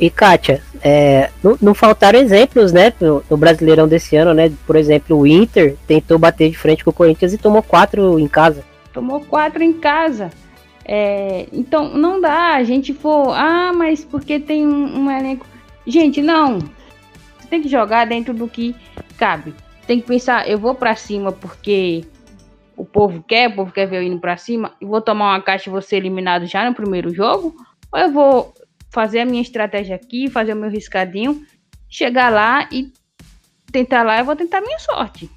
E 0.00 0.08
Kátia, 0.08 0.62
é, 0.82 1.30
não, 1.42 1.58
não, 1.60 1.74
faltaram 1.74 2.18
exemplos, 2.18 2.72
né, 2.72 2.92
no, 3.00 3.22
no, 3.28 3.36
Brasileirão 3.36 3.88
desse 3.88 4.14
ano, 4.16 4.32
né? 4.32 4.50
Por 4.66 4.76
exemplo, 4.76 5.18
o 5.18 5.26
Inter 5.26 5.76
tentou 5.86 6.16
bater 6.16 6.48
de 6.48 6.56
frente 6.56 6.84
com 6.84 6.90
o 6.90 6.94
Corinthians 6.94 7.32
e 7.32 7.38
tomou 7.38 7.62
quatro 7.62 8.18
em 8.18 8.28
casa. 8.28 8.64
Tomou 8.92 9.20
quatro 9.20 9.62
em 9.62 9.72
casa. 9.72 10.30
É, 10.84 11.46
então, 11.52 11.88
não 11.94 12.20
dá 12.20 12.54
a 12.54 12.64
gente 12.64 12.92
for, 12.92 13.30
ah, 13.30 13.72
mas 13.74 14.04
porque 14.04 14.38
tem 14.38 14.66
um, 14.66 15.04
um, 15.04 15.10
elenco. 15.10 15.46
Gente, 15.86 16.20
não. 16.20 16.58
Você 16.58 17.48
tem 17.48 17.62
que 17.62 17.68
jogar 17.68 18.06
dentro 18.06 18.34
do 18.34 18.46
que 18.48 18.74
cabe. 19.16 19.54
Tem 19.86 20.00
que 20.00 20.06
pensar, 20.06 20.48
eu 20.48 20.58
vou 20.58 20.74
para 20.74 20.94
cima 20.94 21.32
porque 21.32 22.04
o 22.76 22.84
povo 22.84 23.22
quer, 23.22 23.48
o 23.48 23.54
povo 23.54 23.72
quer 23.72 23.86
ver 23.86 23.98
eu 23.98 24.02
indo 24.02 24.18
para 24.18 24.36
cima, 24.36 24.72
e 24.80 24.84
vou 24.84 25.00
tomar 25.00 25.32
uma 25.32 25.40
caixa 25.40 25.68
e 25.68 25.72
vou 25.72 25.82
ser 25.82 25.96
eliminado 25.96 26.46
já 26.46 26.68
no 26.68 26.74
primeiro 26.74 27.14
jogo, 27.14 27.54
ou 27.92 27.98
eu 27.98 28.10
vou 28.10 28.54
fazer 28.90 29.20
a 29.20 29.24
minha 29.24 29.42
estratégia 29.42 29.96
aqui, 29.96 30.28
fazer 30.28 30.54
o 30.54 30.56
meu 30.56 30.70
riscadinho, 30.70 31.44
chegar 31.88 32.30
lá 32.30 32.68
e 32.72 32.92
tentar 33.70 34.02
lá, 34.02 34.18
eu 34.18 34.24
vou 34.24 34.36
tentar 34.36 34.60
minha 34.60 34.78
sorte. 34.78 35.30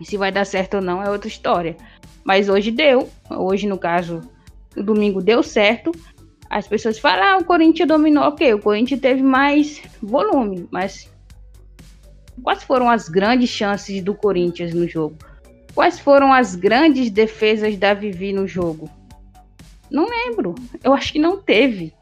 E 0.00 0.04
se 0.04 0.16
vai 0.16 0.32
dar 0.32 0.44
certo 0.44 0.74
ou 0.74 0.80
não 0.80 1.02
é 1.02 1.10
outra 1.10 1.28
história. 1.28 1.76
Mas 2.24 2.48
hoje 2.48 2.70
deu. 2.70 3.08
Hoje, 3.28 3.66
no 3.66 3.78
caso, 3.78 4.20
domingo 4.76 5.22
deu 5.22 5.42
certo. 5.42 5.92
As 6.48 6.66
pessoas 6.66 6.98
falam, 6.98 7.24
ah, 7.24 7.38
o 7.38 7.44
Corinthians 7.44 7.88
dominou. 7.88 8.24
Ok, 8.24 8.52
o 8.54 8.58
Corinthians 8.58 9.00
teve 9.00 9.22
mais 9.22 9.80
volume, 10.02 10.66
mas 10.70 11.08
quais 12.42 12.62
foram 12.62 12.90
as 12.90 13.08
grandes 13.08 13.48
chances 13.48 14.02
do 14.02 14.14
Corinthians 14.14 14.74
no 14.74 14.88
jogo? 14.88 15.16
Quais 15.74 16.00
foram 16.00 16.32
as 16.32 16.56
grandes 16.56 17.10
defesas 17.10 17.76
da 17.76 17.94
Vivi 17.94 18.32
no 18.32 18.46
jogo? 18.48 18.90
Não 19.90 20.06
lembro. 20.08 20.54
Eu 20.82 20.92
acho 20.92 21.12
que 21.12 21.18
não 21.18 21.36
teve. 21.36 21.94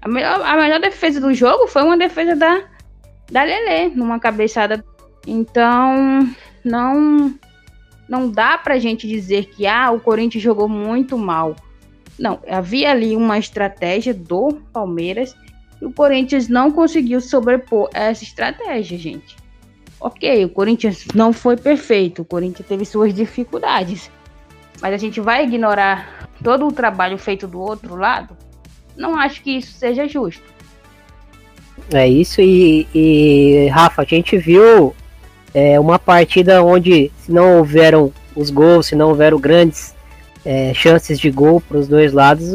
A 0.00 0.08
melhor, 0.08 0.40
a 0.42 0.56
melhor 0.56 0.80
defesa 0.80 1.20
do 1.20 1.32
jogo 1.34 1.66
foi 1.66 1.82
uma 1.82 1.96
defesa 1.96 2.34
da, 2.34 2.64
da 3.30 3.42
Lele, 3.42 3.94
numa 3.94 4.18
cabeçada. 4.18 4.84
Então, 5.26 6.28
não 6.64 7.34
não 8.08 8.30
dá 8.30 8.56
pra 8.56 8.78
gente 8.78 9.06
dizer 9.06 9.46
que 9.46 9.66
ah, 9.66 9.90
o 9.90 10.00
Corinthians 10.00 10.42
jogou 10.42 10.68
muito 10.68 11.18
mal. 11.18 11.56
Não, 12.18 12.40
havia 12.48 12.90
ali 12.90 13.16
uma 13.16 13.38
estratégia 13.38 14.14
do 14.14 14.60
Palmeiras 14.72 15.36
e 15.80 15.84
o 15.84 15.92
Corinthians 15.92 16.48
não 16.48 16.70
conseguiu 16.70 17.20
sobrepor 17.20 17.90
essa 17.92 18.24
estratégia, 18.24 18.96
gente. 18.96 19.36
Ok, 20.00 20.44
o 20.44 20.48
Corinthians 20.48 21.06
não 21.14 21.32
foi 21.32 21.56
perfeito, 21.56 22.22
o 22.22 22.24
Corinthians 22.24 22.68
teve 22.68 22.84
suas 22.84 23.14
dificuldades, 23.14 24.10
mas 24.80 24.92
a 24.92 24.96
gente 24.96 25.20
vai 25.20 25.44
ignorar 25.44 26.28
todo 26.42 26.66
o 26.66 26.72
trabalho 26.72 27.18
feito 27.18 27.46
do 27.46 27.58
outro 27.60 27.96
lado? 27.96 28.36
Não 28.96 29.16
acho 29.16 29.42
que 29.42 29.50
isso 29.50 29.72
seja 29.72 30.06
justo. 30.06 30.42
É 31.92 32.06
isso, 32.08 32.40
e, 32.40 32.86
e 32.94 33.68
Rafa, 33.68 34.02
a 34.02 34.04
gente 34.04 34.36
viu 34.36 34.94
é 35.54 35.78
uma 35.80 35.98
partida 35.98 36.62
onde, 36.62 37.10
se 37.18 37.32
não 37.32 37.58
houveram 37.58 38.12
os 38.34 38.50
gols, 38.50 38.86
se 38.86 38.94
não 38.94 39.08
houveram 39.08 39.38
grandes 39.38 39.94
é, 40.44 40.72
chances 40.74 41.18
de 41.18 41.30
gol 41.30 41.60
para 41.60 41.78
os 41.78 41.88
dois 41.88 42.12
lados, 42.12 42.52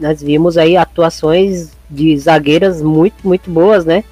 nós 0.00 0.22
vimos 0.22 0.56
aí 0.56 0.76
atuações 0.76 1.72
de 1.90 2.16
zagueiras 2.16 2.80
muito, 2.80 3.16
muito 3.22 3.50
boas, 3.50 3.84
né? 3.84 4.02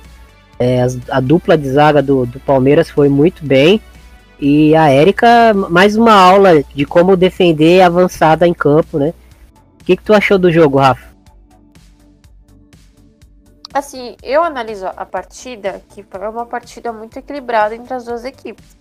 É, 0.59 0.83
a, 0.83 1.17
a, 1.17 1.21
dupla 1.21 1.57
de 1.57 1.69
zaga 1.71 2.03
do, 2.03 2.27
do 2.27 2.39
Palmeiras 2.41 2.91
foi 2.91 3.09
muito 3.09 3.45
bem. 3.45 3.81
E 4.39 4.75
a 4.75 4.91
Érica, 4.91 5.55
mais 5.71 5.97
uma 5.97 6.13
aula 6.13 6.65
de 6.75 6.85
como 6.85 7.17
defender 7.17 7.81
avançada 7.81 8.47
em 8.47 8.53
campo, 8.53 8.99
né? 8.99 9.15
O 9.81 9.85
que, 9.85 9.97
que 9.97 10.03
tu 10.03 10.13
achou 10.13 10.39
do 10.39 10.53
jogo, 10.53 10.79
Rafa? 10.79 11.12
Assim, 13.73 14.17
eu 14.23 14.43
analiso 14.43 14.87
a 14.87 15.07
partida, 15.07 15.83
que 15.91 16.03
foi 16.03 16.29
uma 16.29 16.45
partida 16.45 16.93
muito 16.93 17.19
equilibrada 17.19 17.75
entre 17.75 17.95
as 17.95 18.05
duas 18.05 18.25
equipes. 18.25 18.77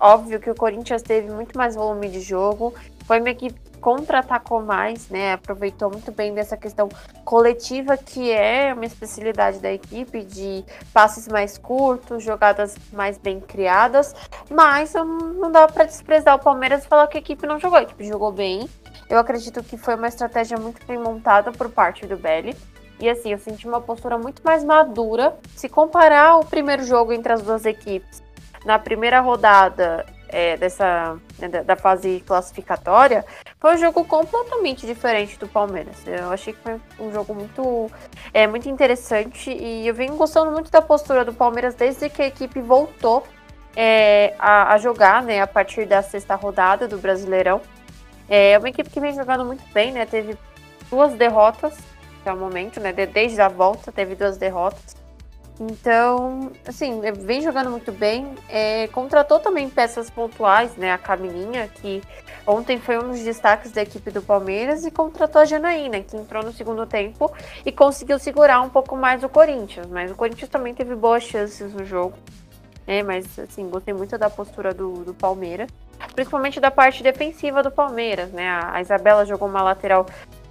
Óbvio 0.00 0.40
que 0.40 0.50
o 0.50 0.54
Corinthians 0.54 1.02
teve 1.02 1.30
muito 1.30 1.56
mais 1.56 1.74
volume 1.74 2.08
de 2.08 2.20
jogo, 2.20 2.74
foi 3.06 3.20
uma 3.20 3.30
equipe 3.30 3.58
que 3.60 3.78
contra-atacou 3.78 4.62
mais, 4.62 5.10
né? 5.10 5.34
Aproveitou 5.34 5.90
muito 5.90 6.10
bem 6.10 6.32
dessa 6.32 6.56
questão 6.56 6.88
coletiva, 7.22 7.98
que 7.98 8.30
é 8.32 8.72
uma 8.72 8.86
especialidade 8.86 9.58
da 9.60 9.70
equipe, 9.70 10.24
de 10.24 10.64
passes 10.92 11.28
mais 11.28 11.58
curtos, 11.58 12.24
jogadas 12.24 12.76
mais 12.92 13.18
bem 13.18 13.40
criadas, 13.40 14.14
mas 14.50 14.94
não 14.94 15.52
dá 15.52 15.68
para 15.68 15.84
desprezar 15.84 16.34
o 16.34 16.38
Palmeiras 16.38 16.84
e 16.84 16.88
falar 16.88 17.06
que 17.08 17.18
a 17.18 17.20
equipe 17.20 17.46
não 17.46 17.60
jogou. 17.60 17.78
A 17.78 17.82
equipe 17.82 18.04
jogou 18.04 18.32
bem. 18.32 18.68
Eu 19.08 19.18
acredito 19.18 19.62
que 19.62 19.76
foi 19.76 19.96
uma 19.96 20.08
estratégia 20.08 20.56
muito 20.56 20.84
bem 20.86 20.98
montada 20.98 21.52
por 21.52 21.68
parte 21.68 22.06
do 22.06 22.16
Belli. 22.16 22.56
E 23.00 23.08
assim, 23.08 23.32
eu 23.32 23.38
senti 23.38 23.66
uma 23.66 23.80
postura 23.80 24.18
muito 24.18 24.42
mais 24.44 24.64
madura. 24.64 25.36
Se 25.54 25.68
comparar 25.68 26.36
o 26.36 26.44
primeiro 26.44 26.84
jogo 26.84 27.12
entre 27.12 27.32
as 27.32 27.42
duas 27.42 27.64
equipes, 27.66 28.22
na 28.64 28.78
primeira 28.78 29.20
rodada 29.20 30.06
é, 30.28 30.56
dessa 30.56 31.16
né, 31.38 31.48
da 31.48 31.76
fase 31.76 32.22
classificatória, 32.26 33.24
foi 33.60 33.74
um 33.74 33.78
jogo 33.78 34.04
completamente 34.04 34.86
diferente 34.86 35.38
do 35.38 35.46
Palmeiras. 35.46 35.96
Eu 36.06 36.30
achei 36.30 36.52
que 36.52 36.60
foi 36.60 36.80
um 36.98 37.12
jogo 37.12 37.34
muito, 37.34 37.90
é, 38.32 38.46
muito 38.46 38.68
interessante 38.68 39.50
e 39.50 39.86
eu 39.86 39.94
venho 39.94 40.16
gostando 40.16 40.50
muito 40.50 40.70
da 40.70 40.82
postura 40.82 41.24
do 41.24 41.32
Palmeiras 41.32 41.74
desde 41.74 42.08
que 42.08 42.22
a 42.22 42.26
equipe 42.26 42.60
voltou 42.60 43.24
é, 43.76 44.34
a, 44.38 44.74
a, 44.74 44.78
jogar, 44.78 45.22
né, 45.22 45.40
a 45.40 45.46
partir 45.46 45.86
da 45.86 46.02
sexta 46.02 46.34
rodada 46.34 46.88
do 46.88 46.98
Brasileirão. 46.98 47.60
É 48.28 48.58
uma 48.58 48.68
equipe 48.68 48.88
que 48.88 49.00
vem 49.00 49.14
jogando 49.14 49.44
muito 49.44 49.62
bem, 49.72 49.92
né? 49.92 50.06
Teve 50.06 50.38
duas 50.90 51.12
derrotas 51.12 51.76
até 52.24 52.32
o 52.32 52.36
momento, 52.36 52.80
né? 52.80 52.92
Desde 52.92 53.40
a 53.40 53.48
volta 53.48 53.92
teve 53.92 54.14
duas 54.14 54.38
derrotas. 54.38 54.96
Então, 55.60 56.50
assim, 56.66 57.00
vem 57.18 57.42
jogando 57.42 57.70
muito 57.70 57.92
bem. 57.92 58.34
É, 58.48 58.88
contratou 58.88 59.38
também 59.38 59.68
peças 59.68 60.10
pontuais, 60.10 60.74
né? 60.76 60.90
A 60.90 60.98
Camininha, 60.98 61.68
que 61.68 62.02
ontem 62.46 62.80
foi 62.80 62.98
um 62.98 63.10
dos 63.10 63.20
destaques 63.20 63.70
da 63.70 63.82
equipe 63.82 64.10
do 64.10 64.20
Palmeiras, 64.20 64.84
e 64.84 64.90
contratou 64.90 65.42
a 65.42 65.44
Janaína, 65.44 66.00
que 66.00 66.16
entrou 66.16 66.42
no 66.42 66.52
segundo 66.52 66.84
tempo 66.86 67.32
e 67.64 67.70
conseguiu 67.70 68.18
segurar 68.18 68.60
um 68.62 68.68
pouco 68.68 68.96
mais 68.96 69.22
o 69.22 69.28
Corinthians. 69.28 69.86
Mas 69.86 70.10
o 70.10 70.16
Corinthians 70.16 70.50
também 70.50 70.74
teve 70.74 70.96
boas 70.96 71.22
chances 71.22 71.72
no 71.72 71.84
jogo. 71.84 72.14
Né, 72.86 73.02
mas, 73.02 73.38
assim, 73.38 73.66
gostei 73.68 73.94
muito 73.94 74.18
da 74.18 74.28
postura 74.28 74.74
do, 74.74 75.04
do 75.04 75.14
Palmeiras. 75.14 75.70
Principalmente 76.14 76.60
da 76.60 76.70
parte 76.70 77.02
defensiva 77.02 77.62
do 77.62 77.70
Palmeiras, 77.70 78.30
né? 78.30 78.46
A, 78.48 78.74
a 78.74 78.80
Isabela 78.80 79.24
jogou 79.24 79.48
uma 79.48 79.62
lateral 79.62 80.04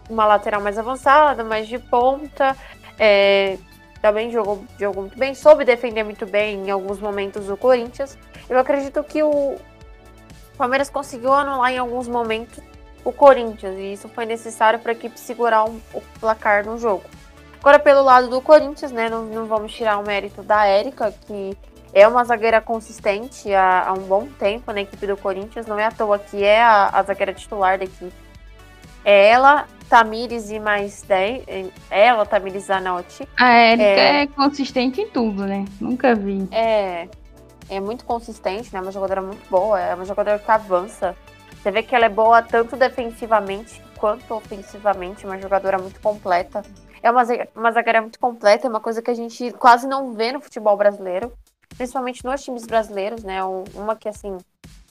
uma 0.09 0.25
lateral 0.25 0.61
mais 0.61 0.77
avançada, 0.77 1.43
mais 1.43 1.67
de 1.67 1.79
ponta. 1.79 2.55
É, 2.99 3.57
também 4.01 4.29
jogou, 4.31 4.65
jogou 4.77 5.03
muito 5.03 5.17
bem, 5.17 5.33
soube 5.33 5.63
defender 5.63 6.03
muito 6.03 6.25
bem 6.25 6.67
em 6.67 6.69
alguns 6.71 6.99
momentos 6.99 7.49
o 7.49 7.55
Corinthians. 7.55 8.17
Eu 8.49 8.59
acredito 8.59 9.03
que 9.03 9.23
o 9.23 9.55
Palmeiras 10.57 10.89
conseguiu 10.89 11.33
anular 11.33 11.71
em 11.71 11.77
alguns 11.77 12.07
momentos 12.07 12.59
o 13.03 13.11
Corinthians, 13.11 13.77
e 13.77 13.93
isso 13.93 14.07
foi 14.09 14.25
necessário 14.25 14.79
para 14.79 14.91
a 14.91 14.95
equipe 14.95 15.19
segurar 15.19 15.65
um, 15.65 15.79
o 15.93 16.01
placar 16.19 16.65
no 16.65 16.77
jogo. 16.77 17.03
Agora, 17.59 17.79
pelo 17.79 18.03
lado 18.03 18.29
do 18.29 18.41
Corinthians, 18.41 18.91
né, 18.91 19.09
não, 19.09 19.23
não 19.23 19.45
vamos 19.45 19.73
tirar 19.73 19.97
o 19.97 20.03
mérito 20.03 20.43
da 20.43 20.65
Érica, 20.65 21.13
que 21.25 21.57
é 21.93 22.07
uma 22.07 22.23
zagueira 22.23 22.59
consistente 22.59 23.53
há, 23.53 23.87
há, 23.87 23.93
um 23.93 24.03
bom 24.03 24.27
tempo 24.39 24.71
na 24.71 24.81
equipe 24.81 25.05
do 25.05 25.15
Corinthians, 25.15 25.65
não 25.65 25.79
é 25.79 25.85
à 25.85 25.91
toa 25.91 26.19
que 26.19 26.43
é 26.43 26.61
a, 26.61 26.89
a 26.89 27.03
zagueira 27.03 27.33
titular 27.33 27.77
da 27.77 27.85
equipe. 27.85 28.13
É 29.05 29.29
ela, 29.29 29.65
Tamires 29.93 30.49
e 30.49 30.59
mais 30.59 31.03
10. 31.03 31.43
Ela, 31.91 32.25
Tamires 32.25 32.63
Zanotti. 32.63 33.29
A 33.39 33.59
Erika 33.59 33.83
é... 33.83 34.23
é 34.23 34.27
consistente 34.27 34.99
em 34.99 35.07
tudo, 35.07 35.45
né? 35.45 35.65
Nunca 35.79 36.15
vi. 36.15 36.47
É. 36.51 37.07
É 37.69 37.79
muito 37.79 38.03
consistente, 38.03 38.73
né? 38.73 38.79
É 38.79 38.81
uma 38.81 38.91
jogadora 38.91 39.21
muito 39.21 39.47
boa. 39.51 39.79
É 39.79 39.93
uma 39.93 40.03
jogadora 40.03 40.39
que 40.39 40.49
avança. 40.49 41.15
Você 41.61 41.69
vê 41.69 41.83
que 41.83 41.95
ela 41.95 42.05
é 42.05 42.09
boa 42.09 42.41
tanto 42.41 42.75
defensivamente 42.75 43.83
quanto 43.95 44.33
ofensivamente. 44.33 45.27
Uma 45.27 45.39
jogadora 45.39 45.77
muito 45.77 46.01
completa. 46.01 46.63
É 47.03 47.11
uma, 47.11 47.21
uma 47.55 47.71
zagueira 47.71 48.01
muito 48.01 48.19
completa. 48.19 48.65
É 48.65 48.69
uma 48.71 48.81
coisa 48.81 48.99
que 48.99 49.11
a 49.11 49.15
gente 49.15 49.51
quase 49.51 49.85
não 49.85 50.13
vê 50.13 50.31
no 50.31 50.41
futebol 50.41 50.75
brasileiro. 50.75 51.31
Principalmente 51.77 52.25
nos 52.25 52.43
times 52.43 52.65
brasileiros, 52.65 53.23
né? 53.23 53.41
Uma 53.75 53.95
que, 53.95 54.09
assim, 54.09 54.39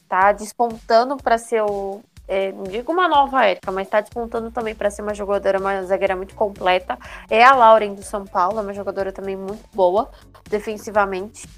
tá 0.08 0.30
despontando 0.30 1.16
para 1.16 1.38
ser 1.38 1.62
o, 1.62 2.00
é, 2.28 2.52
não 2.52 2.64
digo 2.64 2.92
uma 2.92 3.08
nova 3.08 3.44
Érica, 3.44 3.70
mas 3.72 3.86
está 3.86 4.00
despontando 4.00 4.50
também 4.50 4.74
para 4.74 4.90
ser 4.90 5.02
uma 5.02 5.14
jogadora, 5.14 5.58
uma 5.58 5.82
zagueira 5.82 6.16
muito 6.16 6.34
completa. 6.34 6.98
É 7.28 7.44
a 7.44 7.54
Lauren 7.54 7.94
do 7.94 8.02
São 8.02 8.24
Paulo, 8.24 8.58
é 8.58 8.62
uma 8.62 8.72
jogadora 8.72 9.12
também 9.12 9.36
muito 9.36 9.64
boa 9.74 10.10
defensivamente. 10.48 11.48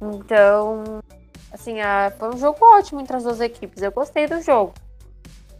Então, 0.00 1.00
assim, 1.52 1.80
a, 1.80 2.12
foi 2.18 2.34
um 2.34 2.38
jogo 2.38 2.58
ótimo 2.62 3.00
entre 3.00 3.16
as 3.16 3.22
duas 3.22 3.40
equipes. 3.40 3.82
Eu 3.82 3.92
gostei 3.92 4.26
do 4.26 4.40
jogo. 4.42 4.74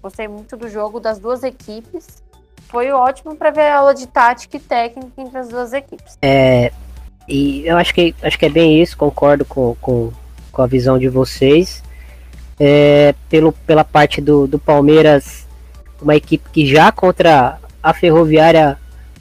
Gostei 0.02 0.28
muito 0.28 0.56
do 0.56 0.68
jogo 0.68 1.00
das 1.00 1.18
duas 1.18 1.42
equipes. 1.42 2.22
Foi 2.68 2.90
ótimo 2.90 3.34
para 3.36 3.50
ver 3.50 3.62
a 3.62 3.78
aula 3.78 3.94
de 3.94 4.06
tática 4.06 4.56
e 4.56 4.60
técnica 4.60 5.12
entre 5.20 5.38
as 5.38 5.48
duas 5.48 5.72
equipes. 5.72 6.18
É, 6.20 6.70
e 7.26 7.66
eu 7.66 7.76
acho 7.76 7.94
que, 7.94 8.14
acho 8.22 8.38
que 8.38 8.46
é 8.46 8.50
bem 8.50 8.82
isso, 8.82 8.96
concordo 8.96 9.44
com, 9.44 9.74
com, 9.80 10.12
com 10.52 10.62
a 10.62 10.66
visão 10.66 10.98
de 10.98 11.08
vocês 11.08 11.82
é, 12.58 13.14
pelo, 13.28 13.52
pela 13.52 13.84
parte 13.84 14.20
do, 14.20 14.46
do 14.46 14.58
Palmeiras, 14.58 15.46
uma 16.00 16.16
equipe 16.16 16.48
que 16.50 16.66
já 16.66 16.90
contra 16.92 17.58
a 17.82 17.94
Ferroviária, 17.94 18.78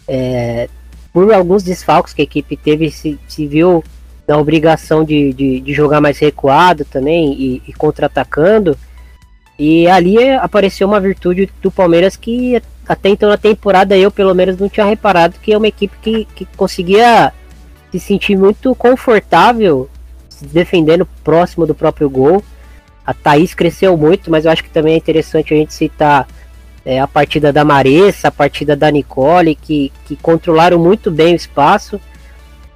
é, 0.07 0.69
por 1.13 1.31
alguns 1.33 1.63
desfalques 1.63 2.13
que 2.13 2.21
a 2.21 2.23
equipe 2.23 2.55
teve, 2.55 2.91
se, 2.91 3.19
se 3.27 3.47
viu 3.47 3.83
na 4.27 4.37
obrigação 4.37 5.03
de, 5.03 5.33
de, 5.33 5.61
de, 5.61 5.73
jogar 5.73 6.01
mais 6.01 6.19
recuado 6.19 6.83
também 6.83 7.33
e, 7.33 7.61
e 7.67 7.73
contra-atacando. 7.73 8.77
E 9.57 9.87
ali 9.87 10.29
apareceu 10.33 10.87
uma 10.87 10.99
virtude 10.99 11.49
do 11.61 11.71
Palmeiras 11.71 12.15
que 12.15 12.61
até 12.87 13.09
então 13.09 13.29
na 13.29 13.37
temporada 13.37 13.97
eu 13.97 14.11
pelo 14.11 14.35
menos 14.35 14.57
não 14.57 14.69
tinha 14.69 14.85
reparado 14.85 15.35
que 15.41 15.51
é 15.51 15.57
uma 15.57 15.67
equipe 15.67 15.95
que, 16.01 16.25
que 16.35 16.45
conseguia 16.55 17.33
se 17.91 17.99
sentir 17.99 18.37
muito 18.37 18.73
confortável 18.75 19.89
se 20.29 20.45
defendendo 20.45 21.07
próximo 21.23 21.65
do 21.65 21.73
próprio 21.73 22.09
gol. 22.09 22.43
A 23.07 23.13
Thaís 23.13 23.53
cresceu 23.53 23.95
muito, 23.95 24.29
mas 24.29 24.43
eu 24.43 24.51
acho 24.51 24.61
que 24.61 24.69
também 24.69 24.95
é 24.95 24.97
interessante 24.97 25.53
a 25.53 25.57
gente 25.57 25.73
citar 25.73 26.27
é, 26.85 26.99
a 26.99 27.07
partida 27.07 27.53
da 27.53 27.63
Maressa, 27.63 28.27
a 28.27 28.31
partida 28.31 28.75
da 28.75 28.91
Nicole, 28.91 29.55
que, 29.55 29.93
que 30.05 30.17
controlaram 30.17 30.77
muito 30.77 31.09
bem 31.09 31.31
o 31.31 31.37
espaço. 31.37 32.01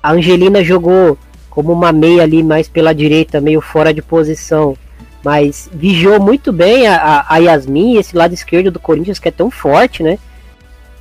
A 0.01 0.13
Angelina 0.13 0.63
jogou 0.63 1.17
como 1.49 1.73
uma 1.73 1.91
meia 1.91 2.23
ali, 2.23 2.41
mais 2.41 2.69
pela 2.69 2.95
direita, 2.95 3.41
meio 3.41 3.59
fora 3.59 3.93
de 3.93 4.01
posição, 4.01 4.77
mas 5.21 5.69
vigiou 5.73 6.17
muito 6.17 6.53
bem 6.53 6.87
a, 6.87 7.25
a 7.27 7.37
Yasmin, 7.37 7.97
esse 7.97 8.15
lado 8.15 8.33
esquerdo 8.33 8.71
do 8.71 8.79
Corinthians 8.79 9.19
que 9.19 9.27
é 9.27 9.31
tão 9.31 9.51
forte, 9.51 10.01
né? 10.01 10.17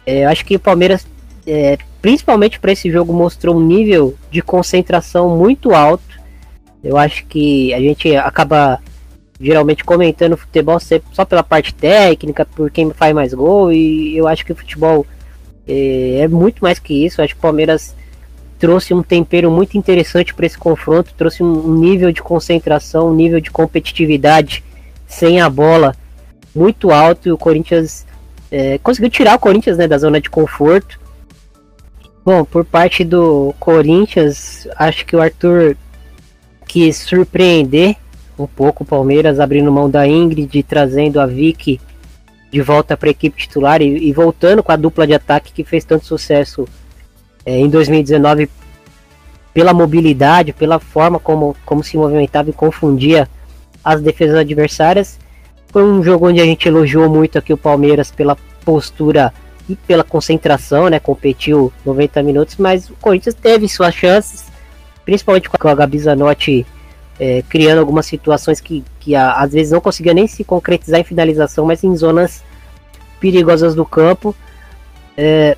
É, 0.05 0.27
acho 0.27 0.45
que 0.45 0.57
o 0.57 0.61
Palmeiras, 0.61 1.07
é, 1.47 1.79
principalmente 2.03 2.59
para 2.59 2.73
esse 2.73 2.91
jogo, 2.91 3.13
mostrou 3.13 3.57
um 3.57 3.65
nível 3.65 4.17
de 4.29 4.43
concentração 4.43 5.37
muito 5.37 5.73
alto. 5.73 6.21
Eu 6.83 6.97
acho 6.97 7.25
que 7.27 7.73
a 7.73 7.79
gente 7.79 8.17
acaba 8.17 8.81
geralmente 9.41 9.83
comentando 9.83 10.37
futebol 10.37 10.79
só 11.13 11.25
pela 11.25 11.43
parte 11.43 11.75
técnica, 11.75 12.45
por 12.45 12.71
quem 12.71 12.91
faz 12.91 13.15
mais 13.15 13.33
gol, 13.33 13.73
e 13.73 14.15
eu 14.15 14.29
acho 14.29 14.45
que 14.45 14.53
o 14.53 14.57
futebol 14.57 15.07
é, 15.67 16.21
é 16.21 16.29
muito 16.29 16.63
mais 16.63 16.79
que 16.79 17.07
isso. 17.07 17.21
Eu 17.21 17.25
acho 17.25 17.35
que 17.35 17.39
o 17.39 17.43
Palmeiras 17.43 17.95
trouxe 18.59 18.93
um 18.93 19.03
tempero 19.03 19.51
muito 19.51 19.79
interessante 19.79 20.35
para 20.35 20.45
esse 20.45 20.59
confronto, 20.59 21.15
trouxe 21.17 21.43
um 21.43 21.75
nível 21.79 22.13
de 22.13 22.23
concentração, 22.23 23.09
um 23.09 23.15
nível 23.15 23.41
de 23.41 23.51
competitividade 23.51 24.63
sem 25.07 25.41
a 25.41 25.49
bola 25.49 25.97
muito 26.55 26.91
alto 26.91 27.29
e 27.29 27.33
o 27.33 27.39
Corinthians 27.39 28.07
é, 28.51 28.79
conseguiu 28.79 29.09
tirar 29.09 29.37
o 29.37 29.39
Corinthians 29.39 29.79
né, 29.79 29.89
da 29.89 29.97
zona 29.97 30.21
de 30.21 30.29
conforto. 30.29 31.01
Bom, 32.23 32.45
por 32.45 32.65
parte 32.65 33.03
do 33.03 33.55
Corinthians, 33.59 34.69
acho 34.77 35.07
que 35.07 35.17
o 35.17 35.23
Arthur 35.23 35.75
quis 36.67 36.99
surpreender 36.99 37.97
um 38.43 38.47
pouco 38.47 38.83
o 38.83 38.87
Palmeiras 38.87 39.41
abrindo 39.41 39.71
mão 39.73 39.89
da 39.89 40.07
Ingrid, 40.07 40.63
trazendo 40.63 41.21
a 41.21 41.27
Vicky 41.27 41.81
de 42.51 42.61
volta 42.61 42.97
para 42.97 43.09
a 43.09 43.13
equipe 43.13 43.37
titular 43.37 43.81
e, 43.81 44.09
e, 44.09 44.13
voltando 44.13 44.63
com 44.63 44.73
a 44.73 44.77
dupla 44.77 45.07
de 45.07 45.15
ataque 45.15 45.53
que 45.53 45.65
fez 45.65 45.85
tanto 45.85 46.05
sucesso 46.05 46.67
é, 47.47 47.59
em 47.59 47.69
2019 47.69 48.51
pela 49.55 49.73
mobilidade, 49.73 50.53
pela 50.53 50.79
forma 50.79 51.19
como, 51.19 51.57
como 51.65 51.83
se 51.85 51.97
movimentava 51.97 52.51
e 52.51 52.53
confundia 52.53 53.29
as 53.85 54.01
defesas 54.01 54.37
adversárias. 54.37 55.19
Foi 55.69 55.85
um 55.85 56.03
jogo 56.03 56.29
onde 56.29 56.41
a 56.41 56.45
gente 56.45 56.67
elogiou 56.67 57.09
muito 57.09 57.39
aqui 57.39 57.53
o 57.53 57.57
Palmeiras 57.57 58.11
pela 58.11 58.37
postura 58.65 59.33
e 59.69 59.77
pela 59.77 60.03
concentração, 60.03 60.89
né? 60.89 60.99
Competiu 60.99 61.73
90 61.85 62.23
minutos, 62.23 62.57
mas 62.59 62.91
o 62.91 62.95
Corinthians 63.01 63.35
teve 63.35 63.69
suas 63.69 63.95
chances, 63.95 64.47
principalmente 65.05 65.49
com 65.49 65.69
a 65.69 65.75
Gabi 65.75 65.99
Zanotti 65.99 66.67
é, 67.21 67.43
criando 67.47 67.81
algumas 67.81 68.07
situações 68.07 68.63
que, 68.63 68.83
que 68.99 69.15
às 69.15 69.53
vezes 69.53 69.71
não 69.71 69.81
conseguia 69.81 70.15
nem 70.15 70.27
se 70.27 70.43
concretizar 70.43 70.99
em 70.99 71.05
finalização, 71.05 71.67
mas 71.67 71.85
em 71.85 71.95
zonas 71.95 72.43
perigosas 73.21 73.75
do 73.75 73.85
campo. 73.85 74.35
É, 75.15 75.55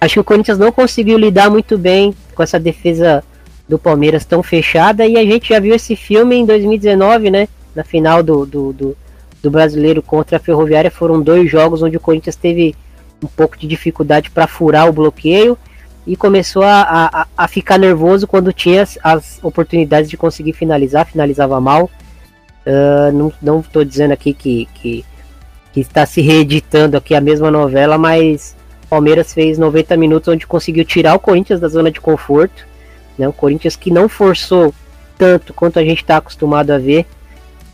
acho 0.00 0.14
que 0.14 0.20
o 0.20 0.24
Corinthians 0.24 0.58
não 0.58 0.72
conseguiu 0.72 1.16
lidar 1.16 1.48
muito 1.48 1.78
bem 1.78 2.12
com 2.34 2.42
essa 2.42 2.58
defesa 2.58 3.22
do 3.68 3.78
Palmeiras 3.78 4.24
tão 4.24 4.42
fechada 4.42 5.06
e 5.06 5.16
a 5.16 5.24
gente 5.24 5.50
já 5.50 5.60
viu 5.60 5.76
esse 5.76 5.94
filme 5.94 6.34
em 6.34 6.44
2019, 6.44 7.30
né? 7.30 7.46
Na 7.72 7.84
final 7.84 8.20
do, 8.20 8.44
do, 8.44 8.72
do, 8.72 8.96
do 9.40 9.50
brasileiro 9.50 10.02
contra 10.02 10.38
a 10.38 10.40
Ferroviária 10.40 10.90
foram 10.90 11.22
dois 11.22 11.48
jogos 11.48 11.82
onde 11.82 11.96
o 11.96 12.00
Corinthians 12.00 12.34
teve 12.34 12.74
um 13.22 13.28
pouco 13.28 13.56
de 13.56 13.68
dificuldade 13.68 14.28
para 14.30 14.48
furar 14.48 14.88
o 14.88 14.92
bloqueio 14.92 15.56
e 16.08 16.16
começou 16.16 16.62
a, 16.62 16.82
a, 17.12 17.26
a, 17.36 17.46
ficar 17.46 17.78
nervoso 17.78 18.26
quando 18.26 18.50
tinha 18.50 18.80
as, 18.80 18.98
as, 19.04 19.38
oportunidades 19.42 20.08
de 20.08 20.16
conseguir 20.16 20.54
finalizar, 20.54 21.04
finalizava 21.04 21.60
mal. 21.60 21.90
Uh, 22.66 23.30
não, 23.42 23.60
tô 23.60 23.84
dizendo 23.84 24.12
aqui 24.12 24.32
que, 24.32 24.66
que, 24.74 25.04
que 25.70 25.80
está 25.80 26.06
se 26.06 26.22
reeditando 26.22 26.96
aqui 26.96 27.14
a 27.14 27.20
mesma 27.20 27.50
novela, 27.50 27.98
mas 27.98 28.56
Palmeiras 28.88 29.34
fez 29.34 29.58
90 29.58 29.98
minutos 29.98 30.32
onde 30.32 30.46
conseguiu 30.46 30.82
tirar 30.82 31.14
o 31.14 31.20
Corinthians 31.20 31.60
da 31.60 31.68
zona 31.68 31.90
de 31.90 32.00
conforto. 32.00 32.66
Né? 33.18 33.28
O 33.28 33.32
Corinthians 33.32 33.76
que 33.76 33.90
não 33.90 34.08
forçou 34.08 34.74
tanto 35.18 35.52
quanto 35.52 35.78
a 35.78 35.84
gente 35.84 36.00
está 36.00 36.16
acostumado 36.16 36.70
a 36.70 36.78
ver 36.78 37.04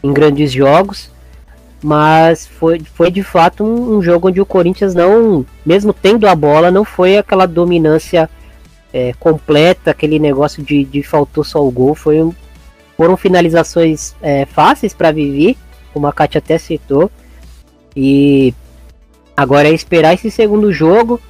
em 0.02 0.12
grandes 0.12 0.50
jogos. 0.50 1.08
Mas 1.84 2.46
foi, 2.46 2.80
foi 2.80 3.10
de 3.10 3.22
fato 3.22 3.62
um, 3.62 3.96
um, 3.96 4.02
jogo 4.02 4.28
onde 4.28 4.40
o 4.40 4.46
Corinthians 4.46 4.94
não, 4.94 5.44
mesmo 5.66 5.92
tendo 5.92 6.26
a 6.26 6.34
bola, 6.34 6.70
não 6.70 6.82
foi 6.82 7.18
aquela 7.18 7.44
dominância 7.44 8.30
é, 8.90 9.12
completa, 9.20 9.90
aquele 9.90 10.18
negócio 10.18 10.62
de, 10.62 10.82
de 10.84 11.02
faltou 11.02 11.44
só 11.44 11.62
o 11.62 11.70
gol. 11.70 11.94
Foi 11.94 12.16
foram 12.96 13.16
finalizações 13.16 14.14
é, 14.22 14.46
fáceis 14.46 14.94
para 14.94 15.12
Vivi, 15.12 15.58
como 15.92 16.06
a 16.06 16.12
Kátia 16.12 16.38
até 16.38 16.56
citou. 16.56 17.10
E 17.94 18.54
Agora 19.36 19.68
é 19.68 19.72
esperar 19.72 20.14
esse 20.14 20.30
segundo 20.30 20.72
jogo. 20.72 21.20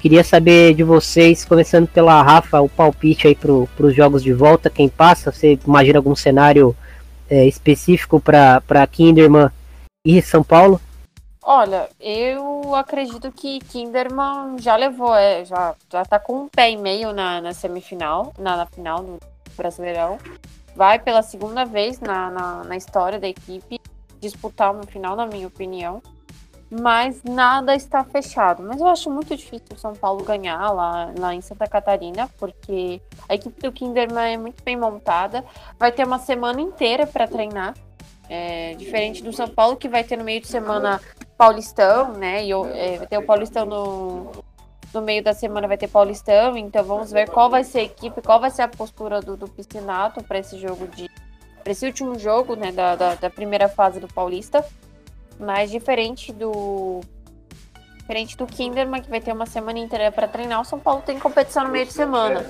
Queria 0.00 0.24
saber 0.24 0.74
de 0.74 0.82
vocês, 0.82 1.44
começando 1.44 1.86
pela 1.86 2.22
Rafa, 2.22 2.60
o 2.60 2.68
palpite 2.68 3.28
aí 3.28 3.36
para 3.36 3.86
os 3.86 3.94
jogos 3.94 4.22
de 4.22 4.32
volta, 4.32 4.70
quem 4.70 4.88
passa? 4.88 5.30
Você 5.30 5.58
imagina 5.64 5.98
algum 5.98 6.16
cenário 6.16 6.74
é, 7.30 7.46
específico 7.46 8.18
para 8.18 8.86
Kinderman 8.90 9.50
e 10.04 10.20
São 10.20 10.42
Paulo? 10.42 10.80
Olha, 11.44 11.88
eu 11.98 12.74
acredito 12.74 13.32
que 13.32 13.58
Kinderman 13.60 14.58
já 14.58 14.76
levou, 14.76 15.14
é, 15.14 15.44
já, 15.44 15.74
já 15.90 16.04
tá 16.04 16.18
com 16.18 16.42
um 16.42 16.48
pé 16.48 16.70
e 16.70 16.76
meio 16.76 17.12
na, 17.12 17.40
na 17.40 17.52
semifinal, 17.52 18.32
na, 18.38 18.56
na 18.56 18.66
final 18.66 19.02
do 19.02 19.18
Brasileirão. 19.56 20.18
Vai 20.74 20.98
pela 20.98 21.22
segunda 21.22 21.64
vez 21.64 22.00
na, 22.00 22.30
na, 22.30 22.64
na 22.64 22.76
história 22.76 23.18
da 23.18 23.28
equipe 23.28 23.80
disputar 24.20 24.72
uma 24.72 24.84
final, 24.84 25.16
na 25.16 25.26
minha 25.26 25.48
opinião 25.48 26.00
mas 26.80 27.22
nada 27.22 27.74
está 27.74 28.02
fechado. 28.02 28.62
Mas 28.62 28.80
eu 28.80 28.86
acho 28.86 29.10
muito 29.10 29.36
difícil 29.36 29.66
o 29.74 29.78
São 29.78 29.92
Paulo 29.92 30.24
ganhar 30.24 30.70
lá, 30.70 31.12
lá 31.18 31.34
em 31.34 31.42
Santa 31.42 31.66
Catarina, 31.66 32.30
porque 32.38 32.98
a 33.28 33.34
equipe 33.34 33.60
do 33.60 33.70
Kinderman 33.70 34.32
é 34.32 34.38
muito 34.38 34.64
bem 34.64 34.74
montada, 34.74 35.44
vai 35.78 35.92
ter 35.92 36.06
uma 36.06 36.18
semana 36.18 36.62
inteira 36.62 37.06
para 37.06 37.28
treinar. 37.28 37.74
É, 38.34 38.74
diferente 38.76 39.22
do 39.22 39.30
São 39.30 39.46
Paulo, 39.46 39.76
que 39.76 39.86
vai 39.86 40.02
ter 40.02 40.16
no 40.16 40.24
meio 40.24 40.40
de 40.40 40.46
semana 40.46 41.02
Paulistão, 41.36 42.14
né? 42.14 42.42
E 42.42 42.50
é, 42.50 42.96
vai 42.96 43.06
ter 43.06 43.18
o 43.18 43.26
Paulistão 43.26 43.66
no, 43.66 44.32
no 44.94 45.02
meio 45.02 45.22
da 45.22 45.34
semana, 45.34 45.68
vai 45.68 45.76
ter 45.76 45.86
Paulistão. 45.86 46.56
Então 46.56 46.82
vamos 46.82 47.12
ver 47.12 47.28
qual 47.28 47.50
vai 47.50 47.62
ser 47.62 47.80
a 47.80 47.82
equipe, 47.82 48.22
qual 48.22 48.40
vai 48.40 48.50
ser 48.50 48.62
a 48.62 48.68
postura 48.68 49.20
do, 49.20 49.36
do 49.36 49.46
Piscinato 49.46 50.24
para 50.24 50.38
esse 50.38 50.58
jogo 50.58 50.86
de. 50.86 51.10
para 51.62 51.72
esse 51.72 51.84
último 51.84 52.18
jogo, 52.18 52.56
né? 52.56 52.72
Da, 52.72 52.96
da, 52.96 53.14
da 53.16 53.28
primeira 53.28 53.68
fase 53.68 54.00
do 54.00 54.08
Paulista. 54.08 54.64
Mas 55.38 55.70
diferente 55.70 56.32
do. 56.32 57.00
Diferente 57.98 58.34
do 58.34 58.46
Kinderman, 58.46 59.02
que 59.02 59.10
vai 59.10 59.20
ter 59.20 59.34
uma 59.34 59.44
semana 59.44 59.78
inteira 59.78 60.10
para 60.10 60.26
treinar, 60.26 60.62
o 60.62 60.64
São 60.64 60.78
Paulo 60.78 61.02
tem 61.04 61.18
competição 61.18 61.64
no 61.64 61.70
meio 61.70 61.84
de 61.84 61.92
semana. 61.92 62.46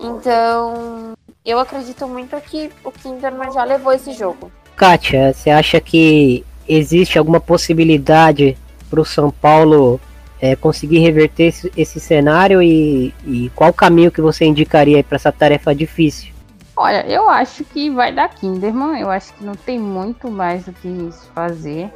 Então, 0.00 1.14
eu 1.44 1.60
acredito 1.60 2.08
muito 2.08 2.36
que 2.40 2.72
o 2.82 2.90
Kinderman 2.90 3.52
já 3.52 3.62
levou 3.62 3.92
esse 3.92 4.12
jogo. 4.12 4.50
Kátia, 4.78 5.32
você 5.32 5.50
acha 5.50 5.80
que 5.80 6.44
existe 6.68 7.18
alguma 7.18 7.40
possibilidade 7.40 8.56
para 8.88 9.00
o 9.00 9.04
São 9.04 9.28
Paulo 9.28 10.00
é, 10.40 10.54
conseguir 10.54 11.00
reverter 11.00 11.46
esse, 11.46 11.72
esse 11.76 11.98
cenário 11.98 12.62
e, 12.62 13.12
e, 13.26 13.50
qual 13.56 13.72
caminho 13.72 14.12
que 14.12 14.20
você 14.20 14.44
indicaria 14.44 15.02
para 15.02 15.16
essa 15.16 15.32
tarefa 15.32 15.74
difícil? 15.74 16.32
Olha, 16.76 17.04
eu 17.08 17.28
acho 17.28 17.64
que 17.64 17.90
vai 17.90 18.12
dar 18.12 18.28
Kinderman. 18.28 19.00
Eu 19.00 19.10
acho 19.10 19.34
que 19.34 19.42
não 19.42 19.56
tem 19.56 19.80
muito 19.80 20.30
mais 20.30 20.68
o 20.68 20.72
que 20.72 21.10
fazer. 21.34 21.90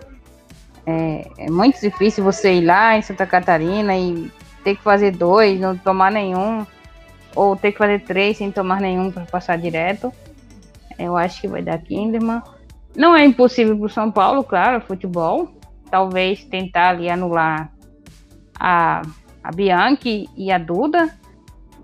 É, 0.85 1.28
é, 1.39 1.51
muito 1.53 1.80
difícil 1.80 2.24
você 2.24 2.55
ir 2.55 2.64
lá 2.64 2.99
em 2.99 3.03
Santa 3.03 3.24
Catarina 3.24 3.97
e 3.97 4.28
ter 4.64 4.74
que 4.74 4.83
fazer 4.83 5.12
dois, 5.12 5.61
não 5.61 5.76
tomar 5.78 6.11
nenhum, 6.11 6.66
ou 7.37 7.55
ter 7.55 7.70
que 7.70 7.78
fazer 7.78 8.01
três 8.01 8.39
sem 8.39 8.51
tomar 8.51 8.80
nenhum 8.80 9.09
para 9.12 9.24
passar 9.24 9.57
direto. 9.57 10.12
Eu 10.99 11.16
acho 11.16 11.41
que 11.41 11.47
vai 11.47 11.62
dar 11.62 11.78
Kinderman. 11.78 12.43
Não 12.97 13.16
é 13.16 13.24
impossível 13.24 13.76
para 13.76 13.86
o 13.86 13.90
São 13.90 14.11
Paulo, 14.11 14.45
claro, 14.45 14.80
futebol. 14.80 15.49
Talvez 15.90 16.45
tentar 16.45 16.90
ali 16.90 17.09
anular 17.09 17.72
a, 18.59 19.03
a 19.43 19.51
Bianchi 19.51 20.28
e 20.36 20.51
a 20.51 20.59
Duda, 20.59 21.11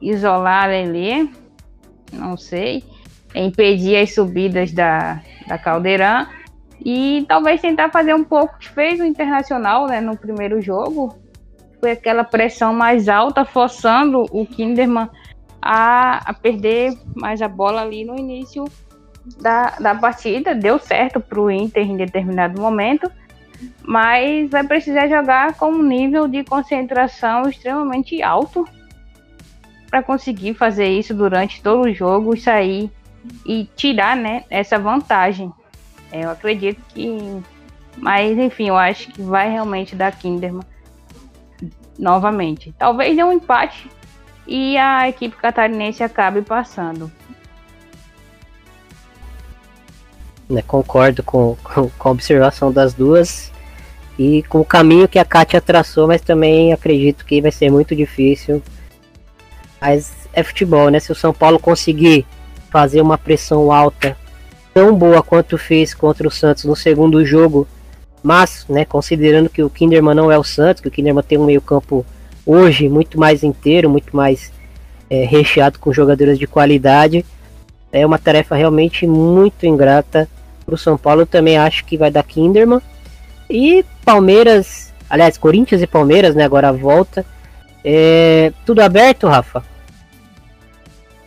isolar 0.00 0.64
a 0.64 0.66
Lelê 0.66 1.28
não 2.12 2.36
sei, 2.36 2.84
impedir 3.34 3.96
as 3.96 4.14
subidas 4.14 4.72
da, 4.72 5.20
da 5.46 5.58
Caldeirão 5.58 6.26
e 6.84 7.24
talvez 7.28 7.60
tentar 7.60 7.90
fazer 7.90 8.14
um 8.14 8.24
pouco 8.24 8.58
que 8.58 8.68
fez 8.68 9.00
o 9.00 9.04
Internacional 9.04 9.86
né, 9.86 10.00
no 10.00 10.16
primeiro 10.16 10.60
jogo. 10.60 11.14
Foi 11.80 11.92
aquela 11.92 12.24
pressão 12.24 12.72
mais 12.72 13.08
alta, 13.08 13.44
forçando 13.44 14.24
o 14.30 14.46
Kinderman 14.46 15.08
a, 15.60 16.30
a 16.30 16.34
perder 16.34 16.96
mais 17.14 17.42
a 17.42 17.48
bola 17.48 17.82
ali 17.82 18.04
no 18.04 18.18
início 18.18 18.64
da, 19.40 19.76
da 19.78 19.94
partida. 19.94 20.54
Deu 20.54 20.78
certo 20.78 21.20
para 21.20 21.40
o 21.40 21.50
Inter 21.50 21.82
em 21.82 21.96
determinado 21.96 22.60
momento, 22.60 23.10
mas 23.82 24.50
vai 24.50 24.64
precisar 24.64 25.08
jogar 25.08 25.54
com 25.54 25.70
um 25.70 25.82
nível 25.82 26.26
de 26.28 26.44
concentração 26.44 27.48
extremamente 27.48 28.22
alto 28.22 28.66
para 29.90 30.02
conseguir 30.02 30.54
fazer 30.54 30.88
isso 30.88 31.14
durante 31.14 31.62
todo 31.62 31.86
o 31.86 31.92
jogo 31.92 32.34
e 32.34 32.40
sair 32.40 32.90
e 33.44 33.68
tirar 33.76 34.16
né, 34.16 34.44
essa 34.50 34.78
vantagem. 34.78 35.52
É, 36.12 36.24
eu 36.24 36.30
acredito 36.30 36.80
que. 36.88 37.42
Mas 37.96 38.38
enfim, 38.38 38.68
eu 38.68 38.76
acho 38.76 39.10
que 39.10 39.20
vai 39.20 39.50
realmente 39.50 39.96
dar 39.96 40.12
Kinderman 40.12 40.62
novamente. 41.98 42.72
Talvez 42.78 43.16
dê 43.16 43.24
um 43.24 43.32
empate 43.32 43.90
e 44.46 44.76
a 44.78 45.08
equipe 45.08 45.36
catarinense 45.36 46.02
acabe 46.02 46.42
passando. 46.42 47.10
Né, 50.48 50.62
concordo 50.66 51.22
com, 51.22 51.56
com, 51.62 51.90
com, 51.90 52.08
a 52.08 52.12
observação 52.12 52.72
das 52.72 52.94
duas 52.94 53.52
e 54.18 54.42
com 54.44 54.60
o 54.60 54.64
caminho 54.64 55.06
que 55.06 55.18
a 55.18 55.24
Kátia 55.24 55.60
traçou, 55.60 56.06
mas 56.06 56.22
também 56.22 56.72
acredito 56.72 57.26
que 57.26 57.42
vai 57.42 57.52
ser 57.52 57.70
muito 57.70 57.94
difícil 57.94 58.62
mas 59.80 60.12
é 60.32 60.42
futebol, 60.42 60.88
né? 60.90 61.00
Se 61.00 61.12
o 61.12 61.14
São 61.14 61.32
Paulo 61.32 61.58
conseguir 61.58 62.26
fazer 62.70 63.00
uma 63.00 63.16
pressão 63.16 63.72
alta 63.72 64.16
tão 64.74 64.94
boa 64.94 65.22
quanto 65.22 65.56
fez 65.56 65.94
contra 65.94 66.26
o 66.26 66.30
Santos 66.30 66.64
no 66.64 66.76
segundo 66.76 67.24
jogo, 67.24 67.66
mas, 68.22 68.66
né, 68.68 68.84
considerando 68.84 69.48
que 69.48 69.62
o 69.62 69.70
Kinderman 69.70 70.14
não 70.14 70.30
é 70.30 70.38
o 70.38 70.44
Santos, 70.44 70.82
que 70.82 70.88
o 70.88 70.90
Kinderman 70.90 71.22
tem 71.22 71.38
um 71.38 71.46
meio-campo 71.46 72.04
hoje 72.44 72.88
muito 72.88 73.18
mais 73.18 73.42
inteiro, 73.42 73.88
muito 73.88 74.14
mais 74.14 74.52
é, 75.08 75.24
recheado 75.24 75.78
com 75.78 75.92
jogadores 75.92 76.38
de 76.38 76.46
qualidade, 76.46 77.24
é 77.90 78.04
uma 78.04 78.18
tarefa 78.18 78.54
realmente 78.54 79.06
muito 79.06 79.64
ingrata 79.64 80.28
para 80.68 80.74
o 80.74 80.78
São 80.78 80.98
Paulo. 80.98 81.24
Também 81.24 81.56
acho 81.56 81.84
que 81.86 81.96
vai 81.96 82.10
dar 82.10 82.22
Kinderman. 82.22 82.82
E 83.48 83.82
Palmeiras, 84.04 84.92
aliás, 85.08 85.38
Corinthians 85.38 85.80
e 85.80 85.86
Palmeiras, 85.86 86.34
né, 86.34 86.44
agora 86.44 86.70
volta. 86.70 87.24
É, 87.82 88.52
tudo 88.66 88.80
aberto, 88.80 89.26
Rafa? 89.26 89.64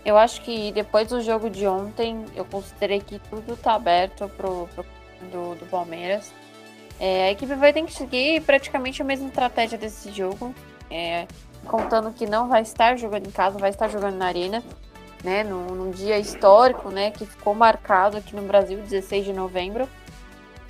Eu 0.05 0.17
acho 0.17 0.41
que 0.41 0.71
depois 0.71 1.07
do 1.07 1.21
jogo 1.21 1.49
de 1.49 1.65
ontem, 1.65 2.23
eu 2.35 2.45
considerei 2.45 2.99
que 2.99 3.19
tudo 3.29 3.55
tá 3.57 3.73
aberto 3.73 4.29
pro, 4.37 4.67
pro 4.75 4.85
do, 5.31 5.55
do 5.55 5.65
Palmeiras. 5.65 6.31
É, 6.99 7.25
a 7.25 7.31
equipe 7.31 7.55
vai 7.55 7.73
ter 7.73 7.83
que 7.83 7.93
seguir 7.93 8.41
praticamente 8.41 9.01
a 9.01 9.05
mesma 9.05 9.27
estratégia 9.27 9.77
desse 9.77 10.11
jogo. 10.11 10.53
É, 10.89 11.25
contando 11.65 12.11
que 12.11 12.25
não 12.25 12.47
vai 12.47 12.61
estar 12.61 12.97
jogando 12.97 13.27
em 13.27 13.31
casa, 13.31 13.57
vai 13.57 13.69
estar 13.69 13.87
jogando 13.87 14.17
na 14.17 14.25
arena, 14.25 14.63
né? 15.23 15.43
Num, 15.43 15.67
num 15.67 15.91
dia 15.91 16.17
histórico, 16.17 16.89
né? 16.89 17.11
Que 17.11 17.25
ficou 17.25 17.53
marcado 17.53 18.17
aqui 18.17 18.35
no 18.35 18.41
Brasil, 18.43 18.77
16 18.79 19.25
de 19.25 19.33
novembro. 19.33 19.87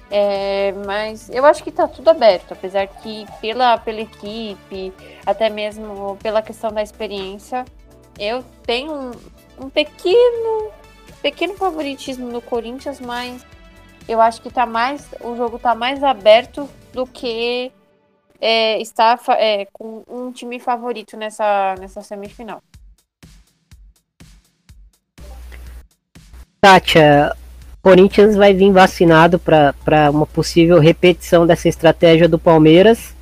É, 0.10 0.74
mas 0.86 1.30
eu 1.30 1.46
acho 1.46 1.64
que 1.64 1.70
está 1.70 1.88
tudo 1.88 2.10
aberto, 2.10 2.52
apesar 2.52 2.86
que 2.86 3.26
pela, 3.40 3.78
pela 3.78 4.02
equipe, 4.02 4.92
até 5.26 5.50
mesmo 5.50 6.18
pela 6.22 6.42
questão 6.42 6.70
da 6.70 6.84
experiência, 6.84 7.64
eu 8.20 8.44
tenho 8.64 8.94
um, 8.94 9.12
um 9.58 9.70
pequeno, 9.70 10.70
pequeno 11.22 11.56
favoritismo 11.56 12.28
no 12.28 12.42
Corinthians, 12.42 13.00
mas 13.00 13.46
eu 14.06 14.20
acho 14.20 14.42
que 14.42 14.52
tá 14.52 14.66
mais, 14.66 15.08
o 15.22 15.34
jogo 15.38 15.56
está 15.56 15.74
mais 15.74 16.04
aberto 16.04 16.70
do 16.92 17.08
que 17.08 17.72
é, 18.42 18.82
está 18.82 19.18
é, 19.38 19.66
com 19.72 20.04
um 20.10 20.30
time 20.34 20.60
favorito 20.60 21.16
nessa, 21.16 21.76
nessa 21.80 22.02
semifinal. 22.02 22.62
Kátia, 26.64 27.36
Corinthians 27.82 28.36
vai 28.36 28.54
vir 28.54 28.72
vacinado 28.72 29.40
para 29.40 30.12
uma 30.12 30.28
possível 30.28 30.80
repetição 30.80 31.48
dessa 31.48 31.68
estratégia 31.68 32.30
do 32.30 32.38
Palmeiras. 32.38 33.16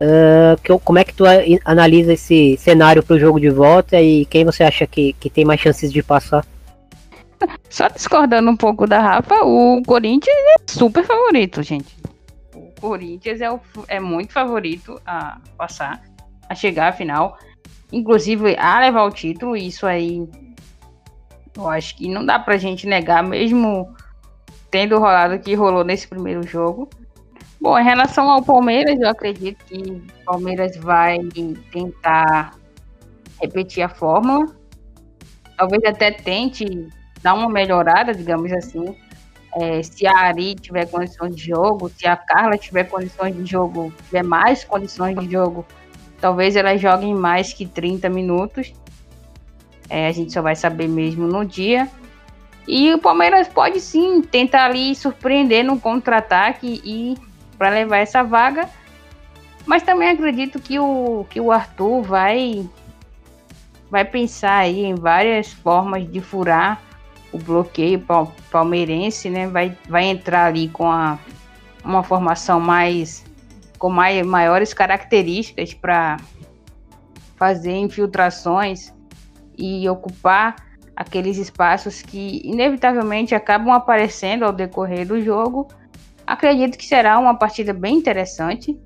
Uh, 0.00 0.60
que, 0.60 0.76
como 0.80 0.98
é 0.98 1.04
que 1.04 1.14
tu 1.14 1.22
analisa 1.64 2.14
esse 2.14 2.56
cenário 2.56 3.00
para 3.00 3.14
o 3.14 3.18
jogo 3.18 3.38
de 3.38 3.48
volta 3.48 4.00
e 4.00 4.24
quem 4.24 4.44
você 4.44 4.64
acha 4.64 4.88
que, 4.88 5.12
que 5.14 5.30
tem 5.30 5.44
mais 5.44 5.60
chances 5.60 5.92
de 5.92 6.02
passar? 6.02 6.44
Só 7.70 7.86
discordando 7.86 8.50
um 8.50 8.56
pouco 8.56 8.88
da 8.88 8.98
Rafa, 8.98 9.44
o 9.44 9.80
Corinthians 9.86 10.34
é 10.36 10.54
super 10.66 11.04
favorito, 11.04 11.62
gente. 11.62 11.96
O 12.52 12.72
Corinthians 12.80 13.40
é, 13.40 13.52
o, 13.52 13.60
é 13.86 14.00
muito 14.00 14.32
favorito 14.32 15.00
a 15.06 15.38
passar, 15.56 16.02
a 16.48 16.56
chegar 16.56 16.88
à 16.88 16.92
final, 16.92 17.38
inclusive 17.92 18.56
a 18.56 18.80
levar 18.80 19.04
o 19.04 19.12
título. 19.12 19.56
Isso 19.56 19.86
aí 19.86 20.28
eu 21.56 21.68
acho 21.68 21.96
que 21.96 22.08
não 22.08 22.24
dá 22.24 22.38
pra 22.38 22.56
gente 22.56 22.86
negar, 22.86 23.22
mesmo 23.22 23.94
tendo 24.70 24.98
rolado 24.98 25.34
o 25.34 25.38
que 25.38 25.54
rolou 25.54 25.84
nesse 25.84 26.08
primeiro 26.08 26.42
jogo. 26.42 26.88
Bom, 27.60 27.78
em 27.78 27.84
relação 27.84 28.28
ao 28.28 28.42
Palmeiras, 28.42 29.00
eu 29.00 29.08
acredito 29.08 29.64
que 29.64 29.76
o 29.76 30.24
Palmeiras 30.24 30.76
vai 30.76 31.18
tentar 31.70 32.54
repetir 33.40 33.82
a 33.82 33.88
fórmula. 33.88 34.46
Talvez 35.56 35.84
até 35.84 36.10
tente 36.10 36.88
dar 37.22 37.34
uma 37.34 37.48
melhorada, 37.48 38.12
digamos 38.12 38.52
assim. 38.52 38.96
É, 39.56 39.82
se 39.82 40.06
a 40.06 40.14
Ari 40.14 40.56
tiver 40.56 40.86
condições 40.90 41.36
de 41.36 41.46
jogo, 41.46 41.88
se 41.88 42.06
a 42.06 42.16
Carla 42.16 42.58
tiver 42.58 42.84
condições 42.84 43.36
de 43.36 43.46
jogo, 43.46 43.92
tiver 44.06 44.24
mais 44.24 44.64
condições 44.64 45.16
de 45.16 45.30
jogo, 45.30 45.64
talvez 46.20 46.56
elas 46.56 46.80
joguem 46.80 47.14
mais 47.14 47.52
que 47.52 47.64
30 47.64 48.08
minutos. 48.10 48.74
É, 49.88 50.06
a 50.08 50.12
gente 50.12 50.32
só 50.32 50.42
vai 50.42 50.56
saber 50.56 50.88
mesmo 50.88 51.26
no 51.26 51.44
dia. 51.44 51.88
E 52.66 52.92
o 52.94 52.98
Palmeiras 52.98 53.46
pode 53.48 53.80
sim 53.80 54.22
tentar 54.22 54.64
ali 54.66 54.94
surpreender 54.94 55.64
no 55.64 55.78
contra-ataque 55.78 56.80
e 56.84 57.16
para 57.58 57.68
levar 57.68 57.98
essa 57.98 58.22
vaga. 58.22 58.68
Mas 59.66 59.82
também 59.82 60.08
acredito 60.08 60.58
que 60.58 60.78
o, 60.78 61.26
que 61.28 61.40
o 61.40 61.52
Arthur 61.52 62.02
vai 62.02 62.68
vai 63.90 64.04
pensar 64.04 64.56
aí 64.56 64.84
em 64.84 64.94
várias 64.94 65.52
formas 65.52 66.10
de 66.10 66.20
furar 66.20 66.82
o 67.30 67.38
bloqueio 67.38 68.04
palmeirense, 68.50 69.28
né? 69.28 69.46
Vai, 69.46 69.76
vai 69.88 70.04
entrar 70.04 70.46
ali 70.46 70.68
com 70.68 70.90
a, 70.90 71.18
uma 71.84 72.02
formação 72.02 72.58
mais 72.58 73.24
com 73.78 73.90
mais, 73.90 74.24
maiores 74.24 74.72
características 74.72 75.74
para 75.74 76.16
fazer 77.36 77.72
infiltrações 77.72 78.93
e 79.58 79.88
ocupar 79.88 80.56
aqueles 80.96 81.36
espaços 81.38 82.02
que 82.02 82.40
inevitavelmente 82.44 83.34
acabam 83.34 83.72
aparecendo 83.72 84.44
ao 84.44 84.52
decorrer 84.52 85.06
do 85.06 85.20
jogo. 85.20 85.68
Acredito 86.26 86.78
que 86.78 86.86
será 86.86 87.18
uma 87.18 87.36
partida 87.36 87.72
bem 87.72 87.96
interessante. 87.96 88.78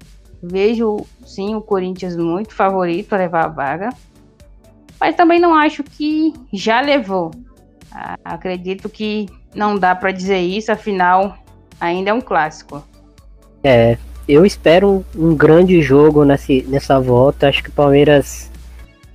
Vejo 0.42 0.98
sim 1.26 1.54
o 1.54 1.60
Corinthians 1.60 2.16
muito 2.16 2.54
favorito 2.54 3.12
a 3.12 3.18
levar 3.18 3.44
a 3.46 3.48
vaga, 3.48 3.88
mas 5.00 5.14
também 5.14 5.40
não 5.40 5.54
acho 5.54 5.82
que 5.82 6.32
já 6.52 6.80
levou. 6.80 7.30
Acredito 8.24 8.88
que 8.88 9.26
não 9.54 9.76
dá 9.76 9.94
para 9.94 10.12
dizer 10.12 10.38
isso, 10.38 10.70
afinal 10.70 11.36
ainda 11.80 12.10
é 12.10 12.14
um 12.14 12.20
clássico. 12.20 12.82
É, 13.62 13.98
eu 14.28 14.44
espero 14.44 15.04
um, 15.16 15.34
grande 15.34 15.80
jogo 15.80 16.24
nesse, 16.24 16.62
nessa 16.68 17.00
volta. 17.00 17.48
Acho 17.48 17.62
que 17.62 17.70
o 17.70 17.72
Palmeiras 17.72 18.50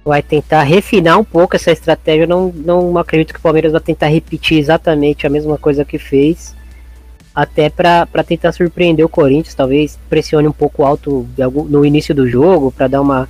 vai 0.04 0.22
tentar 0.22 0.64
refinar 0.64 1.18
um 1.18 1.24
pouco 1.24 1.56
essa 1.56 1.72
estratégia. 1.72 2.28
Não, 2.28 2.51
não 2.54 2.97
acredito 2.97 3.34
que 3.34 3.39
o 3.39 3.43
Palmeiras 3.43 3.72
vai 3.72 3.82
tentar 3.82 4.08
repetir 4.08 4.60
exatamente 4.60 5.26
a 5.26 5.30
mesma 5.30 5.58
coisa 5.58 5.86
que 5.86 5.97
fez. 5.97 6.56
Até 7.34 7.70
para 7.70 8.06
tentar 8.26 8.51
surpreender 8.51 9.04
o 9.04 9.10
Corinthians, 9.10 9.56
talvez 9.56 9.97
pressione 10.10 10.47
um 10.47 10.51
pouco 10.51 10.84
alto 10.84 11.28
no 11.68 11.84
início 11.84 12.14
do 12.14 12.28
jogo, 12.28 12.72
para 12.72 12.88
dar 12.88 13.01
uma, 13.01 13.28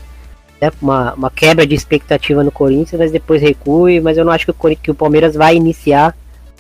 né, 0.60 0.72
uma, 0.82 1.14
uma, 1.14 1.32
quebra 1.32 1.66
de 1.66 1.74
expectativa 1.74 2.44
no 2.44 2.52
Corinthians, 2.52 3.00
mas 3.00 3.12
depois 3.12 3.42
recue. 3.42 4.02
Mas 4.02 4.18
eu 4.18 4.26
não 4.26 4.34
acho 4.34 4.46
que 4.46 4.52
o, 4.52 4.76
que 4.76 4.92
o 4.92 4.96
Palmeiras 4.96 5.36
vai 5.36 5.56
iniciar 5.56 6.16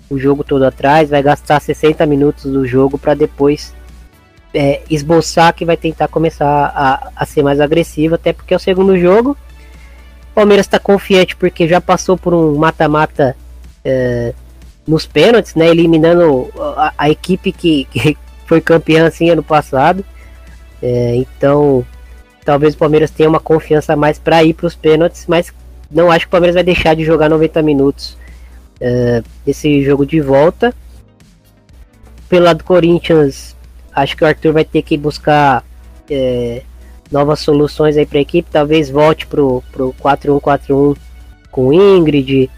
o 0.10 0.18
jogo 0.18 0.44
todo 0.44 0.64
atrás, 0.64 1.10
vai 1.10 1.24
gastar 1.24 1.60
60 1.60 2.06
minutos 2.06 2.50
do 2.50 2.66
jogo 2.68 2.98
para 2.98 3.14
depois 3.16 3.74
é, 4.54 4.82
esboçar 4.90 5.54
que 5.54 5.66
vai 5.66 5.76
tentar 5.76 6.08
começar 6.08 6.72
a, 6.76 7.10
a 7.16 7.26
ser 7.26 7.42
mais 7.42 7.60
agressivo, 7.60 8.16
até 8.16 8.32
porque 8.32 8.54
é 8.54 8.58
o 8.58 8.60
segundo 8.60 8.98
jogo 8.98 9.36
Palmeiras 10.34 10.66
está 10.66 10.80
confiante 10.80 11.36
porque 11.36 11.68
já 11.68 11.80
passou 11.80 12.18
por 12.18 12.34
um 12.34 12.56
mata-mata 12.56 13.36
é, 13.84 14.34
nos 14.88 15.06
pênaltis, 15.06 15.56
né? 15.56 15.68
Eliminando 15.68 16.52
a, 16.58 16.94
a 16.98 17.10
equipe 17.10 17.52
que, 17.52 17.86
que, 17.86 18.18
foi 18.46 18.60
campeã 18.60 19.08
assim 19.08 19.30
ano 19.30 19.44
passado. 19.44 20.04
É, 20.82 21.16
então, 21.16 21.86
talvez 22.44 22.74
o 22.74 22.78
Palmeiras 22.78 23.12
tenha 23.12 23.30
uma 23.30 23.40
confiança 23.40 23.96
mais 23.96 24.20
para 24.20 24.44
ir 24.44 24.54
para 24.54 24.68
os 24.68 24.76
pênaltis, 24.76 25.26
mas 25.28 25.54
não 25.90 26.12
acho 26.12 26.26
que 26.26 26.30
o 26.30 26.32
Palmeiras 26.32 26.56
vai 26.56 26.64
deixar 26.64 26.96
de 26.96 27.06
jogar 27.06 27.30
90 27.30 27.62
minutos 27.62 28.18
é, 28.82 29.24
desse 29.46 29.84
jogo 29.84 30.06
de 30.06 30.20
volta. 30.20 30.74
Pelo 32.28 32.46
lado 32.46 32.58
do 32.58 32.64
Corinthians, 32.64 33.56
acho 33.94 34.18
que 34.18 34.24
o 34.24 34.28
Arthur 34.28 34.54
vai 34.54 34.66
ter 34.66 34.82
que 34.82 34.98
buscar 34.98 35.64
é, 36.10 36.64
novas 37.14 37.40
soluções 37.40 37.96
aí 37.96 38.06
para 38.06 38.18
a 38.18 38.22
equipe, 38.22 38.50
talvez 38.52 38.90
volte 38.90 39.28
pro, 39.28 39.64
pro 39.72 39.96
4-1-4-1 40.02 40.98
com 41.52 41.72
Ingrid, 41.72 42.50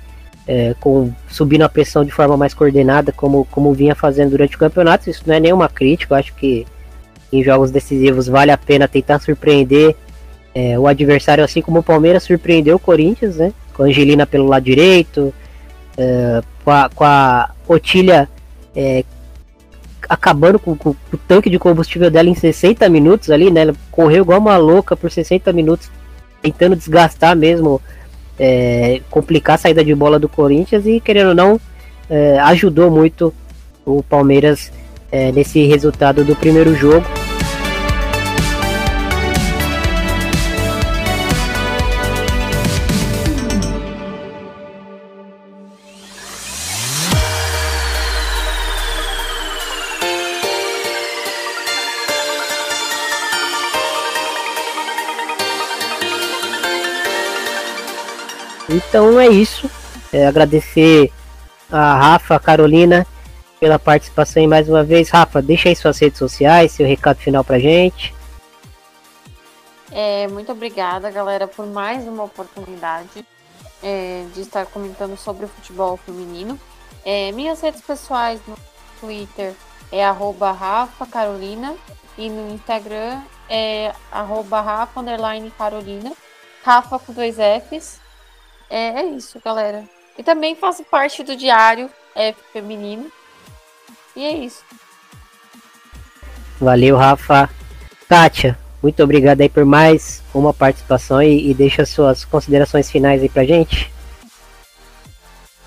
é, 0.47 0.73
com 0.79 1.11
subindo 1.29 1.63
a 1.63 1.69
pressão 1.69 2.05
de 2.05 2.11
forma 2.11 2.37
mais 2.37 2.53
coordenada, 2.53 3.11
como, 3.11 3.45
como 3.51 3.73
vinha 3.73 3.93
fazendo 3.93 4.31
durante 4.31 4.55
o 4.55 4.59
campeonato. 4.59 5.09
Isso 5.09 5.23
não 5.27 5.35
é 5.35 5.39
nenhuma 5.39 5.67
crítica, 5.67 6.15
acho 6.15 6.33
que 6.33 6.65
em 7.31 7.43
jogos 7.43 7.69
decisivos 7.69 8.27
vale 8.27 8.51
a 8.51 8.57
pena 8.57 8.87
tentar 8.87 9.19
surpreender 9.19 9.95
é, 10.53 10.79
o 10.79 10.87
adversário, 10.87 11.43
assim 11.43 11.61
como 11.61 11.79
o 11.79 11.83
Palmeiras 11.83 12.23
surpreendeu 12.23 12.77
o 12.77 12.79
Corinthians, 12.79 13.35
né? 13.35 13.51
Com 13.73 13.83
a 13.83 13.87
Angelina 13.87 14.25
pelo 14.25 14.47
lado 14.47 14.63
direito, 14.63 15.33
é, 15.97 16.41
com, 16.63 16.71
a, 16.71 16.89
com 16.95 17.03
a 17.03 17.49
Otília 17.67 18.29
é, 18.73 19.03
acabando 20.09 20.59
com, 20.59 20.75
com, 20.75 20.89
o 20.89 21.17
tanque 21.27 21.49
de 21.49 21.59
combustível 21.59 22.09
dela 22.09 22.29
em 22.29 22.35
60 22.35 22.87
minutos 22.89 23.29
ali, 23.29 23.51
né? 23.51 23.61
Ela 23.61 23.75
correu 23.91 24.23
igual 24.23 24.39
uma 24.39 24.57
louca 24.57 24.95
por 24.95 25.11
60 25.11 25.51
minutos, 25.53 25.89
tentando 26.41 26.75
desgastar 26.75 27.35
mesmo, 27.35 27.81
é, 28.39 29.01
complicar 29.09 29.55
a 29.55 29.59
saída 29.59 29.83
de 29.83 29.93
bola 29.95 30.19
do 30.19 30.29
Corinthians 30.29 30.85
e, 30.85 30.99
querendo 30.99 31.29
ou 31.29 31.35
não, 31.35 31.59
é, 32.09 32.39
ajudou 32.39 32.91
muito 32.91 33.33
o 33.85 34.03
Palmeiras 34.03 34.71
é, 35.11 35.31
nesse 35.31 35.65
resultado 35.65 36.23
do 36.23 36.35
primeiro 36.35 36.75
jogo. 36.75 37.05
Então 58.75 59.17
é 59.17 59.27
isso. 59.27 59.71
É, 60.11 60.27
agradecer 60.27 61.09
a 61.71 61.95
Rafa, 61.95 62.35
a 62.35 62.39
Carolina 62.39 63.07
pela 63.57 63.79
participação 63.79 64.43
e 64.43 64.47
mais 64.47 64.67
uma 64.67 64.83
vez. 64.83 65.09
Rafa, 65.09 65.41
deixa 65.41 65.69
aí 65.69 65.75
suas 65.75 65.97
redes 65.97 66.19
sociais, 66.19 66.73
seu 66.73 66.85
recado 66.85 67.17
final 67.17 67.41
pra 67.41 67.57
gente. 67.57 68.13
É, 69.91 70.27
muito 70.27 70.51
obrigada, 70.51 71.09
galera, 71.09 71.47
por 71.47 71.65
mais 71.65 72.05
uma 72.05 72.25
oportunidade 72.25 73.25
é, 73.81 74.25
de 74.33 74.41
estar 74.41 74.65
comentando 74.65 75.15
sobre 75.15 75.45
o 75.45 75.47
futebol 75.47 75.95
feminino. 75.95 76.59
É, 77.05 77.31
minhas 77.31 77.61
redes 77.61 77.79
pessoais 77.79 78.41
no 78.45 78.57
Twitter 78.99 79.53
é 79.89 80.03
arroba 80.03 80.51
Rafa 80.51 81.05
Carolina 81.05 81.75
e 82.17 82.29
no 82.29 82.53
Instagram 82.53 83.21
é 83.49 83.93
arroba 84.11 84.59
Rafa 84.59 85.01
Carolina, 85.57 86.11
Rafa 86.61 86.99
com 86.99 87.13
dois 87.13 87.37
Fs. 87.37 88.04
É, 88.69 89.01
é 89.01 89.05
isso, 89.05 89.39
galera. 89.43 89.83
E 90.17 90.23
também 90.23 90.55
faço 90.55 90.83
parte 90.83 91.23
do 91.23 91.35
diário 91.35 91.89
F 92.15 92.39
Feminino. 92.53 93.11
E 94.15 94.23
é 94.23 94.31
isso. 94.31 94.63
Valeu, 96.59 96.95
Rafa. 96.95 97.49
Kátia, 98.07 98.57
muito 98.81 99.03
obrigado 99.03 99.41
aí 99.41 99.49
por 99.49 99.65
mais 99.65 100.23
uma 100.33 100.53
participação 100.53 101.21
e, 101.21 101.49
e 101.49 101.53
deixa 101.53 101.85
suas 101.85 102.23
considerações 102.23 102.89
finais 102.89 103.21
aí 103.21 103.27
pra 103.27 103.43
gente. 103.43 103.91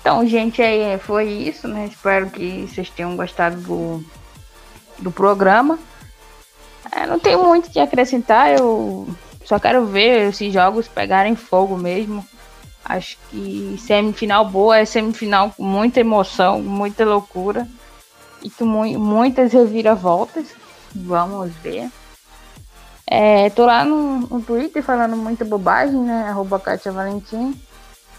Então, 0.01 0.25
gente, 0.25 0.61
aí 0.61 0.97
foi 0.97 1.29
isso, 1.29 1.67
né? 1.67 1.85
Espero 1.85 2.29
que 2.29 2.65
vocês 2.67 2.89
tenham 2.89 3.15
gostado 3.15 3.57
do, 3.57 4.03
do 4.97 5.11
programa. 5.11 5.77
É, 6.91 7.05
não 7.05 7.19
tem 7.19 7.37
muito 7.37 7.67
o 7.67 7.71
que 7.71 7.79
acrescentar, 7.79 8.57
eu 8.57 9.07
só 9.45 9.59
quero 9.59 9.85
ver 9.85 10.29
esses 10.29 10.51
jogos 10.51 10.87
pegarem 10.87 11.35
fogo 11.35 11.77
mesmo. 11.77 12.25
Acho 12.89 13.19
que 13.29 13.75
semifinal 13.77 14.43
boa 14.45 14.79
é 14.79 14.83
semifinal 14.83 15.53
com 15.55 15.63
muita 15.63 15.99
emoção, 15.99 16.59
muita 16.59 17.05
loucura 17.05 17.67
e 18.41 18.49
com 18.49 18.65
mu 18.65 18.83
muitas 18.97 19.53
reviravoltas. 19.53 20.47
Vamos 20.95 21.53
ver. 21.57 21.87
É, 23.05 23.51
tô 23.51 23.63
lá 23.63 23.85
no, 23.85 24.21
no 24.21 24.41
Twitter 24.41 24.81
falando 24.81 25.15
muita 25.15 25.45
bobagem, 25.45 25.99
né? 25.99 26.29
Arroba 26.29 26.59
Katia 26.59 26.91
Valentim. 26.91 27.53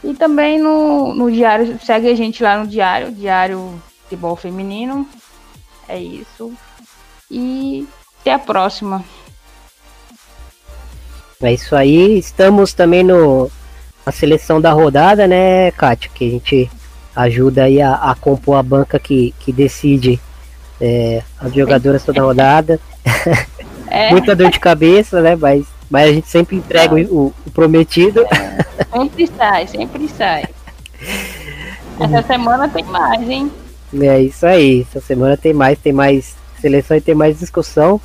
E 0.04 0.14
também 0.14 0.56
no, 0.56 1.16
no 1.16 1.32
Diário, 1.32 1.76
segue 1.84 2.08
a 2.08 2.14
gente 2.14 2.40
lá 2.40 2.56
no 2.56 2.68
Diário, 2.68 3.10
Diário 3.10 3.82
Futebol 4.04 4.36
Feminino. 4.36 5.04
É 5.88 5.98
isso. 5.98 6.52
E 7.28 7.88
até 8.20 8.34
a 8.34 8.38
próxima. 8.38 9.04
É 11.42 11.52
isso 11.52 11.74
aí. 11.74 12.16
Estamos 12.16 12.72
também 12.72 13.02
no 13.02 13.50
na 14.04 14.12
seleção 14.12 14.60
da 14.60 14.72
rodada, 14.72 15.26
né, 15.26 15.70
Kátia? 15.72 16.10
Que 16.14 16.26
a 16.26 16.30
gente 16.30 16.70
ajuda 17.14 17.64
aí 17.64 17.80
a, 17.80 17.94
a 17.94 18.14
compor 18.14 18.56
a 18.56 18.62
banca 18.62 18.98
que, 18.98 19.34
que 19.40 19.52
decide 19.52 20.20
é, 20.80 21.22
as 21.38 21.52
jogadoras 21.52 22.04
toda 22.04 22.22
rodada. 22.22 22.80
É. 23.88 24.10
Muita 24.12 24.34
dor 24.34 24.50
de 24.50 24.58
cabeça, 24.58 25.20
né? 25.20 25.36
Mas, 25.36 25.66
mas 25.90 26.10
a 26.10 26.12
gente 26.12 26.28
sempre 26.28 26.56
entrega 26.56 26.94
o, 26.94 27.34
o, 27.46 27.50
prometido. 27.50 28.24
É. 28.32 28.64
Sempre 28.92 29.26
sai, 29.26 29.66
sempre 29.66 30.08
sai. 30.08 30.44
Essa 32.00 32.22
semana 32.26 32.68
tem 32.68 32.84
mais, 32.84 33.28
hein? 33.28 33.50
É 34.00 34.20
isso 34.20 34.46
aí. 34.46 34.86
Essa 34.88 35.00
semana 35.00 35.36
tem 35.36 35.52
mais, 35.52 35.78
tem 35.78 35.92
mais 35.92 36.34
seleção 36.60 36.96
e 36.96 37.00
tem 37.00 37.14
mais 37.14 37.38
discussão. 37.38 38.00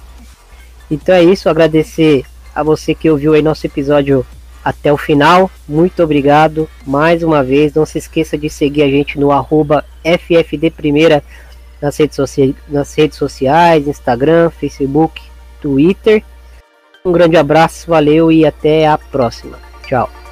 Então 0.89 1.15
é 1.15 1.23
isso, 1.23 1.49
agradecer 1.49 2.25
a 2.53 2.63
você 2.63 2.93
que 2.93 3.09
ouviu 3.09 3.33
aí 3.33 3.41
nosso 3.41 3.65
episódio 3.65 4.25
até 4.65 4.91
o 4.91 4.97
final. 4.97 5.51
Muito 5.69 6.01
obrigado 6.01 6.67
mais 6.87 7.21
uma 7.21 7.43
vez. 7.43 7.75
Não 7.75 7.85
se 7.85 7.99
esqueça 7.99 8.35
de 8.35 8.49
seguir 8.49 8.81
a 8.81 8.89
gente 8.89 9.19
no 9.19 9.31
arroba 9.31 9.85
FFD 10.03 10.71
Primeira 10.71 11.23
nas 11.79 11.95
redes, 11.97 12.17
nas 12.67 12.95
redes 12.95 13.17
sociais, 13.17 13.87
Instagram, 13.87 14.49
Facebook, 14.49 15.21
Twitter. 15.61 16.23
Um 17.05 17.11
grande 17.11 17.37
abraço, 17.37 17.87
valeu 17.87 18.31
e 18.31 18.43
até 18.43 18.87
a 18.87 18.97
próxima. 18.97 19.59
Tchau. 19.85 20.24